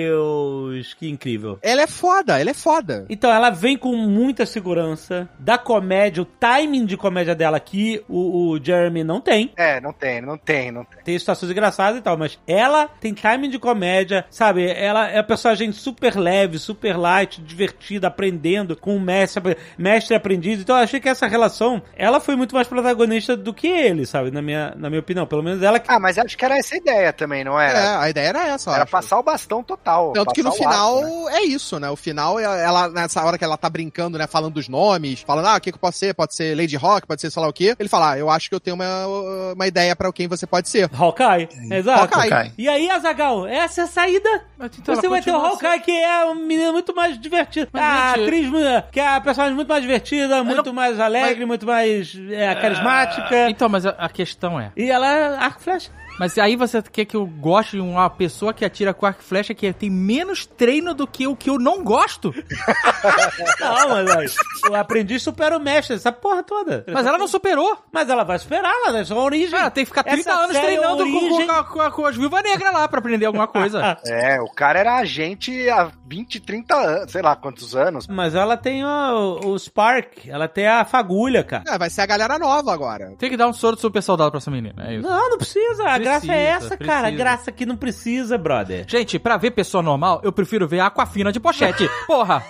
[0.00, 1.58] Deus, que incrível.
[1.62, 3.06] Ela é foda, ela é foda.
[3.08, 8.50] Então, ela vem com muita segurança da comédia, o timing de comédia dela que o,
[8.52, 9.52] o Jeremy não tem.
[9.56, 11.02] É, não tem, não tem, não tem.
[11.02, 14.66] Tem situações engraçadas e tal, mas ela tem timing de comédia, sabe?
[14.70, 20.58] Ela é personagem super leve, super light, divertida, aprendendo com o mestre, mestre aprendiz.
[20.58, 24.32] Então eu achei que essa relação, ela foi muito mais protagonista do que ele, sabe?
[24.32, 25.26] Na minha, na minha opinião.
[25.26, 25.88] Pelo menos ela que.
[25.88, 27.78] Ah, mas acho que era essa a ideia também, não era?
[27.78, 28.90] É, a ideia era essa, Era acho.
[28.90, 30.12] passar o bastão total.
[30.12, 31.36] Tanto que no final né?
[31.36, 31.88] é isso, né?
[31.88, 34.26] O final, é ela, nessa hora que ela tá brincando, né?
[34.26, 36.12] Falando dos nomes, falando, ah, o que que pode ser?
[36.12, 37.76] Pode ser Lady Rock, pode ser sei lá o quê.
[37.78, 39.06] Ele fala, ah, eu acho que eu tenho uma,
[39.54, 40.90] uma ideia pra quem você pode ser.
[40.92, 41.48] Hawkeye.
[41.70, 42.18] Exato.
[42.18, 42.52] Hawkeye.
[42.58, 44.50] E aí, Azagal, essa é a saída.
[44.58, 47.68] Então Você ela vai ter o Hawkeye, que é uma menina muito mais divertida.
[47.72, 48.50] Mas, a gente- atriz,
[48.92, 53.48] que é a personagem muito mais divertida, muito mais alegre, muito mais é, carismática.
[53.50, 54.72] Então, mas a, a questão é.
[54.76, 55.90] E ela é arco flecha.
[56.20, 59.24] Mas aí você quer que eu goste de uma pessoa que atira com arco e
[59.24, 62.30] flecha que tem menos treino do que o que eu não gosto?
[63.58, 64.36] Não, mas
[64.68, 66.84] o aprendiz supera o mestre, essa porra toda.
[66.92, 67.78] Mas ela não superou.
[67.90, 69.58] Mas ela vai superar, ela é só a origem.
[69.58, 72.42] Ela tem que ficar 30 Essa anos é treinando com, com, com, com as viúvas
[72.42, 73.96] negras lá pra aprender alguma coisa.
[74.10, 78.08] É, o cara era agente há 20, 30 anos, sei lá quantos anos.
[78.08, 81.64] Mas ela tem o, o Spark, ela tem a fagulha, cara.
[81.66, 83.14] É, vai ser a galera nova agora.
[83.18, 85.08] Tem que dar um soro de super soldado pra essa menina, é isso.
[85.08, 85.84] Não, não precisa.
[85.84, 87.02] A Precisa, graça é essa, cara.
[87.02, 87.24] Precisa.
[87.24, 88.84] graça que não precisa, brother.
[88.88, 91.88] Gente, pra ver pessoa normal, eu prefiro ver Aquafina de pochete.
[92.06, 92.42] Porra!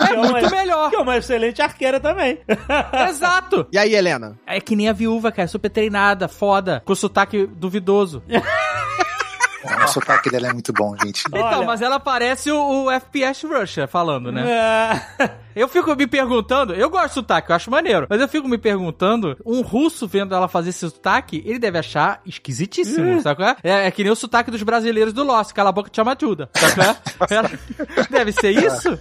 [0.00, 0.90] é é muito melhor.
[0.90, 2.38] Que é uma excelente arqueira também.
[3.08, 3.66] Exato.
[3.72, 4.38] E aí, Helena?
[4.46, 8.22] É que nem a viúva, cara, super treinada, foda, com sotaque duvidoso.
[9.84, 11.24] O sotaque dela é muito bom, gente.
[11.28, 11.66] Então, Olha.
[11.66, 14.44] mas ela parece o, o FPS Russia falando, né?
[15.18, 15.30] É.
[15.54, 18.58] Eu fico me perguntando, eu gosto de sotaque, eu acho maneiro, mas eu fico me
[18.58, 23.56] perguntando, um russo vendo ela fazer esse sotaque, ele deve achar esquisitíssimo, sabe qual é?
[23.62, 23.86] é?
[23.86, 26.50] é que nem o sotaque dos brasileiros do Lost, cala a boca te chama ajuda,
[26.56, 26.88] sabe qual
[27.30, 27.34] é?
[27.36, 27.50] Ela-
[28.10, 28.98] deve ser isso?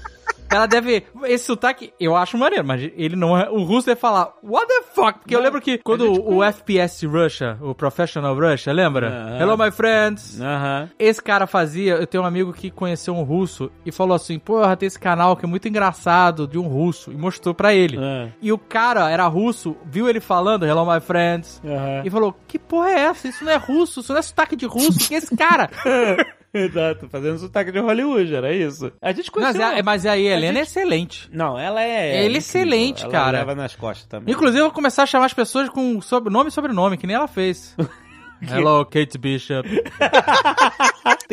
[0.54, 1.04] Ela deve.
[1.26, 3.50] Esse sotaque, eu acho maneiro, mas ele não é.
[3.50, 5.20] O russo deve falar, what the fuck?
[5.20, 9.10] Porque eu lembro que quando o FPS Russia, o Professional Russia, lembra?
[9.10, 9.40] Aham.
[9.40, 10.40] Hello, my friends.
[10.40, 10.90] Aham.
[11.00, 14.78] Esse cara fazia, eu tenho um amigo que conheceu um russo e falou assim: Porra,
[14.78, 17.98] tem esse canal que é muito engraçado de um russo e mostrou pra ele.
[17.98, 18.30] Ah.
[18.42, 21.62] E o cara era russo, viu ele falando Hello my friends
[22.04, 23.28] e falou: Que porra é essa?
[23.28, 25.70] Isso não é russo, isso não é sotaque de russo, que é esse cara?
[26.66, 28.92] Exato, fazendo sotaque de Hollywood, era isso.
[29.02, 29.80] A gente mas, conheceu...
[29.80, 31.30] a, mas aí a Helena gente- é excelente.
[31.34, 32.24] Não, ela é...
[32.26, 33.40] Ele é excelente, Ela cara.
[33.40, 34.34] leva nas costas também.
[34.34, 37.16] Inclusive, eu vou começar a chamar as pessoas com sobre, nome e sobrenome, que nem
[37.16, 37.76] ela fez.
[38.50, 39.68] Hello, Kate Bishop.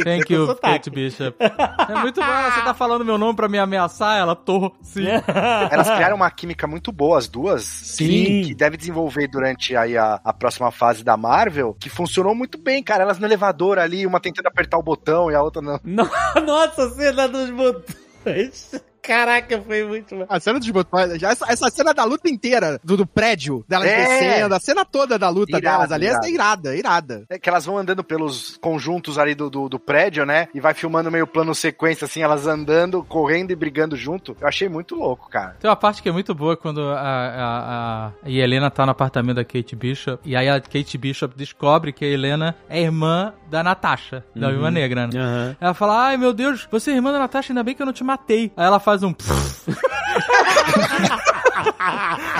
[0.02, 0.74] Thank you, sotaque.
[0.74, 1.36] Kate Bishop.
[1.40, 2.26] É muito bom.
[2.26, 4.18] Você tá falando meu nome pra me ameaçar?
[4.18, 5.04] Ela, tô, sim.
[5.70, 7.64] Elas criaram uma química muito boa, as duas.
[7.64, 8.42] Sim.
[8.42, 12.82] Que deve desenvolver durante aí a, a próxima fase da Marvel, que funcionou muito bem,
[12.82, 13.02] cara.
[13.02, 15.78] Elas no elevador ali, uma tentando apertar o botão e a outra não.
[15.84, 16.08] No-
[16.46, 18.70] Nossa, cena dos botões.
[19.02, 20.14] Caraca, foi muito...
[20.16, 20.26] mal.
[20.28, 23.96] A cena dos botões, essa, essa cena da luta inteira, do, do prédio, delas É.
[24.06, 27.24] descendo, a cena toda da luta Irado, delas ali, essa é irada, irada.
[27.28, 30.48] É que elas vão andando pelos conjuntos ali do, do, do prédio, né?
[30.54, 34.36] E vai filmando meio plano sequência, assim, elas andando, correndo e brigando junto.
[34.40, 35.56] Eu achei muito louco, cara.
[35.60, 38.92] Tem uma parte que é muito boa quando a, a, a a Helena tá no
[38.92, 40.20] apartamento da Kate Bishop.
[40.28, 44.70] E aí a Kate Bishop descobre que a Helena é irmã da Natasha, da Viúva
[44.70, 45.18] Negra, né?
[45.18, 45.56] Aham.
[45.60, 47.92] Ela fala, ai meu Deus, você é irmã da Natasha, ainda bem que eu não
[47.92, 48.52] te matei.
[48.56, 49.14] Aí ela faz um.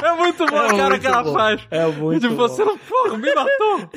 [0.05, 1.61] é muito bom a cara que ela faz.
[1.71, 2.49] É muito Tipo, bom.
[2.49, 3.91] você não, porra, me matou.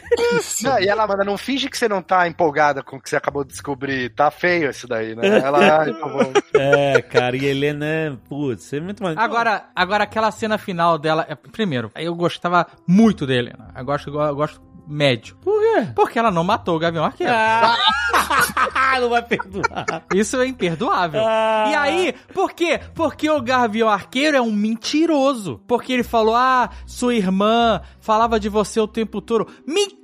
[0.63, 3.15] Não, e ela manda, não finge que você não tá empolgada com o que você
[3.15, 4.09] acabou de descobrir.
[4.09, 5.39] Tá feio isso daí, né?
[5.43, 6.31] Ela, ai, por favor.
[6.55, 9.17] É, cara, e Helena, putz, é muito mais.
[9.17, 13.69] Agora, agora aquela cena final dela, é, primeiro, eu gostava muito da Helena.
[13.75, 15.35] Eu gosto, eu gosto médio.
[15.41, 15.87] Por quê?
[15.95, 17.33] Porque ela não matou o Gavião Arqueiro.
[17.33, 17.77] Ah,
[18.99, 20.05] não vai perdoar.
[20.13, 21.21] Isso é imperdoável.
[21.25, 21.65] Ah.
[21.69, 22.79] E aí, por quê?
[22.93, 25.61] Porque o Gavião Arqueiro é um mentiroso.
[25.67, 29.47] Porque ele falou, ah, sua irmã falava de você o tempo todo.
[29.65, 30.02] Mentira!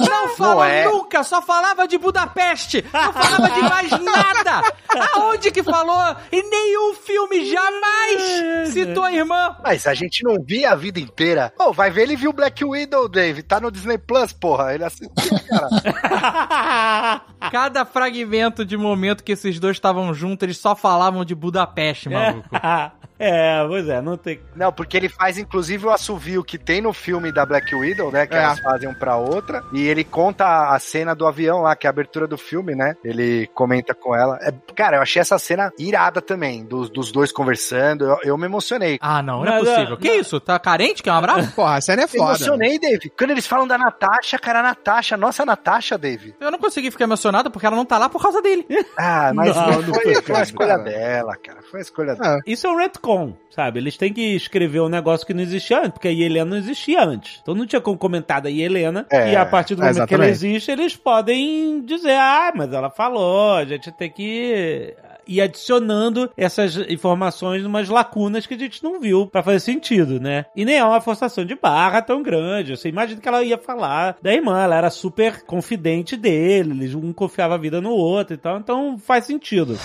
[0.00, 0.84] Não falou é.
[0.84, 2.84] nunca, só falava de Budapeste.
[2.92, 4.72] Não falava de mais nada.
[5.14, 6.16] Aonde que falou?
[6.30, 9.56] Em nenhum filme jamais citou a irmã.
[9.62, 11.52] Mas a gente não via a vida inteira.
[11.56, 13.42] Pô, vai ver, ele viu Black Widow, Dave.
[13.42, 14.74] Tá no Disney Plus, porra.
[14.74, 17.22] Ele assistiu, cara.
[17.50, 22.48] Cada fragmento de momento que esses dois estavam juntos, eles só falavam de Budapeste, maluco.
[23.18, 24.40] É, pois é, não tem.
[24.56, 28.26] Não, porque ele faz inclusive o assovio que tem no filme da Black Widow, né?
[28.26, 28.42] Que É.
[28.42, 29.62] elas fazem um pra outra.
[29.72, 32.96] E ele conta a cena do avião lá, que é a abertura do filme, né?
[33.04, 34.38] Ele comenta com ela.
[34.42, 38.04] É, cara, eu achei essa cena irada também, dos, dos dois conversando.
[38.04, 38.98] Eu, eu me emocionei.
[39.00, 39.94] Ah, não, não é Mas, possível.
[39.94, 40.40] ah, Que isso?
[40.40, 41.02] Tá carente?
[41.02, 41.52] Quer um abraço?
[41.54, 42.24] Porra, a cena é Eu foda.
[42.34, 43.10] emocionei, Dave.
[43.16, 46.34] Quando eles falam da Natasha, cara, a Natasha, nossa Natasha, Dave.
[46.40, 48.66] Eu não consegui ficar emocionado porque ela não tá lá por causa dele.
[48.96, 50.38] Ah, mas Não, não, não foi, foi, foi cara.
[50.38, 51.58] a escolha dela, cara.
[51.70, 52.40] Foi a escolha dela.
[52.46, 53.11] Isso é um retcon,
[53.50, 53.78] sabe?
[53.78, 57.04] Eles têm que escrever um negócio que não existia antes, porque a Helena não existia
[57.04, 57.40] antes.
[57.42, 59.06] Então não tinha como comentar da Helena.
[59.10, 60.54] É, e a partir do momento que ela exatamente.
[60.56, 64.94] existe, eles podem dizer, ah, mas ela falou, a gente tem que
[65.26, 70.46] ir adicionando essas informações umas lacunas que a gente não viu pra fazer sentido, né?
[70.54, 72.76] E nem é uma forçação de barra tão grande.
[72.76, 77.12] Você imagina que ela ia falar da irmã, ela era super confidente dele, eles um
[77.12, 79.78] confiava a vida no outro e tal, então faz sentido.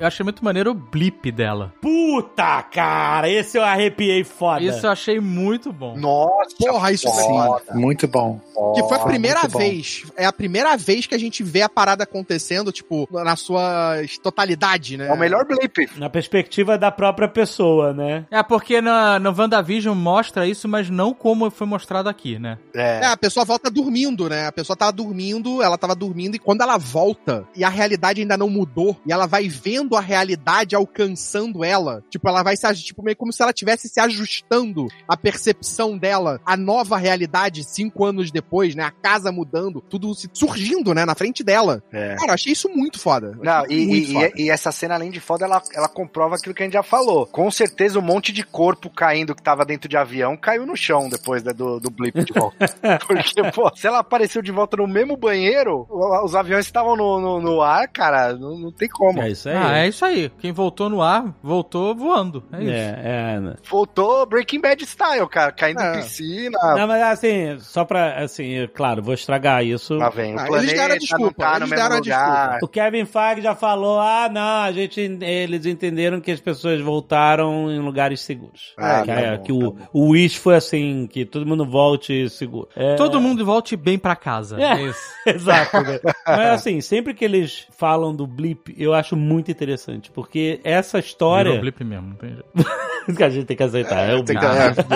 [0.00, 1.74] Eu achei muito maneiro o blip dela.
[1.80, 4.62] Puta, cara, esse eu arrepiei foda.
[4.64, 5.94] Isso eu achei muito bom.
[5.98, 7.74] Nossa, Porra, isso é foda.
[7.74, 8.40] Muito bom.
[8.74, 9.58] Que foi a primeira muito bom.
[9.58, 10.04] vez.
[10.16, 14.96] É a primeira vez que a gente vê a parada acontecendo, tipo, na sua totalidade,
[14.96, 15.08] né?
[15.08, 15.90] É o melhor blip.
[15.98, 18.24] Na perspectiva da própria pessoa, né?
[18.30, 22.56] É porque na, no WandaVision mostra isso, mas não como foi mostrado aqui, né?
[22.74, 23.06] É, É.
[23.06, 24.46] a pessoa volta dormindo, né?
[24.46, 28.36] A pessoa tava dormindo, ela tava dormindo, e quando ela volta, e a realidade ainda
[28.38, 32.02] não mudou, e ela vai vendo vendo a realidade alcançando ela.
[32.10, 36.40] Tipo, ela vai se tipo meio como se ela estivesse se ajustando a percepção dela
[36.46, 38.84] à nova realidade cinco anos depois, né?
[38.84, 41.04] A casa mudando, tudo se- surgindo, né?
[41.04, 41.82] Na frente dela.
[41.92, 42.14] É.
[42.16, 43.36] Cara, eu achei isso muito foda.
[43.42, 44.32] Não, e, muito e- foda.
[44.36, 46.82] e- e essa cena, além de foda, ela, ela comprova aquilo que a gente já
[46.82, 47.26] falou.
[47.26, 51.08] Com certeza, um monte de corpo caindo que tava dentro de avião caiu no chão
[51.08, 52.56] depois né, do, do blip de volta.
[53.06, 55.86] Porque, pô, se ela apareceu de volta no mesmo banheiro,
[56.24, 59.20] os aviões estavam no, no, no ar, cara, não, não tem como.
[59.20, 59.56] É isso aí.
[59.56, 60.30] Ah, é isso aí.
[60.40, 62.42] Quem voltou no ar, voltou voando.
[62.52, 62.72] É isso.
[62.72, 63.54] É, é, né?
[63.68, 65.94] Voltou Breaking Bad style, cara, caindo É.
[65.98, 66.58] em piscina.
[66.76, 69.94] Não, mas assim, só pra, assim, é claro, vou estragar isso.
[69.94, 71.98] Lá vem, o Ah, eles planeta deram a não desculpa, tá no eles deram a
[71.98, 72.58] lugar.
[72.62, 77.70] O Kevin Feige já falou, ah, não, a gente, eles entenderam que as pessoas voltaram
[77.70, 78.74] em lugares seguros.
[78.78, 81.64] Ah, que tá é, bom, que tá o, o Wish foi assim, que todo mundo
[81.64, 82.68] volte seguro.
[82.76, 84.60] É, Todo mundo volte bem pra casa.
[84.60, 84.70] É.
[84.70, 85.00] É isso.
[85.26, 85.98] Exato, né?
[86.26, 89.69] Mas assim, sempre que eles falam do blip, eu acho muito interessante,
[90.12, 91.50] porque essa história...
[91.50, 92.46] Virou blip mesmo, não tem jeito.
[93.16, 94.50] que a gente tem que aceitar, é, o tem blip.
[94.50, 94.86] que-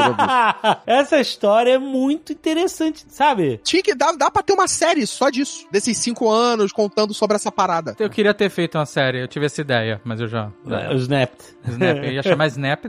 [0.66, 3.60] é, essa história é muito interessante, sabe?
[3.64, 5.66] Tinha que dar, dá pra ter uma série só disso.
[5.70, 7.94] Desses cinco anos contando sobre essa parada.
[7.98, 10.50] Eu queria ter feito uma série, eu tive essa ideia, mas eu já.
[10.66, 11.44] já O Snapped.
[11.66, 12.84] Snap, eu ia chamar Snap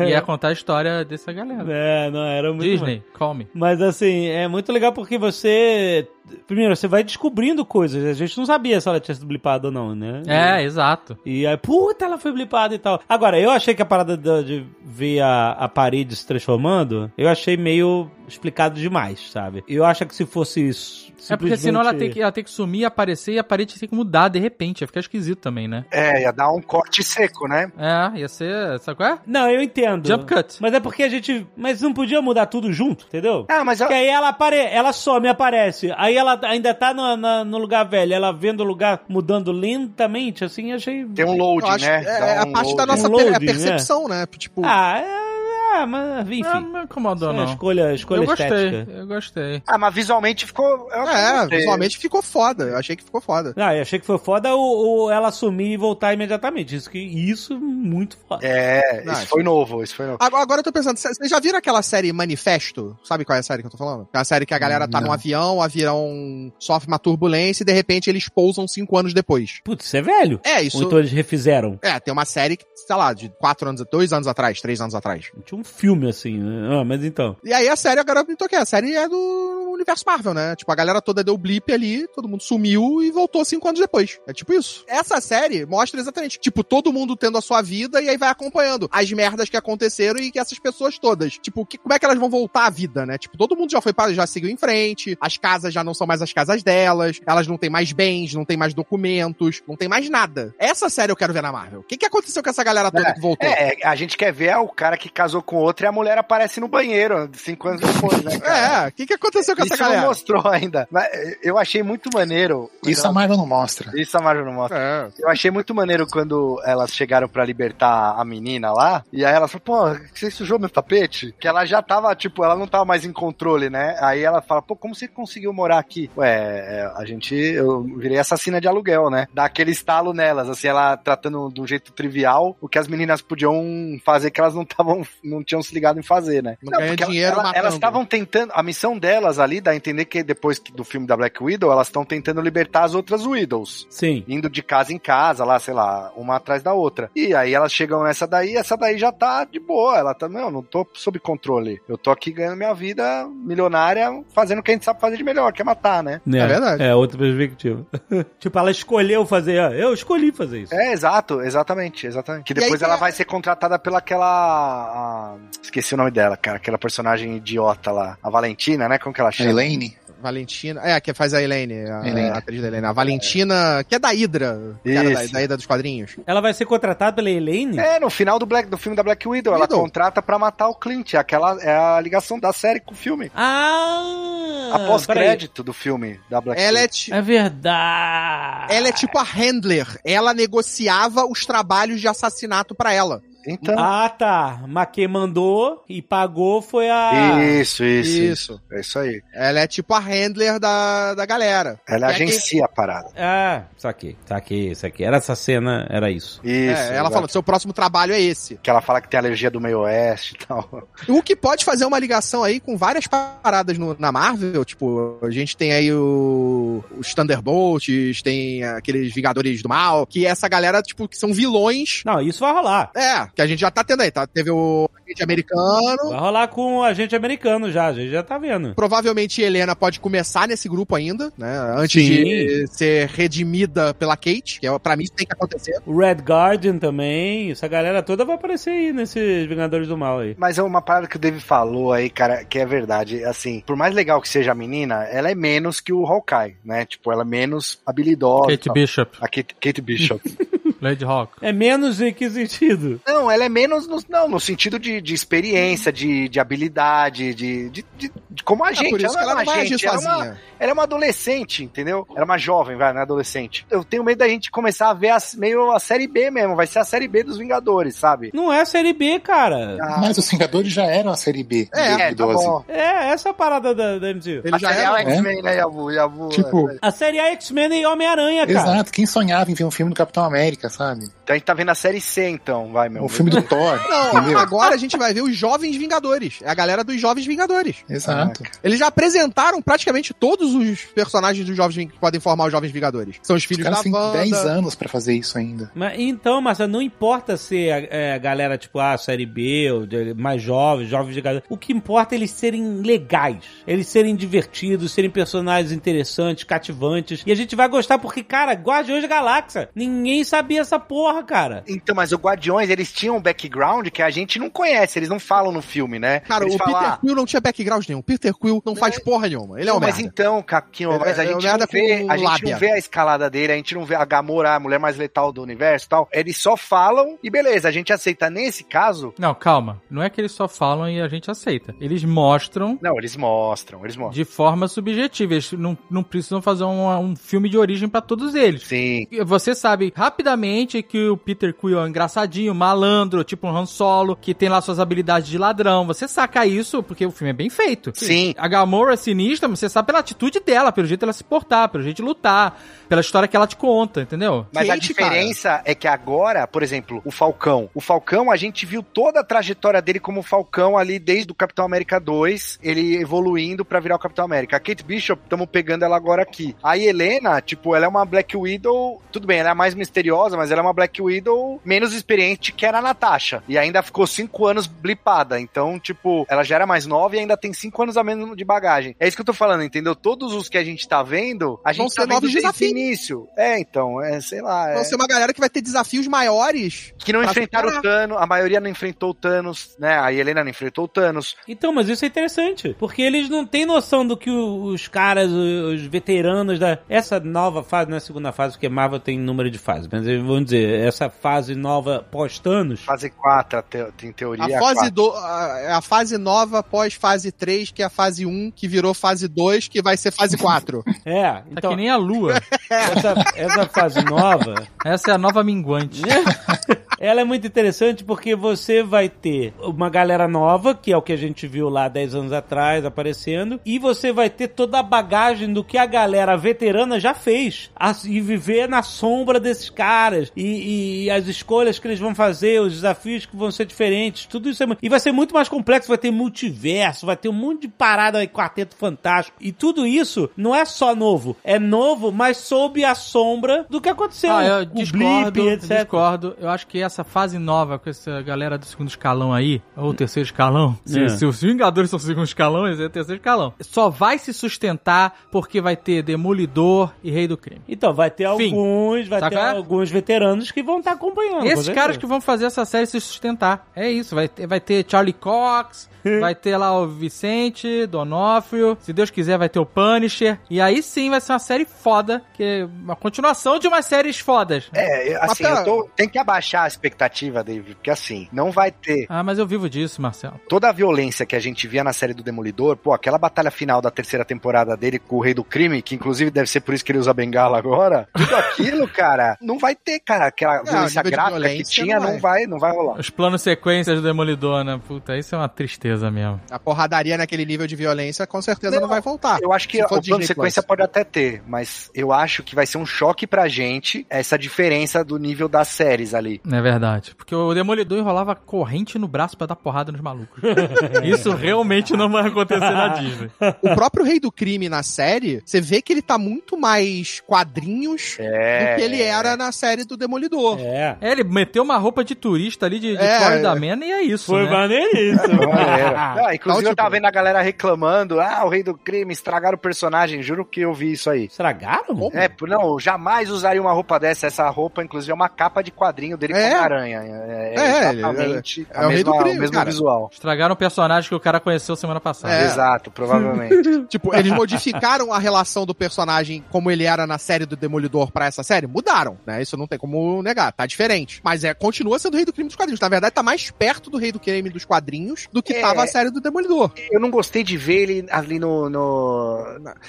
[0.00, 1.64] e ia contar a história dessa galera.
[1.68, 3.48] É, não, era muito Disney, call me.
[3.54, 6.08] Mas assim, é muito legal porque você.
[6.46, 8.04] Primeiro, você vai descobrindo coisas.
[8.04, 10.22] A gente não sabia se ela tinha sido blipada ou não, né?
[10.26, 11.16] É, exato.
[11.24, 13.00] E aí, puta, ela foi blipada e tal.
[13.08, 17.28] Agora, eu achei que a parada de, de ver a, a parede se transformando, eu
[17.28, 19.62] achei meio explicado demais, sabe?
[19.68, 21.05] Eu acho que se fosse isso.
[21.32, 23.78] É porque senão ela tem, simplesmente- que, ela tem que sumir, aparecer e a parede
[23.78, 24.80] tem que mudar de repente.
[24.82, 25.84] Ia ficar esquisito também, né?
[25.90, 27.70] É, ia dar um corte seco, né?
[27.78, 28.78] É, ia ser.
[28.80, 29.18] Sabe qual é?
[29.26, 30.06] Não, eu entendo.
[30.06, 30.56] Jump cut.
[30.60, 31.46] Mas é porque a gente.
[31.56, 33.46] Mas não podia mudar tudo junto, entendeu?
[33.48, 34.56] Ah, mas eu, Porque aí ela apare...
[34.56, 35.92] ela some, aparece.
[35.96, 38.12] Aí ela ainda tá no, na- no lugar velho.
[38.14, 41.04] Ela vendo o lugar mudando lentamente, assim, achei.
[41.06, 42.02] tem um load, né?
[42.02, 42.86] que é, é a um parte da load.
[43.02, 44.26] nossa Um per- loading, é percepção, né?
[44.38, 45.25] Tipo, Ah, é.
[45.74, 46.42] É, mas enfim.
[46.42, 47.44] Não, não me incomodou, é não.
[47.44, 48.92] escolha, escolha eu gostei, estética.
[48.92, 49.62] eu gostei.
[49.66, 50.88] Ah, mas visualmente ficou.
[50.92, 51.58] é, gostei.
[51.58, 52.64] visualmente ficou foda.
[52.64, 53.52] Eu achei que ficou foda.
[53.56, 56.74] Ah, eu achei que foi foda o, o- ela assumir e voltar imediatamente.
[56.76, 58.46] Isso que isso muito foda.
[58.46, 60.18] É, Não, isso foi novo, isso foi novo.
[60.20, 62.96] Agora, agora eu tô pensando, vocês já viram aquela série Manifesto?
[63.04, 64.02] Sabe qual é a série que eu tô falando?
[64.08, 65.08] Aquela série que a galera tá Não.
[65.08, 69.60] num avião, o avião sofre uma turbulência e de repente eles pousam cinco anos depois.
[69.64, 70.40] Putz, isso é velho.
[70.44, 70.76] É, isso.
[70.78, 71.78] Ou então eles refizeram.
[71.82, 74.94] É, tem uma série que, sei lá, de quatro anos, dois anos atrás, três anos
[74.94, 75.30] atrás.
[75.56, 76.68] Um filme assim, né?
[76.78, 77.36] Ah, mas então.
[77.42, 78.58] E aí a série agora me toquei.
[78.58, 80.56] A série é do universo Marvel, né?
[80.56, 84.18] Tipo, a galera toda deu blip ali, todo mundo sumiu e voltou cinco anos depois.
[84.26, 84.84] É tipo isso.
[84.88, 88.88] Essa série mostra exatamente, tipo, todo mundo tendo a sua vida e aí vai acompanhando
[88.90, 92.18] as merdas que aconteceram e que essas pessoas todas, tipo, que, como é que elas
[92.18, 93.16] vão voltar à vida, né?
[93.18, 96.06] Tipo, todo mundo já foi para, já seguiu em frente, as casas já não são
[96.06, 99.88] mais as casas delas, elas não têm mais bens, não tem mais documentos, não tem
[99.88, 100.54] mais nada.
[100.58, 101.80] Essa série eu quero ver na Marvel.
[101.80, 103.48] O que, que aconteceu com essa galera toda que voltou?
[103.48, 106.60] É, a gente quer ver o cara que casou com outro e a mulher aparece
[106.60, 108.38] no banheiro cinco anos depois, né?
[108.38, 108.86] cara?
[108.86, 110.08] É, o que, que aconteceu com essa Isso não galera?
[110.08, 110.88] mostrou ainda.
[110.90, 111.06] Mas
[111.42, 112.70] eu achei muito maneiro.
[112.86, 113.90] Isso a Marvel não mostra.
[113.98, 114.78] Isso a Marvel não mostra.
[114.78, 115.22] É.
[115.22, 119.04] Eu achei muito maneiro quando elas chegaram pra libertar a menina lá.
[119.12, 121.34] E aí ela falou, pô, você sujou meu tapete?
[121.38, 123.96] Que ela já tava, tipo, ela não tava mais em controle, né?
[124.00, 126.10] Aí ela fala, pô, como você conseguiu morar aqui?
[126.16, 129.26] Ué, é, a gente, eu virei assassina de aluguel, né?
[129.32, 133.22] Dá aquele estalo nelas, assim, ela tratando de um jeito trivial o que as meninas
[133.22, 133.64] podiam
[134.04, 136.56] fazer que elas não estavam, não tinham se ligado em fazer, né?
[136.62, 140.04] Não ganha porque dinheiro ela- elas estavam tentando, a missão delas ali dá a entender
[140.04, 144.24] que depois do filme da Black Widow, elas estão tentando libertar as outras Widows Sim.
[144.28, 147.10] indo de casa em casa, lá, sei lá, uma atrás da outra.
[147.14, 150.50] E aí elas chegam nessa daí, essa daí já tá de boa, ela tá, não,
[150.50, 151.80] não tô sob controle.
[151.88, 155.24] Eu tô aqui ganhando minha vida milionária, fazendo o que a gente sabe fazer de
[155.24, 156.20] melhor, que é matar, né?
[156.26, 156.82] É, verdade.
[156.82, 157.86] É outra perspectiva.
[158.38, 159.60] tipo, ela escolheu fazer.
[159.60, 160.74] ah, Eu escolhi fazer isso.
[160.74, 162.44] É, exato, exatamente, exatamente.
[162.44, 165.25] Que aí depois tem ela a- vai ser contratada pela aquela.
[165.34, 168.98] A- esqueci o nome dela, cara, aquela personagem idiota lá, a Valentina, né?
[168.98, 169.50] Como que ela chama?
[169.50, 169.96] Elaine?
[170.18, 170.80] Valentina.
[170.82, 172.30] É, que faz a Elaine, a, Elaine.
[172.30, 172.86] a atriz da Elaine.
[172.86, 174.58] A Valentina, que é da Hydra.
[174.82, 176.16] que era da, da Hydra dos quadrinhos.
[176.26, 177.78] Ela vai ser contratada pela Elaine?
[177.78, 179.78] É, no final do, Black, do filme da Black Widow, ela Widow.
[179.80, 181.14] contrata pra matar o Clint.
[181.14, 183.30] Aquela é a ligação da série com o filme.
[183.34, 184.70] Ah!
[184.72, 184.86] a peraí.
[184.88, 186.94] pós-crédito do filme da Black Ela é, Widow.
[186.96, 188.74] ti- É verdade.
[188.74, 189.86] ela é tipo a handler.
[190.04, 193.22] Ela negociava os trabalhos de assassinato pra ela.
[193.46, 193.74] Então.
[193.78, 194.62] Ah, tá.
[194.68, 197.42] Mas quem mandou e pagou foi a.
[197.60, 198.22] Isso, isso, Isso.
[198.52, 198.60] isso.
[198.72, 199.22] É isso aí.
[199.34, 201.78] Ela é tipo a handler da, da galera.
[201.88, 203.08] Ela É agencia a parada.
[203.16, 205.04] Ah, saquei, saquei, isso aqui.
[205.04, 206.40] Era essa cena, era isso.
[206.44, 206.80] Isso.
[206.82, 208.56] É, ela falou, seu próximo trabalho é esse.
[208.62, 210.88] Que ela fala que tem alergia do meio oeste e tal.
[211.08, 215.30] O que pode fazer uma ligação aí com várias paradas no- na Marvel, tipo, a
[215.30, 221.08] gente tem aí o, os Thunderbolts, tem aqueles Vingadores do Mal, que essa galera, tipo,
[221.08, 222.02] que são vilões.
[222.04, 222.90] Não, isso vai rolar.
[222.94, 224.26] É, que a gente já tá tendo aí, tá?
[224.26, 226.08] Teve o agente americano.
[226.08, 228.74] Vai rolar com o agente americano já, a gente já tá vendo.
[228.74, 231.58] Provavelmente Helena pode começar nesse grupo ainda, né?
[231.76, 232.24] Antes Sim.
[232.24, 235.78] de ser redimida pela Kate, que é, pra mim isso tem que acontecer.
[235.84, 240.34] O Red Guardian também, essa galera toda vai aparecer aí nesses Vingadores do Mal aí.
[240.38, 243.22] Mas é uma parada que o Dave falou aí, cara, que é verdade.
[243.24, 246.86] Assim, por mais legal que seja a menina, ela é menos que o Hawkeye, né?
[246.86, 248.46] Tipo, ela é menos habilidosa.
[248.48, 248.74] Kate tal.
[248.74, 250.22] Bishop, A Kate, Kate Bishop.
[250.80, 251.32] Lady Hawk.
[251.42, 253.00] É menos em que sentido?
[253.06, 257.70] não, ela é menos no, não, no sentido de, de experiência, de, de habilidade, de,
[257.70, 258.90] de, de- de como a É gente.
[258.90, 260.40] por isso que ela não é não agir gente, ela é uma, sozinha.
[260.60, 262.06] ela é uma adolescente, entendeu?
[262.10, 263.66] Ela é uma jovem, vai, não é adolescente.
[263.70, 266.66] Eu tenho medo da gente começar a ver as- meio a série B mesmo, vai
[266.66, 268.30] ser a série B dos Vingadores, sabe?
[268.34, 269.78] Não é série B, cara.
[269.80, 272.44] Ah, Mas os Vingadores já eram a série B É, é, tá 2012.
[272.46, 272.64] bom.
[272.68, 274.42] É, essa é a parada da, da MCU.
[274.44, 274.84] Ele A já série é.
[274.84, 275.90] é o X-Men, né, Yabu?
[275.90, 276.76] Yabu Tipo, é.
[276.82, 278.58] A série A X-Men e Homem-Aranha, cara.
[278.58, 281.04] Exato, quem sonhava em ver um filme do Capitão América, sabe?
[281.04, 283.04] Então a gente tá vendo a série C, então, vai, meu.
[283.04, 284.38] O filme do Thor, Não, entendeu?
[284.38, 286.38] agora a gente vai ver os Jovens Vingadores.
[286.42, 287.76] É a galera dos Jovens Vingadores.
[287.88, 288.42] Exato.
[288.62, 293.16] Eles já apresentaram praticamente todos os personagens dos Jovens que podem formar os Jovens Vingadores.
[293.22, 294.18] São os Os filhos caras da têm Wanda.
[294.18, 295.70] 10 anos pra fazer isso ainda.
[295.74, 299.86] Mas, então, Marcelo, não importa ser a, é, a galera, tipo, a série B, ou
[299.86, 301.44] de- mais jovens, jovens de galera.
[301.48, 303.44] O que importa é eles serem legais.
[303.66, 307.22] Eles serem divertidos, serem personagens interessantes, cativantes.
[307.26, 309.68] E a gente vai gostar porque, cara, Guardiões da Galáxia.
[309.74, 311.64] Ninguém sabia essa porra, cara.
[311.68, 315.18] Então, mas os Guardiões, eles tinham um background que a gente não conhece, eles não
[315.18, 316.20] falam no filme, né?
[316.20, 318.02] Cara, eles o falam, Peter ah, Quill não tinha background nenhum.
[318.02, 319.60] Peter Quill não faz porra nenhuma.
[319.60, 320.02] Ele é um mas merda.
[320.02, 322.78] então, Caquinho, Ele mas a é- é gente, não vê, a gente não vê a
[322.78, 325.88] escalada dele, a gente não vê a Gamora, a mulher mais letal do universo e
[325.88, 326.08] tal.
[326.12, 328.30] Eles só falam e beleza, a gente aceita.
[328.30, 329.80] Nesse caso, Não, calma.
[329.90, 331.74] Não é que eles só falam e a gente aceita.
[331.80, 334.14] Eles mostram não, eles mostram, eles mostram.
[334.14, 335.34] de forma subjetiva.
[335.34, 338.62] Eles não, não precisam fazer um, um filme de origem pra todos eles.
[338.62, 339.06] Sim.
[339.24, 340.45] Você sabe rapidamente
[340.88, 344.60] que o Peter Quill é um engraçadinho, malandro, tipo um Han Solo, que tem lá
[344.60, 345.86] suas habilidades de ladrão.
[345.86, 347.92] Você saca isso porque o filme é bem feito.
[347.94, 348.34] Sim.
[348.36, 351.68] A Gamora é sinistra, mas você sabe pela atitude dela, pelo jeito ela se portar,
[351.68, 354.46] pelo jeito de lutar, pela história que ela te conta, entendeu?
[354.52, 357.70] Mas a diferença é que agora, por exemplo, o Falcão.
[357.74, 361.64] O Falcão, a gente viu toda a trajetória dele como Falcão ali desde o Capitão
[361.64, 364.56] América 2, ele evoluindo pra virar o Capitão América.
[364.56, 366.54] A Kate Bishop, estamos pegando ela agora aqui.
[366.62, 370.50] A Helena, tipo, ela é uma Black Widow, tudo bem, ela é mais misteriosa, mas
[370.50, 373.42] ela é uma Black Widow menos experiente que era a Natasha.
[373.48, 375.40] E ainda ficou cinco anos blipada.
[375.40, 378.44] Então, tipo, ela já era mais nova e ainda tem cinco anos a menos de
[378.44, 378.94] bagagem.
[379.00, 379.94] É isso que eu tô falando, entendeu?
[379.94, 382.38] Todos os que a gente tá vendo, a Vão gente ser tá vendo novos desde
[382.38, 382.70] o desafios.
[382.70, 383.28] início.
[383.36, 384.72] É, então, é, sei lá.
[384.72, 384.84] Vão É...
[384.84, 386.92] ser uma galera que vai ter desafios maiores.
[386.98, 387.78] Que não enfrentaram superar.
[387.78, 389.98] o Thanos, a maioria não enfrentou o Thanos, né?
[389.98, 391.36] A Helena não enfrentou o Thanos.
[391.48, 392.74] Então, mas isso é interessante.
[392.78, 396.78] Porque eles não têm noção do que os caras, os, os veteranos da.
[396.88, 399.88] Essa nova fase, não é a segunda fase, porque Marvel tem número de fases.
[399.90, 402.80] Mas eles vão dizer, essa fase nova pós-Thanos.
[402.84, 404.44] Fase 4, te- tem teoria.
[404.44, 404.90] A fase, quatro.
[404.90, 408.92] do, a, a fase nova pós fase 3, que é a fase 1, que virou
[408.92, 410.84] fase 2, que vai ser fase 4.
[411.04, 411.70] É, Tá então.
[411.70, 412.34] que nem a lua.
[412.68, 414.66] Essa, essa fase nova.
[414.84, 416.02] Essa é a nova minguante.
[416.98, 421.12] Ela é muito interessante porque você vai ter uma galera nova, que é o que
[421.12, 425.52] a gente viu lá 10 anos atrás aparecendo, e você vai ter toda a bagagem
[425.52, 427.70] do que a galera veterana já fez.
[427.76, 430.30] A- E viver na sombra desses caras.
[430.36, 434.26] E, e as escolhas que eles vão fazer, os desafios que vão ser diferentes.
[434.26, 434.66] Tudo isso é.
[434.82, 438.18] E vai ser muito mais complexo, vai ter multiverso, vai ter um monte de parada
[438.18, 439.36] aí, quarteto fantástico.
[439.40, 441.36] E tudo isso não é só novo.
[441.44, 444.32] É novo, mas sob a sombra do que aconteceu.
[444.32, 445.78] Ah, eu discordo, blip, etc.
[445.82, 446.36] discordo.
[446.40, 450.26] Eu acho que essa fase nova com essa galera do segundo escalão aí, ou terceiro
[450.26, 451.08] escalão, se, É.
[451.08, 453.52] se os Vingadores são o segundo escalão, esse é o terceiro escalão.
[453.60, 457.62] Só vai se sustentar porque vai ter Demolidor e Rei do Crime.
[457.68, 458.50] Então, vai ter Fim.
[458.50, 459.36] alguns, vai Saca?
[459.36, 461.40] ter alguns veteranos que vão estar acompanhando.
[461.40, 463.66] com Esses caras que vão fazer essa série se sustentar.
[463.74, 465.88] É isso, vai ter, vai ter Charlie Cox,
[466.20, 470.82] vai ter lá o Vicente, Donofrio, se Deus quiser vai ter o Punisher, e aí
[470.82, 474.68] sim vai ser uma série foda, que é uma continuação de umas séries fodas.
[474.72, 477.76] É, assim, Mas, eu tô, tem que abaixar expectativa, David?
[477.76, 480.40] Porque assim, não vai ter Ah, mas eu vivo disso, Marcelo.
[480.48, 483.80] toda a violência que a gente via na série do Demolidor, pô, aquela batalha final
[483.80, 486.84] da terceira temporada dele com o Rei do Crime, que inclusive deve ser por isso
[486.84, 491.02] que ele usa bengala agora, tudo aquilo, cara, não vai ter, cara, aquela violência nível
[491.02, 492.98] de gráfica que violência tinha, não não vai, não vai rolar.
[492.98, 494.80] Os planos sequências do Demolidor, né?
[494.86, 496.40] Puta, isso é uma tristeza mesmo.
[496.50, 499.38] A porradaria naquele nível de violência com certeza não, vai voltar.
[499.42, 502.78] Eu acho que o plano sequência pode até ter, mas eu acho que vai ser
[502.78, 506.40] um choque pra gente essa diferença do nível das séries ali.
[506.50, 507.14] É verdade.
[507.14, 510.42] Porque o Demolidor enrolava corrente no braço pra dar porrada nos malucos.
[511.04, 513.30] Isso realmente não vai acontecer na Disney.
[513.62, 518.16] O próprio Rei do Crime na série, você vê que ele tá muito mais quadrinhos
[518.18, 518.72] É.
[518.72, 520.58] do que ele era na série do Demolidor.
[520.60, 520.96] É.
[521.00, 523.54] É, ele meteu uma roupa de turista ali de, de É, Florida.
[523.54, 524.50] Man e é isso, Foi né?
[524.50, 525.40] maneiríssimo.
[525.96, 529.56] Ah, inclusive Então, eu tava vendo a galera reclamando, ah, o rei do crime, estragaram
[529.56, 531.24] o personagem, juro que eu vi isso aí.
[531.26, 532.10] Estragaram?
[532.12, 534.26] É, não, eu jamais usaria uma roupa dessa.
[534.26, 536.55] Essa roupa, inclusive, é uma capa de quadrinho dele É.
[536.56, 537.02] com aranha.
[537.02, 539.70] É, é É, ele- exatamente é a o rei do crime, o mesmo cara.
[539.70, 540.10] visual.
[540.12, 542.34] Estragaram o personagem que o cara conheceu semana passada.
[542.34, 542.44] É.
[542.44, 543.86] Exato, provavelmente.
[543.88, 548.26] Tipo, eles modificaram a relação do personagem como ele era na série do Demolidor pra
[548.26, 548.66] essa série?
[548.66, 549.40] Mudaram, né?
[549.42, 551.20] Isso não tem como negar, tá diferente.
[551.22, 552.80] Mas é, continua sendo o Rei do Crime dos quadrinhos.
[552.80, 555.60] Na verdade, tá mais perto do Rei do Crime dos quadrinhos do que É.
[555.60, 556.72] tava a série do Demolidor.
[556.90, 558.68] eu não gostei de ver ele ali no.
[558.68, 559.46] no...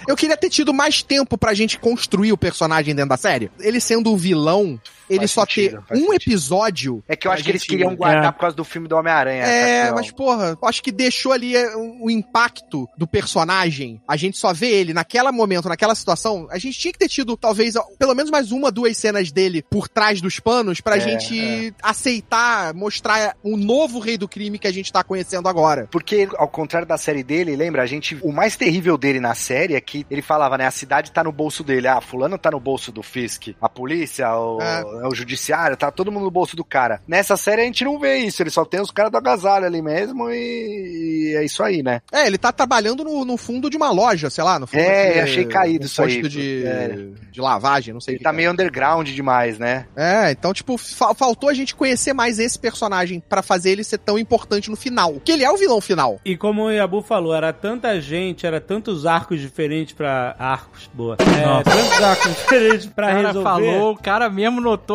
[0.08, 3.52] Eu queria ter tido mais tempo pra gente construir o personagem dentro da série.
[3.60, 4.80] Ele sendo o vilão,
[5.10, 6.14] ele Faz só sentido, ter um sentido.
[6.14, 7.04] episódio.
[7.08, 8.32] É que eu acho que eles queriam guardar É.
[8.32, 9.44] por causa do filme do Homem-Aranha.
[9.44, 14.02] É, essa mas porra, eu acho que deixou ali é, o impacto do personagem.
[14.08, 16.48] A gente só vê ele naquele momento, naquela situação.
[16.52, 19.88] A gente tinha que ter tido, talvez, pelo menos mais uma, duas cenas dele por
[19.88, 24.72] trás dos panos pra É, gente aceitar, mostrar o novo rei do crime que a
[24.74, 25.88] gente tá conhecendo agora.
[25.92, 28.18] Porque, ao contrário da série dele, lembra, a gente.
[28.22, 30.66] O mais terrível dele na série é que ele falava, né?
[30.66, 31.88] A cidade tá no bolso dele.
[31.88, 33.50] Ah, fulano tá no bolso do Fisk.
[33.62, 34.60] A polícia, o,
[35.04, 35.08] É.
[35.08, 37.02] o judiciário, tá todo mundo no bolso do cara.
[37.08, 38.42] Nessa série a gente não vê isso.
[38.42, 42.02] Ele só tem os caras do agasalho ali mesmo e, e é isso aí, né?
[42.12, 45.14] É, ele tá trabalhando no, no fundo de uma loja, sei lá, no fundo É,
[45.14, 46.22] de- achei caído um isso aí.
[46.22, 46.98] de, É.
[47.32, 48.38] de lavagem, não sei o Ele que tá que é.
[48.38, 49.86] meio underground demais, né?
[49.96, 53.98] É, então, tipo, fa- faltou a gente conhecer mais esse personagem pra fazer ele ser
[53.98, 55.16] tão importante no final.
[55.24, 56.20] Que ele é o vilão final.
[56.26, 60.36] E como o Yabu falou, era tanta gente, era tantos arcos diferentes pra.
[60.40, 61.16] Arcos, boa.
[61.20, 63.44] É, tantos arcos diferentes O pra cara resolver.
[63.50, 64.87] falou, o cara mesmo notou,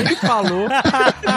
[0.00, 0.68] ele falou,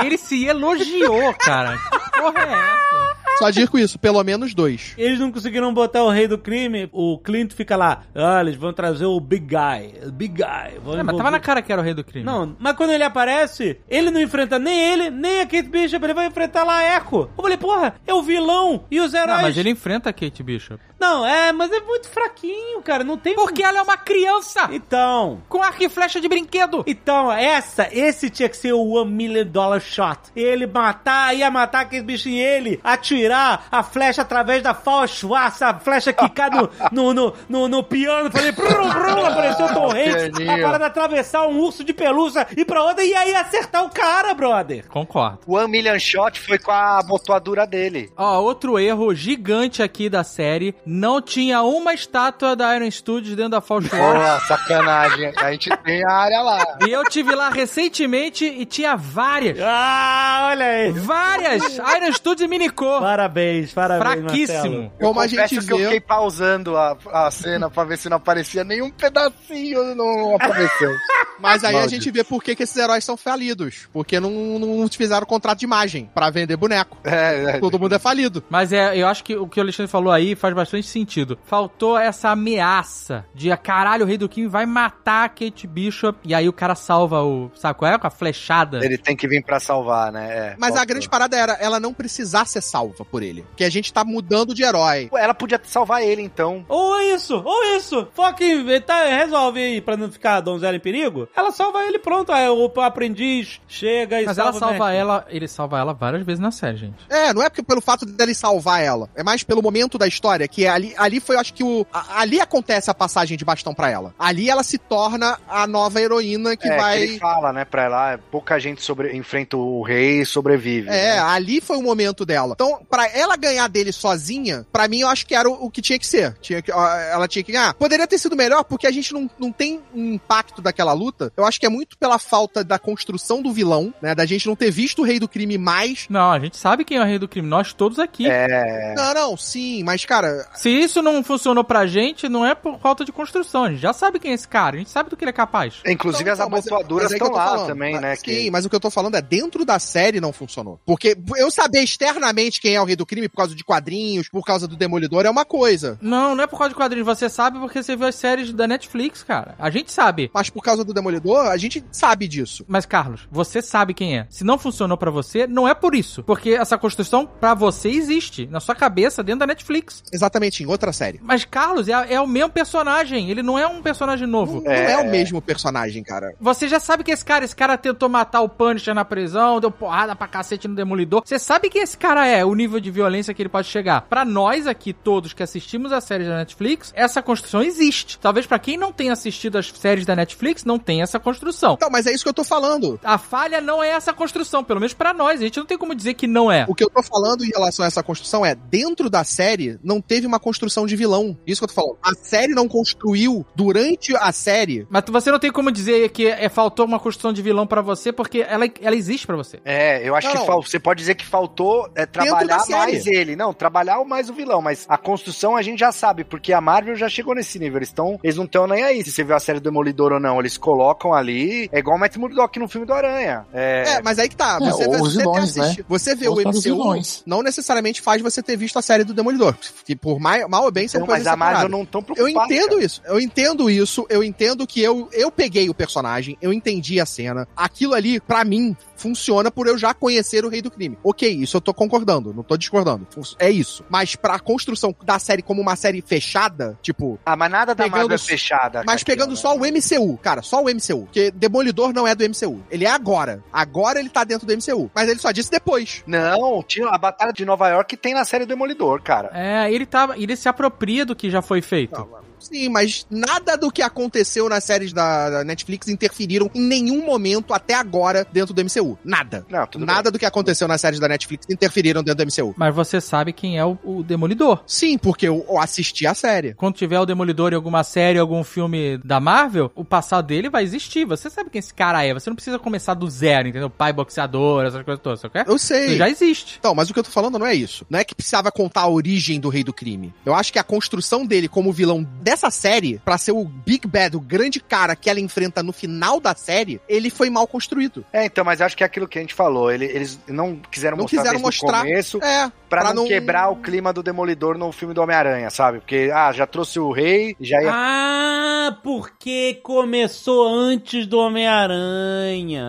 [0.02, 1.78] e ele se elogiou, cara.
[1.78, 3.13] Que porra é essa?
[3.38, 4.94] Só digo isso, pelo menos dois.
[4.98, 6.90] Eles não conseguiram botar o rei do crime.
[6.92, 8.04] O Clint fica lá.
[8.14, 10.08] Ah, eles vão trazer o Big Guy.
[10.08, 10.80] o Big Guy.
[10.84, 12.26] Vão É, mas tava na cara que era o rei do crime.
[12.26, 16.14] Não, mas quando ele aparece, ele não enfrenta nem ele, nem a Kate Bishop, ele
[16.14, 17.30] vai enfrentar lá a Echo.
[17.38, 19.38] Eu falei, porra, é o vilão e os heróis.
[19.38, 20.80] Não, mas ele enfrenta a Kate Bishop.
[21.00, 23.36] Não, é, mas é muito fraquinho, cara, não tem...
[23.36, 25.42] Porque ela é uma criança Então...
[25.50, 26.84] com arco e flecha de brinquedo.
[26.88, 30.20] Então, essa, esse tinha que ser o One Million Dollar Shot.
[30.36, 36.14] Ele matar, ia matar aquele bichinho, ele atirar a flecha através da falschwarza, a flecha
[36.14, 40.86] quicar no, no, no, no, no piano, fazer brum, brum, apareceu o Hanks, a parada
[40.86, 44.88] atravessar um urso de pelúcia e pra outra, e aí acertar o cara, brother.
[44.88, 45.40] Concordo.
[45.46, 48.12] O One Million Shot foi com a botoadura dele.
[48.18, 53.52] Ó, outro erro gigante aqui da série, não tinha uma estátua da Iron Studios dentro
[53.52, 53.82] da War.
[53.84, 55.34] Pô, sacanagem.
[55.38, 56.78] A gente tem a área lá.
[56.88, 59.58] E eu tive lá recentemente e tinha várias.
[59.62, 60.92] Ah, olha aí.
[60.92, 61.78] Várias!
[61.78, 63.00] Iron Studios e Minicô.
[63.14, 64.92] Parabéns, parabéns, Fraquíssimo.
[65.00, 68.10] Como a Eu confesso gente que eu fiquei pausando a, a cena pra ver se
[68.10, 70.92] não aparecia nenhum pedacinho, não apareceu.
[71.40, 71.96] Mas aí a Maldito.
[72.02, 73.88] gente vê por que, que esses heróis são falidos.
[73.92, 76.98] Porque não, não fizeram contrato de imagem pra vender boneco.
[77.04, 77.60] É, é.
[77.60, 78.44] Todo mundo é falido.
[78.50, 81.38] Mas é, eu acho que o que o Alexandre falou aí faz bastante sentido.
[81.44, 86.18] Faltou essa ameaça de, ah, caralho, o Rei do Kim vai matar a Kate Bishop.
[86.24, 87.52] E aí o cara salva o.
[87.56, 87.98] Sabe qual é?
[87.98, 88.84] Com a flechada.
[88.84, 90.30] Ele tem que vir pra salvar, né?
[90.32, 90.88] É, Mas a faltou.
[90.88, 93.44] grande parada era ela não precisar ser salva por ele.
[93.44, 95.10] Porque a gente tá mudando de herói.
[95.16, 96.66] Ela podia salvar ele, então.
[96.68, 98.08] Ou isso, ou isso.
[98.14, 101.28] Fucking, ele tá, resolve aí pra não ficar a donzela em perigo.
[101.36, 102.32] Ela salva ele, pronto.
[102.32, 106.40] Aí o aprendiz chega e Mas ela o salva ela, ele salva ela várias vezes
[106.40, 107.06] na série, gente.
[107.10, 109.10] É, não é porque pelo fato dele salvar ela.
[109.16, 111.86] É mais pelo momento da história, que é ali, ali foi, eu acho que o.
[111.92, 114.14] a- ali acontece a passagem de bastão pra ela.
[114.18, 116.98] Ali ela se torna a nova heroína que é, vai.
[116.98, 120.90] que ele fala, né, pra ela, pouca gente sobre, enfrenta o rei e sobrevive.
[120.90, 121.20] É, né?
[121.20, 122.54] ali foi o momento dela.
[122.54, 125.82] Então, pra ela ganhar dele sozinha, pra mim eu acho que era o, o que
[125.82, 126.38] tinha que ser.
[126.40, 127.74] Tinha que, ó, ela tinha que ganhar.
[127.74, 131.34] Poderia ter sido melhor porque a gente não, não tem um impacto daquela luta.
[131.36, 134.14] Eu acho que é muito pela falta da construção do vilão, né?
[134.14, 136.06] Da gente não ter visto o Rei do Crime mais.
[136.08, 138.30] Não, a gente sabe quem é o rei do crime, nós todos aqui.
[138.30, 138.94] É.
[138.96, 143.04] Não, não, sim, mas, cara, Se isso não funcionou pra gente, não é por falta
[143.04, 143.64] de construção.
[143.64, 145.34] A gente já sabe quem é esse cara, a gente sabe do que ele é
[145.34, 145.76] capaz.
[145.86, 147.68] Inclusive Então, as então, é que eu estão tô lá falando.
[147.68, 148.16] também, Mas- né?
[148.18, 150.80] Sim, que- mas o que eu tô falando é dentro da série não funcionou.
[150.86, 154.44] Porque eu saber externamente quem é o rei do crime por causa de quadrinhos, por
[154.44, 155.98] causa do Demolidor é uma coisa.
[156.02, 157.06] Não, não é por causa de quadrinhos.
[157.06, 159.56] Você sabe porque você viu as séries da Netflix, cara.
[159.58, 160.30] A gente sabe.
[160.34, 162.66] Mas por causa do Demolidor, a gente sabe disso.
[162.68, 164.28] Mas, Carlos, você sabe quem é.
[164.30, 166.24] Se não funcionou pra você, não é por isso.
[166.24, 168.48] Porque essa construção, pra você, existe.
[168.48, 170.04] Na sua cabeça, dentro da Netflix.
[170.12, 171.20] Exatamente, em outra série.
[171.24, 173.30] Mas, Carlos, é, é o mesmo personagem.
[173.30, 174.62] Ele não é um personagem novo.
[174.62, 176.36] Não é o mesmo personagem, cara.
[176.40, 179.72] Você já sabe que esse cara, esse cara tentou matar o Punisher na prisão, deu
[179.72, 181.22] porrada pra cacete no Demolidor.
[181.26, 184.02] Você sabe quem esse cara é, o nível de violência que ele pode chegar.
[184.02, 188.20] Pra nós aqui, todos que assistimos a série da Netflix, essa construção existe.
[188.20, 191.74] Talvez pra quem não tenha assistido as séries da Netflix, não tenha essa construção.
[191.74, 193.00] Então, mas é isso que eu tô falando.
[193.04, 195.40] A falha não é essa construção, pelo menos pra nós.
[195.42, 196.66] A gente não tem como dizer que não é.
[196.68, 200.02] O que eu tô falando em relação a essa construção é, dentro da série, não
[200.02, 201.38] teve uma construção de vilão.
[201.46, 201.98] Isso que eu tô falando.
[202.04, 206.50] A série não construiu, durante a série, Mas você não tem como dizer que é,
[206.50, 209.60] faltou uma construção de vilão pra você, porque ela, ela existe pra você.
[209.64, 210.62] É, eu acho Não, que não.
[210.62, 212.92] você pode dizer que faltou é, trabalhar série.
[212.92, 213.36] mais ele.
[213.36, 216.96] Não, trabalhar mais o vilão, mas a construção a gente já sabe, porque a Marvel
[216.96, 217.78] já chegou nesse nível.
[217.80, 220.20] Eles, tão, eles não estão nem aí se você viu a série do Demolidor ou
[220.20, 220.40] não.
[220.40, 223.46] Eles colocam ali, é igual o Matt Murdock no filme do Aranha.
[223.54, 224.58] É, É, mas aí que tá.
[224.62, 225.76] É, Você, ou os você, vilões, né?
[225.88, 229.56] você vê o MCU, não necessariamente faz você ter visto a série do Demolidor.
[229.86, 232.16] Que por mais, mal ou bem, você não, pode mas a Marvel não tão Eu
[232.16, 232.54] preocupada.
[232.54, 232.84] entendo cara.
[232.84, 237.06] isso, eu entendo isso, eu entendo que eu, eu peguei o personagem, eu entendi a
[237.06, 237.48] cena.
[237.56, 240.98] Aquilo ali, pra mim, funciona por eu já conhecer o Rei do Crime.
[241.04, 243.08] Ok, isso eu tô concordando, não tô discordando.
[243.40, 243.84] É isso.
[243.90, 248.16] Mas pra construção da série como uma série fechada, tipo, Ah, mas nada da Marvel
[248.16, 248.84] é fechada.
[248.86, 249.36] mas pegando né?
[249.36, 251.04] só o MCU, cara, só o MCU.
[251.06, 252.62] Porque Demolidor não é do MCU.
[252.70, 253.44] Ele é agora.
[253.52, 254.92] Agora ele tá dentro do MCU.
[254.94, 256.04] Mas ele só disse depois.
[256.06, 259.30] Não, tinha a Batalha de Nova York tem na série Demolidor, cara.
[259.34, 260.10] É, ele tá.
[260.16, 262.08] Ele se apropria do que já foi feito.
[262.48, 267.74] Sim, mas nada do que aconteceu nas séries da Netflix interferiram em nenhum momento até
[267.74, 268.98] agora dentro do MCU.
[269.04, 269.46] Nada.
[269.50, 272.54] Não, Nada do que aconteceu nas séries da Netflix interferiram dentro do MCU.
[272.58, 274.64] Mas você sabe quem é o, o Demolidor.
[274.66, 276.54] Sim, porque eu, eu assisti a série.
[276.54, 280.64] Quando tiver o Demolidor em alguma série, algum filme da Marvel, o passado dele vai
[280.64, 281.06] existir.
[281.06, 282.14] Você sabe quem esse cara é.
[282.14, 283.70] Você não precisa começar do zero, entendeu?
[283.70, 285.44] Pai boxeador, essas coisas todas, sabe?
[285.48, 285.88] Eu sei.
[285.88, 286.58] Ele já existe.
[286.60, 287.86] Então, mas o que eu tô falando não é isso.
[287.90, 290.14] Não é que precisava contar a origem do Rei do Crime.
[290.26, 294.16] Eu acho que a construção dele como vilão dessa série, pra ser o Big Bad,
[294.18, 298.06] o grande cara que ela enfrenta no final da série, ele foi mal construído.
[298.12, 299.72] É, então, mas acho que é aquilo que a gente falou.
[299.72, 301.82] ele- eles não quiseram Não mostrar quiseram desde o mostrar.
[301.82, 305.50] começo É, pra, pra não, não- quebrar o clima do Demolidor no filme do Homem-Aranha,
[305.50, 305.80] sabe?
[305.80, 307.72] Porque, ah, já trouxe o rei, já ia...
[307.74, 312.64] Ah, porque começou antes do Homem-Aranha.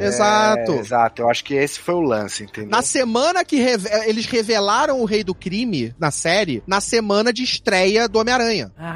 [0.00, 0.72] exato.
[0.72, 2.70] É, exato, eu acho que esse foi o lance, entendeu?
[2.70, 7.42] Na semana que reve- eles revelaram o Rei do Crime na série, na semana de
[7.42, 8.72] estreia do Homem-Aranha.
[8.78, 8.95] Ah,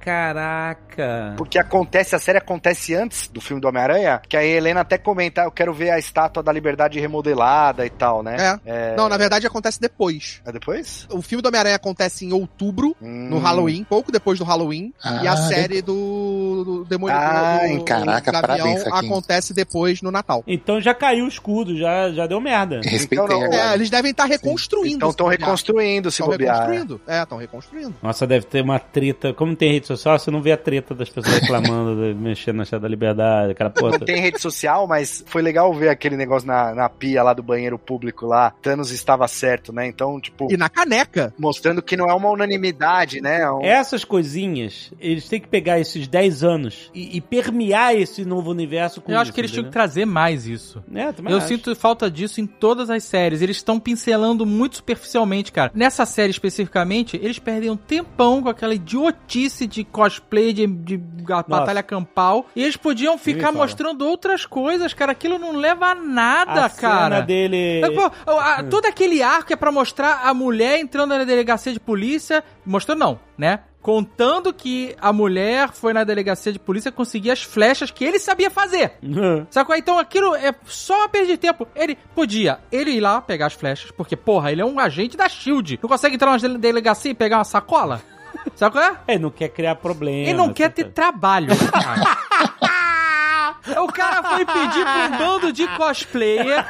[0.00, 1.34] caraca.
[1.36, 5.42] Porque acontece, a série acontece antes do filme do Homem-Aranha, que a Helena até comenta,
[5.42, 8.58] "Ah, eu quero ver a estátua da liberdade remodelada e tal, né?
[8.64, 8.94] É.
[8.96, 10.40] Não, na verdade acontece depois.
[10.46, 11.06] É depois?
[11.10, 13.28] O filme do Homem-Aranha acontece em outubro, Hum.
[13.30, 14.92] no Halloween, pouco depois do Halloween.
[15.02, 20.10] Ah, e a série do, do Demolidor Ai, do, caraca, do Gavião acontece depois no
[20.10, 20.42] Natal.
[20.46, 22.80] Então já caiu o escudo, já, já deu merda.
[22.84, 23.52] Respeitei Então não.
[23.52, 24.96] É, eles devem estar reconstruindo.
[24.96, 25.40] Então estão se bobear.
[25.48, 26.54] reconstruindo, se Estão bobear.
[26.60, 27.00] reconstruindo.
[27.06, 27.94] É, estão reconstruindo.
[28.02, 28.78] Nossa, deve ter uma
[29.14, 29.32] treta.
[29.34, 32.80] Como tem rede social, você não vê a treta das pessoas reclamando, mexendo na Estátua
[32.82, 33.92] da Liberdade, aquela porra.
[33.98, 37.42] Não tem rede social, mas foi legal ver aquele negócio na, na pia lá do
[37.42, 38.52] banheiro público lá.
[38.62, 39.86] Thanos estava certo, né?
[39.86, 41.32] Então, tipo, E na caneca.
[41.38, 43.40] mostrando que não é uma unanimidade, né?
[43.42, 48.24] É um- Essas coisinhas, eles têm que pegar esses 10 anos e, e permear esse
[48.24, 50.82] novo universo com Eu acho isso, que eles tinham que trazer mais isso.
[50.94, 51.48] É, também Eu acho.
[51.48, 53.42] sinto falta disso em todas as séries.
[53.42, 55.70] Eles estão pincelando muito superficialmente, cara.
[55.74, 58.74] Nessa série especificamente, eles perdem um tempão com aquela
[59.08, 60.96] idiotice de cosplay de, de
[61.48, 62.46] batalha campal.
[62.54, 65.12] E eles podiam ficar mostrando outras coisas, cara.
[65.12, 67.16] Aquilo não leva a nada, a cara.
[67.16, 67.80] cena dele...
[67.94, 72.42] Pô, a- todo aquele arco é pra mostrar a mulher entrando na delegacia de polícia.
[72.64, 73.60] Mostrando não, né?
[73.82, 78.48] Contando que a mulher foi na delegacia de polícia conseguir as flechas que ele sabia
[78.48, 78.92] fazer.
[79.50, 79.74] Sacou?
[79.74, 81.66] Então aquilo é só uma perda de tempo.
[81.74, 85.28] Ele podia, ele ir lá pegar as flechas, porque, porra, ele é um agente da
[85.28, 85.80] SHIELD.
[85.82, 88.00] Não consegue entrar na dele- delegacia e pegar uma sacola?
[88.54, 88.96] Sabe qual é?
[89.08, 90.28] Ele não quer criar problema.
[90.28, 91.48] Ele não quer ter tá- trabalho.
[93.82, 96.64] o cara foi pedir pra um bando de cosplayer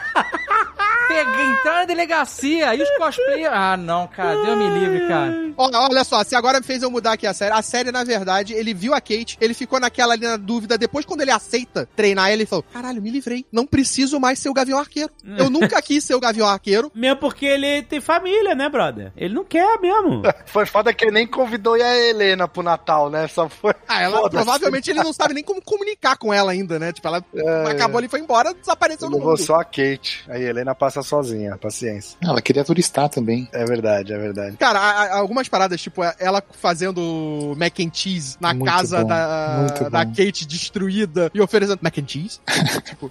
[1.08, 3.52] pegar, entrar na delegacia e os cosplayers.
[3.52, 5.52] Ah, não, cara, Deus me livre, cara.
[5.56, 7.52] Olha, olha só, se agora fez eu mudar aqui a série.
[7.54, 10.78] A série, na verdade, ele viu a Kate, ele ficou naquela ali na dúvida.
[10.78, 13.44] Depois, quando ele aceita treinar, ele falou: Caralho, me livrei.
[13.52, 15.10] Não preciso mais ser o Gavião Arqueiro.
[15.36, 16.90] Eu nunca quis ser o Gavião Arqueiro.
[16.94, 19.12] Mesmo porque ele tem família, né, brother?
[19.16, 20.22] Ele não quer mesmo.
[20.46, 23.26] Foi foda que ele nem convidou a Helena pro Natal, né?
[23.28, 23.74] Só foi.
[23.88, 26.92] Ah, ela provavelmente ele não sabe nem como comunicar com ela ainda, né?
[26.92, 29.42] Tipo, ela É, acabou ali, foi embora, desapareceu no Levou mundo.
[29.42, 30.24] só a Kate.
[30.28, 32.16] Aí a Helena passa sozinha, paciência.
[32.22, 33.48] Ela queria turistar também.
[33.52, 34.56] É verdade, é verdade.
[34.56, 39.06] Cara, há- há algumas paradas, tipo, ela fazendo mac and cheese na Muito casa bom,
[39.08, 40.10] da, muito da bom.
[40.14, 42.38] Kate destruída e oferecendo mac and cheese.
[42.84, 43.10] tipo,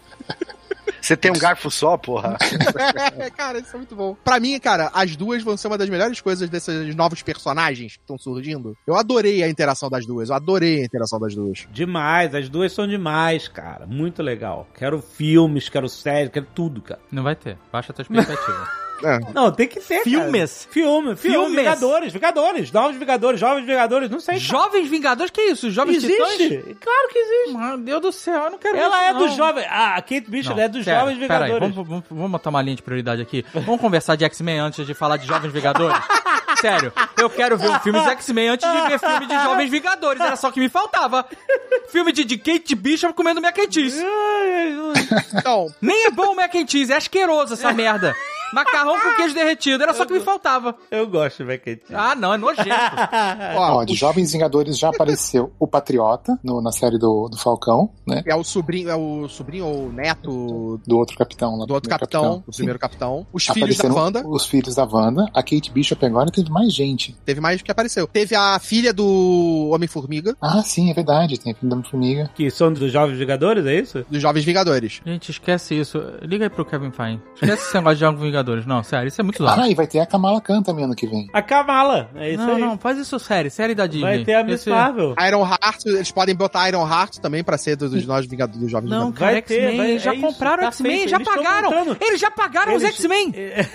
[1.02, 2.38] Você tem um garfo só, porra?
[3.36, 4.16] cara, isso é muito bom.
[4.24, 8.02] Pra mim, cara, as duas vão ser uma das melhores coisas desses novos personagens que
[8.02, 8.78] estão surgindo.
[8.86, 11.68] Eu adorei a interação das duas, eu adorei a interação das duas.
[11.72, 13.86] Demais, as duas são demais, cara.
[13.88, 14.68] Muito legal.
[14.76, 17.02] Quero filmes, quero séries, quero tudo, cara.
[17.12, 17.58] Não vai ter.
[17.72, 18.82] Baixa a tua expectativa.
[19.34, 20.02] Não, tem que ter.
[20.04, 20.62] Filmes?
[20.66, 20.74] Cara.
[20.74, 21.56] Filme, filme, Filmes?
[21.56, 24.36] Vingadores, Vingadores, novos Vingadores, jovens Vingadores, não sei.
[24.36, 24.46] cara.
[24.48, 25.32] Jovens Vingadores?
[25.32, 25.70] Que isso?
[25.72, 26.34] Jovens Titãs?
[26.40, 26.78] Existe?
[26.80, 27.58] Claro que existe.
[27.58, 29.20] Meu Deus do céu, eu não quero Ela isso, é não.
[29.20, 29.66] dos jovens.
[29.70, 31.76] Ah, a Kate Bishop Não, é dos jovens pera aí, Vingadores.
[31.76, 33.46] vamos, vamos, vamos botar uma linha de prioridade aqui.
[33.54, 35.98] Vamos conversar de X-Men antes de falar de Jovens Vingadores?
[36.60, 40.22] Sério, eu quero ver um filme de X-Men antes de ver filme de Jovens Vingadores.
[40.22, 41.26] Era só o que me faltava.
[41.90, 44.04] Filme de, de Kate Bishop comendo mac and cheese.
[45.34, 48.16] Então, Nem é bom o mac and cheese, é asqueroso essa merda.
[48.54, 50.76] Macarrão com queijo derretido, era só o que me faltava.
[50.90, 51.82] Eu gosto de Kate.
[51.94, 52.70] Ah, não, é nojento.
[53.56, 58.22] ó, de Jovens Vingadores já apareceu o Patriota no- na série do, do Falcão, né?
[58.26, 62.00] é o sobrinho, é o sobrinho ou neto Do outro capitão lá do outro primeiro
[62.00, 63.28] capitão, do primeiro capitão.
[63.34, 65.26] Os filhos da Wanda, Os filhos da Wanda.
[65.34, 67.16] A Kate Bishop agora teve mais gente.
[67.26, 68.08] teve mais que apareceu.
[68.08, 71.40] Teve a filha do Homem-Formiga, Ah, sim, é verdade.
[71.40, 72.30] Tem a filha da Formiga.
[72.36, 74.06] Que são dos jovens Vingadores, é isso?
[74.10, 75.02] dos Jovens Vingadores.
[75.06, 76.02] Gente, esquece isso.
[76.22, 77.20] Liga aí pro Kevin Feige.
[77.36, 78.41] Esquece esse negócio de Jovens Vingadores.
[78.66, 79.62] Não, sério, isso é muito zoado.
[79.62, 81.28] Ah, e vai ter a Kamala Khan também ano que vem.
[81.34, 82.62] A Kamala, é isso não, aí.
[82.62, 84.02] não, faz isso sério, série da Disney.
[84.18, 85.16] Vai ter a Miss Esse- Marvel.
[85.28, 88.72] Iron Heart, eles podem botar Iron Heart também pra ser dos, dos novos Vingadores, dos
[88.72, 89.20] Jovens Não, Vingadores.
[89.20, 91.98] cara, Vai ter, X-Men, vai- já é isso, compraram tá X-Men, já eles pagaram.
[92.02, 93.32] Eles já pagaram os Eles- X-Men.
[93.34, 93.70] Eles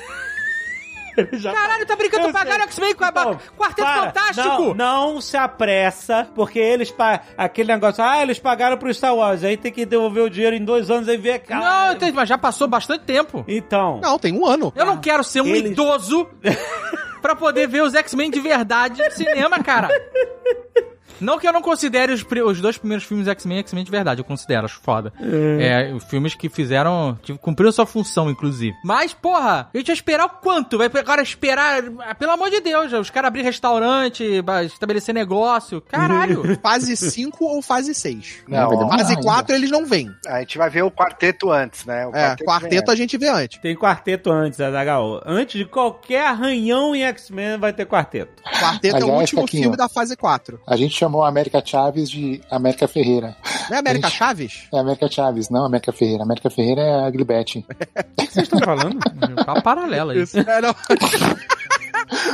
[1.34, 2.66] já- Caralho, tá brincando, Eu pagaram sei.
[2.68, 4.02] X-Men com a Não, Quarteto para.
[4.06, 4.74] Fantástico.
[4.74, 7.20] Não, não se apressa, porque eles pa...
[7.36, 10.64] aquele negócio, ah, eles pagaram pro Star Wars, aí tem que devolver o dinheiro em
[10.64, 11.43] dois anos e ver.
[11.48, 13.44] Não, Ah, entendi, mas já passou bastante tempo.
[13.48, 14.72] Então, Não, tem um ano.
[14.76, 16.28] Eu não quero ser um Eles- idoso
[17.22, 19.88] pra poder ver os X-Men de verdade no cinema, cara.
[21.20, 24.24] Não que eu não considere os, os dois primeiros filmes X-Men X-Men de verdade, eu
[24.24, 25.12] considero, acho foda.
[25.20, 28.76] É, os filmes que fizeram, que cumpriram sua função, inclusive.
[28.84, 30.78] Mas, porra, a gente vai esperar o quanto?
[30.78, 34.24] Vai agora esperar, ah, pelo amor de Deus, os caras abrir restaurante,
[34.64, 36.56] estabelecer negócio, caralho.
[36.62, 38.44] Fase 5 ou fase 6.
[38.48, 39.22] Não, Fase ainda.
[39.22, 40.10] 4 eles não vêm.
[40.26, 42.06] A gente vai ver o quarteto antes, né?
[42.06, 43.59] O É, quarteto a gente vê antes.
[43.60, 45.22] tem quarteto antes, Azaghal.
[45.24, 48.43] Antes de qualquer arranhão em X-Men vai ter quarteto.
[48.60, 50.60] Quarteto é o Aliás, último filme da fase 4.
[50.66, 53.37] A gente chamou a América Chaves de América Ferreira.
[53.70, 54.19] Não é América Gente.
[54.19, 54.69] Chaves?
[54.73, 56.24] É América Chaves, não América Ferreira.
[56.24, 57.65] América Ferreira é a Glibete.
[58.19, 58.99] O que vocês estão falando?
[59.45, 60.20] Tá paralela aí.
[60.20, 60.70] É, não.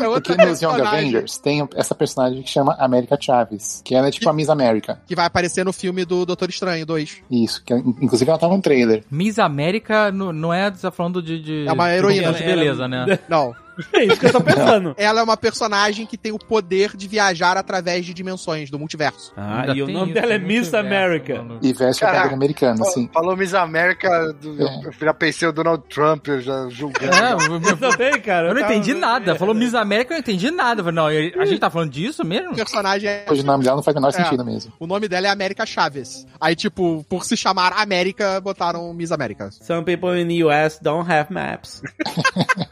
[0.00, 4.10] é Porque nos Young Avengers tem essa personagem que chama América Chaves, que ela é
[4.10, 5.00] tipo a Miss América.
[5.06, 7.22] que vai aparecer no filme do Doutor Estranho 2.
[7.30, 9.04] Isso, que inclusive ela tava no trailer.
[9.10, 11.40] Miss América não, não é, você tá falando de...
[11.40, 12.32] de É uma heroína.
[12.32, 13.18] De beleza, né?
[13.28, 13.54] Não.
[13.92, 14.94] É isso que eu tô pensando.
[14.98, 19.32] Ela é uma personagem que tem o poder de viajar através de dimensões do multiverso.
[19.36, 21.36] Ah, Ainda e o nome dela é Miss America.
[21.42, 21.58] mano.
[21.62, 22.22] E veste a Caraca.
[22.22, 23.10] bandeira americana, Falou- assim.
[23.12, 24.86] Falou Miss América, do- É.
[24.86, 27.14] eu já pensei o Donald Trump eu já julgando.
[27.14, 28.48] É, eu- Eu também, cara.
[28.48, 29.34] Eu não entendi nada.
[29.36, 30.82] Falou Miss América, eu não entendi nada.
[30.82, 31.06] Falei, Não,
[31.42, 32.52] a gente tá falando disso mesmo?
[32.52, 33.24] O personagem é.
[33.28, 34.12] O nome dela não faz o menor É.
[34.12, 34.72] sentido mesmo.
[34.78, 36.26] O nome dela é América Chaves.
[36.40, 39.50] Aí, tipo, por se chamar América, botaram Miss América.
[39.50, 41.82] Some people in the US don't have maps.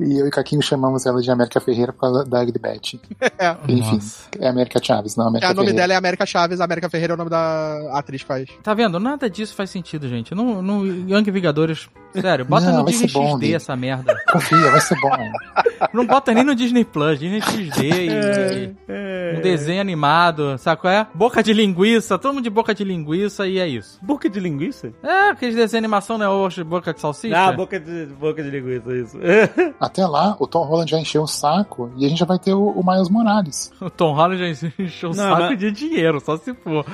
[0.00, 3.00] E eu e Caquinho chamamos ela de América Ferreira por causa da Glibete.
[3.40, 3.56] É.
[3.68, 4.24] Enfim, Nossa.
[4.38, 5.82] é América Chaves, não É, América o nome Ferreira.
[5.82, 8.48] dela é América Chaves, a América Ferreira é o nome da atriz que faz.
[8.62, 9.00] Tá vendo?
[9.00, 10.34] Nada disso faz sentido, gente.
[10.34, 11.88] No, no Young Vingadores,
[12.18, 13.54] sério, bota Não, no Disney bom, XD Lee.
[13.54, 14.16] essa merda.
[14.32, 15.10] Confia, vai ser bom.
[15.94, 19.34] Não bota nem no Disney Plus, Disney XD e, É.
[19.36, 21.06] um desenho animado, sabe qual é?
[21.14, 23.98] Boca de linguiça, todo mundo de boca de linguiça e é isso.
[24.02, 24.92] Boca de linguiça?
[25.02, 26.26] É, aqueles desenhos de animação, né?
[26.66, 27.36] Boca de salsicha.
[27.38, 29.18] Ah, boca de, boca de linguiça, isso.
[29.80, 32.52] Até lá, o Tom Holland já encheu o saco e a gente já vai ter
[32.52, 33.72] o, o Miles Morales.
[33.80, 36.84] O Tom Holland já encheu o Não, saco mas- de dinheiro, só se for.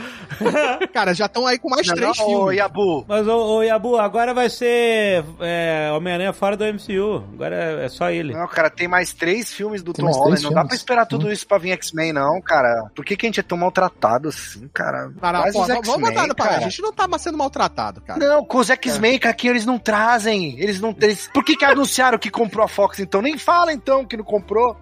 [0.93, 2.57] Cara, já estão aí com mais Não, três não, ô, filmes.
[2.59, 5.06] Yabu, Mas, ô, ô Yabu, agora vai ser
[5.41, 7.25] é, Homem-Aranha fora do MCU.
[7.35, 8.33] Agora é, é só ele.
[8.33, 10.43] Não, cara, tem mais três filmes do Tem Tom Holland.
[10.43, 11.31] Não dá pra esperar tudo Hum.
[11.31, 12.91] isso pra vir X-Men, não, cara.
[12.95, 15.11] Por que, que a gente é tão maltratado assim, cara?
[15.21, 16.45] Não, pô, os vamos no pá.
[16.45, 16.61] A cara.
[16.63, 18.19] gente não tá sendo maltratado, cara.
[18.19, 20.59] Não, com os X-Men, Caquinho, eles não trazem.
[20.61, 20.95] Eles não.
[21.01, 21.29] Eles...
[21.33, 23.21] Por que, que anunciaram que comprou a Fox então?
[23.23, 24.77] Nem fala então que não comprou.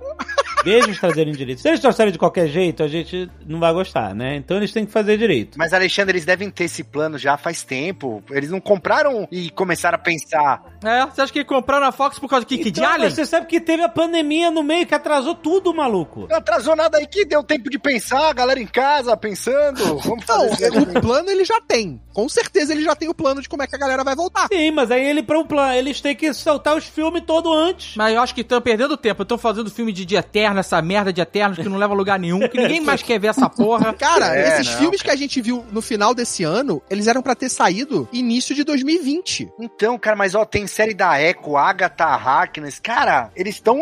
[0.64, 1.60] Deixa eles trazerem direito.
[1.60, 4.36] Se eles trouxerem de qualquer jeito, a gente não vai gostar, né?
[4.36, 5.58] Então eles têm que fazer direito.
[5.58, 8.22] Mas, Alexandre, eles devem ter esse plano já faz tempo.
[8.30, 10.62] Eles não compraram e começaram a pensar.
[10.84, 13.10] É, você acha que compraram a Fox por causa de Kiki Então, de Alien?
[13.10, 16.26] você sabe que teve a pandemia no meio que atrasou tudo, maluco.
[16.28, 19.84] Não atrasou nada aí que deu tempo de pensar, a galera em casa pensando.
[20.04, 22.00] Vamos Então, fazer o plano ele já tem.
[22.12, 24.46] Com certeza ele já tem o plano de como é que a galera vai voltar.
[24.52, 27.96] Sim, mas aí ele, pra um plano, eles têm que soltar os filmes todo antes.
[27.96, 29.22] Mas eu acho que estão perdendo tempo.
[29.22, 32.18] Estão fazendo filme de dia eterno, essa merda de eternos que não leva a lugar
[32.18, 33.92] nenhum, que ninguém mais quer ver essa porra.
[33.98, 37.22] Cara, É, esses não, filmes que a gente viu no final desse ano, eles eram
[37.22, 39.50] pra ter saído início de 2020.
[39.60, 42.80] Então, cara, mas ó, tem série da Echo, Agatha Harkness.
[42.80, 43.78] Cara, eles estão.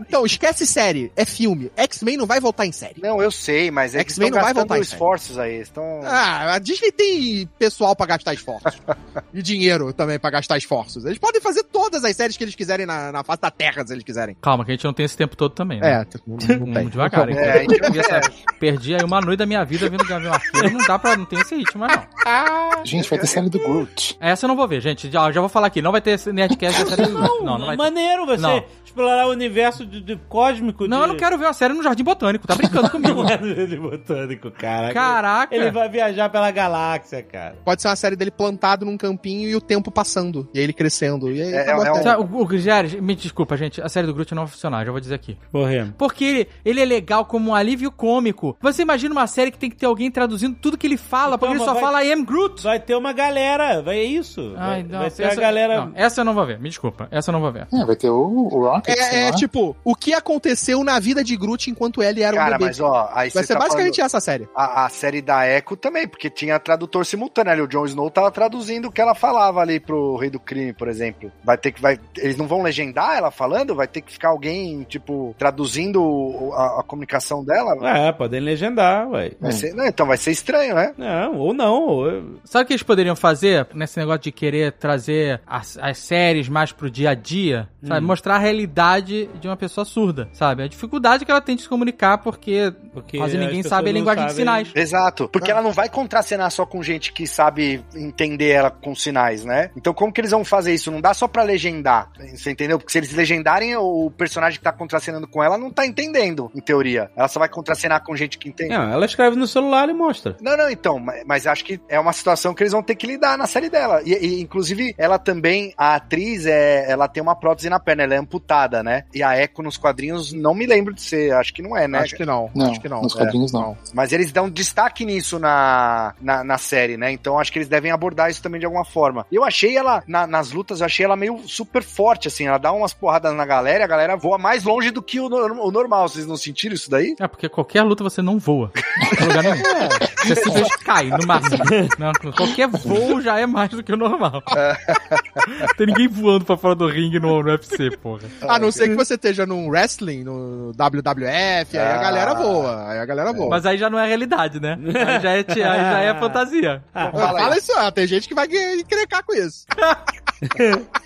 [0.00, 1.70] Então, esquece série, é filme.
[1.76, 3.00] X-Men não vai voltar em série.
[3.02, 4.94] Não, eu sei, mas é X-Men não vai voltar em série.
[4.94, 5.60] esforços aí.
[5.60, 6.00] Estão.
[6.04, 8.80] Ah, a Disney tem pessoal pra gastar esforços.
[9.32, 11.04] e dinheiro também pra gastar esforços.
[11.04, 13.92] Eles podem fazer todas as séries que eles quiserem na, na face da Terra, se
[13.92, 14.36] eles quiserem.
[14.40, 16.02] Calma, que a gente não tem esse tempo todo também, né?
[16.02, 16.88] É, não, não Vamos tem.
[16.88, 17.36] devagar, hein?
[17.38, 18.20] É, a gente não Perdi essa-
[18.58, 20.70] Perdi aí uma noite da minha vida vendo Gavião Arqueiro.
[20.70, 21.16] Não dá pra...
[21.16, 21.94] Não tem esse ritmo, mas
[22.24, 22.84] não.
[22.84, 24.16] Gente, vai ter série do Groot.
[24.20, 25.10] Essa eu não vou ver, gente.
[25.10, 25.80] Já, já vou falar aqui.
[25.80, 27.08] Não vai ter Nerdcast da série.
[27.10, 27.82] Não, não, não vai ter.
[27.82, 28.64] Maneiro você Não.
[28.84, 30.86] explorar o universo de, de cósmico.
[30.86, 31.02] Não, de...
[31.04, 32.46] eu não quero ver uma série no Jardim Botânico.
[32.46, 33.22] Tá brincando comigo.
[33.22, 34.92] Não é do de botânico, cara.
[34.92, 35.54] Caraca.
[35.54, 37.56] Ele vai viajar pela galáxia, cara.
[37.64, 40.48] Pode ser uma série dele plantado num campinho e o tempo passando.
[40.54, 41.30] E aí ele crescendo.
[41.30, 43.80] E aí É, acabou é a um- O, o me desculpa, gente.
[43.80, 45.36] A série do Groot não vai funcionar, já vou dizer aqui.
[45.50, 45.94] Correndo.
[45.98, 48.56] Porque ele, ele é legal como um alívio cômico.
[48.60, 51.54] Você imagina uma série que tem que ter alguém traduzindo tudo que ele fala, porque
[51.54, 52.62] ele só vai- fala I am Groot.
[52.62, 54.54] Vai ter uma galera, vai é isso.
[54.56, 55.84] Ai, vai, não, vai ser essa, a galera.
[55.86, 57.08] não, essa eu não vou ver, me desculpa.
[57.10, 57.66] Essa eu não vou ver.
[57.72, 58.94] É, vai ter o, o Rocket.
[58.96, 62.52] É, é tipo, o que aconteceu na vida de Groot enquanto ele era um Cara,
[62.58, 62.64] bebê.
[62.66, 64.48] mas ó, aí Vai ser tá basicamente essa série.
[64.54, 67.60] A, a série da Echo também, porque tinha tradutor simultâneo ali.
[67.62, 70.88] O Jon Snow tava traduzindo o que ela falava ali pro Rei do Crime, por
[70.88, 71.30] exemplo.
[71.44, 71.80] Vai ter que.
[71.80, 73.74] Vai, eles não vão legendar ela falando?
[73.74, 77.76] Vai ter que ficar alguém, tipo, traduzindo a, a comunicação dela?
[77.88, 79.32] É, podem legendar, ué.
[79.40, 80.94] Vai ser- não, então vai ser estranho, né?
[80.96, 81.82] Não, ou não.
[81.82, 86.48] ou- Sabe o que eles poderiam fazer nesse negócio de querer trazer as, as séries
[86.48, 87.68] mais pro dia a dia?
[87.82, 88.00] Sabe?
[88.04, 90.62] Mostrar a realidade de uma pessoa surda, sabe?
[90.62, 93.92] A dificuldade que ela tem de se comunicar porque, Porque quase as ninguém sabe a
[93.92, 94.72] linguagem de sabem- sinais.
[94.74, 95.28] Exato.
[95.28, 99.70] Porque ela não vai contracenar só com gente que sabe entender ela com sinais, né?
[99.76, 100.90] Então como que eles vão fazer isso?
[100.90, 102.10] Não dá só pra legendar.
[102.34, 102.78] Você entendeu?
[102.78, 106.60] Porque se eles legendarem, o personagem que tá contracenando com ela não tá entendendo, em
[106.60, 107.10] teoria.
[107.16, 108.70] Ela só vai contracenar com gente que entende.
[108.70, 110.36] Não, ela escreve no celular e mostra.
[110.40, 113.06] Não, não, então, mas, mas acho que é uma situação que eles vão ter que
[113.06, 114.00] lidar na série dela.
[114.04, 118.14] E, e, inclusive, ela também, a atriz, é, ela tem uma prótese na perna, ela
[118.14, 119.04] é amputada, né?
[119.14, 121.98] E a Echo nos quadrinhos, não me lembro de ser, acho que não é, né?
[122.00, 122.50] Acho que não.
[122.54, 123.02] Não, acho que não.
[123.02, 123.18] nos É.
[123.18, 123.76] quadrinhos não.
[123.94, 127.10] Mas eles dão destaque nisso na, na, na série, né?
[127.12, 129.26] Então acho que eles devem abordar isso também de alguma forma.
[129.30, 132.46] E eu achei ela, na- nas lutas, eu achei ela meio super forte, assim.
[132.46, 135.28] Ela dá umas porradas na galera e a galera voa mais longe do que o,
[135.28, 136.08] no- o normal.
[136.08, 137.14] Vocês não sentiram isso daí?
[137.18, 138.72] É, porque qualquer luta você não voa.
[139.20, 139.56] Lugar nenhum.
[140.26, 141.62] Você simplesmente cai, no máximo.
[142.00, 144.42] Não, qualquer voo já é mais do que o normal.
[145.76, 148.22] Tem ninguém voando pra fora do ringue no, no UFC, porra.
[148.42, 152.02] A não ser que você esteja num wrestling, no WWF, aí a Ah.
[152.02, 152.88] galera voa.
[152.90, 153.50] Aí a galera voa.
[153.50, 154.78] Mas aí já não é realidade, né?
[154.78, 156.82] Aí já é, aí já é fantasia.
[156.92, 157.58] Fala, Fala aí.
[157.58, 159.66] isso, ó, tem gente que vai encrencar com isso.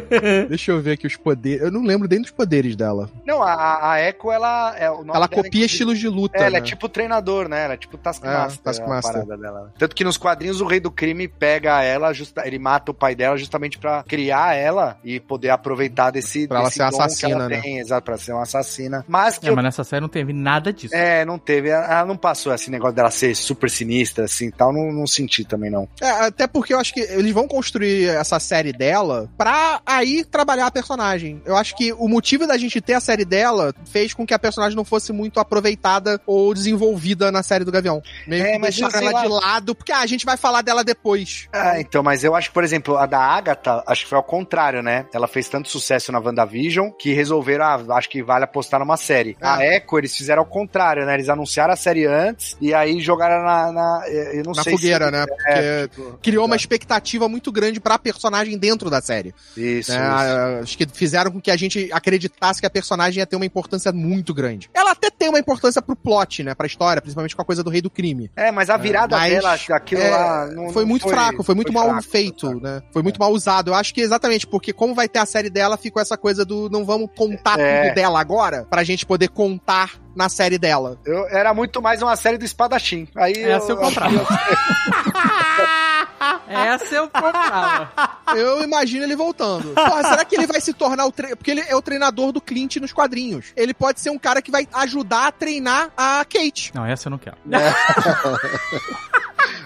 [0.48, 1.62] Deixa eu ver aqui os poderes.
[1.62, 3.10] Eu não lembro nem dos poderes dela.
[3.26, 4.74] Não, a, a Echo, ela.
[4.78, 6.38] É, o nome Ela dela, copia estilos de luta.
[6.38, 6.66] É, ela é né?
[6.66, 7.64] tipo treinador, né?
[7.64, 8.60] Ela é tipo Taskmaster.
[8.60, 9.26] É, Taskmaster.
[9.26, 9.72] dela.
[9.78, 13.14] Tanto que nos quadrinhos o rei do crime pega ela, justa, ele mata o pai
[13.14, 17.02] dela justamente pra criar ela e poder aproveitar desse, Pra ela desse ser dom que
[17.02, 17.60] assassina, ela né?
[17.60, 19.04] tem, exato, pra ser uma assassina.
[19.08, 20.94] Mas que É, eu mas nessa série não teve nada disso.
[20.94, 21.68] É, não teve.
[21.68, 24.72] Ela não passou esse negócio dela ser super sinistra, assim tal.
[24.72, 25.88] Não, não senti também, não.
[26.00, 30.66] É, até porque eu acho que eles vão construir essa série dela pra aí trabalhar
[30.66, 31.40] a personagem.
[31.44, 34.38] Eu acho que o motivo da gente ter a série dela fez com que a
[34.38, 38.02] personagem não fosse muito aproveitada ou desenvolvida na série do Gavião.
[38.26, 39.22] Meio É, que mas deixaram sei ela lá.
[39.22, 41.48] de lado, porque ah, a gente vai falar dela depois.
[41.52, 44.22] Ah, então, mas eu acho que, por exemplo, a da Agatha, acho que foi ao
[44.24, 45.06] contrário, né?
[45.12, 49.36] Ela fez tanto sucesso na WandaVision que resolveram, ah, acho que vale apostar numa série.
[49.40, 49.56] Ah.
[49.56, 51.14] A Echo, eles fizeram ao contrário, né?
[51.14, 53.72] Eles anunciaram a série antes e aí jogaram na.
[53.72, 55.10] na- eu não na sei fogueira, se...
[55.12, 55.26] né?
[55.26, 59.34] Porque É, tipo, criou uma expectativa muito grande pra personagem dentro da série.
[59.56, 59.78] Isso, né?
[59.80, 59.92] isso.
[59.92, 63.46] Ah, Acho que fizeram com que a gente acreditasse que a personagem ia ter uma
[63.46, 64.70] importância muito grande.
[64.74, 66.54] Ela até tem uma importância pro plot, né?
[66.54, 68.30] Pra história, principalmente com a coisa do rei do crime.
[68.36, 70.46] É, mas a virada Mas, dela, aquilo é, lá.
[70.46, 72.82] Não, foi muito fraco, foi muito mal fraco, feito, foi né?
[72.92, 73.70] Foi muito mal usado.
[73.70, 76.68] Eu acho que exatamente porque como vai ter a série dela, ficou essa coisa do
[76.70, 77.84] não vamos contar É.
[77.84, 80.98] tudo dela agora, pra gente poder contar na série dela.
[81.04, 83.08] Eu, era muito mais uma série do espadachim.
[83.16, 84.12] Aí Essa eu comprava.
[86.48, 87.90] Essa eu comprava.
[88.34, 89.74] Eu imagino ele voltando.
[89.74, 91.34] Porra, será que ele vai se tornar o tre...
[91.36, 93.52] Porque ele é o treinador do Clint nos quadrinhos.
[93.56, 96.72] Ele pode ser um cara que vai ajudar a treinar a Kate.
[96.74, 97.36] Não, essa eu não quero.
[97.50, 97.72] É.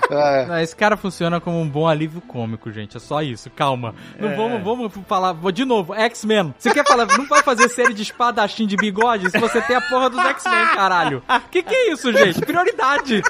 [0.47, 2.97] Não, esse cara funciona como um bom alívio cômico, gente.
[2.97, 3.51] É só isso.
[3.51, 3.93] Calma.
[4.21, 5.33] Não vamos, vamos falar.
[5.33, 6.55] vou- De novo, X-Men.
[6.57, 7.07] Você quer falar.
[7.19, 10.67] Não vai fazer série de espadachim de bigode se você tem a porra dos X-Men,
[10.77, 11.25] caralho.
[11.51, 12.41] Que que é isso, gente?
[12.41, 13.21] Prioridade.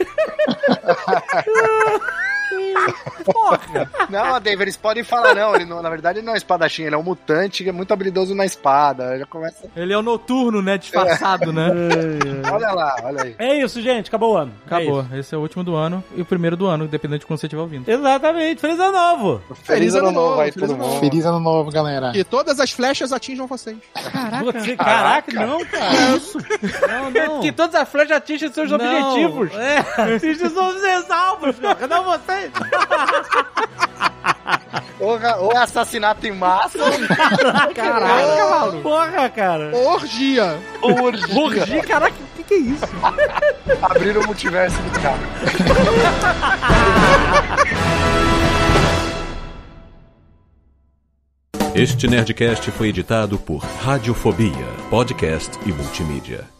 [3.24, 3.90] Porra.
[4.08, 5.54] Não, Dave, eles podem falar, não.
[5.54, 7.92] Ele não, na verdade, ele não é espadachim, ele é um mutante que é muito
[7.92, 9.18] habilidoso na espada.
[9.18, 9.68] Já começa.
[9.76, 10.78] Ele é o noturno, né?
[10.78, 11.70] Disfarçado, né?
[12.52, 13.34] Olha lá, olha aí.
[13.38, 14.08] É isso, gente.
[14.08, 14.52] Acabou o ano.
[14.70, 15.02] É Acabou.
[15.02, 15.14] isso.
[15.16, 17.46] Esse é o último do ano e o primeiro do ano, dependendo de quando você
[17.46, 17.88] estiver ouvindo.
[17.88, 18.60] Exatamente.
[18.60, 19.42] Feliz ano novo.
[19.64, 20.94] Feliz ano novo, aí, feliz todo ano novo.
[20.94, 21.00] mundo.
[21.10, 22.12] Feliz ano novo, galera.
[22.12, 23.76] Que todas as flechas atinjam vocês.
[24.44, 26.16] Você- caraca, não, cara.
[26.16, 26.38] Isso.
[26.88, 27.40] Não, não.
[27.40, 28.76] Que todas as flechas atingem seus Não.
[28.76, 29.54] objetivos.
[29.54, 29.78] É,
[30.14, 31.86] atinge seus alvos, cara.
[31.86, 32.04] Não
[32.36, 32.52] vocês.
[34.98, 36.78] Ou, ou é assassinato em massa,
[37.74, 38.72] Caraca.
[38.82, 39.76] Porra, cara.
[39.76, 40.58] Orgia.
[40.80, 41.38] orgia.
[41.38, 42.84] Orgia, caraca, o que, que é isso?
[43.82, 45.18] Abriram o multiverso do cara.
[51.74, 56.55] Este Nerdcast foi editado por Radiofobia, podcast e multimídia.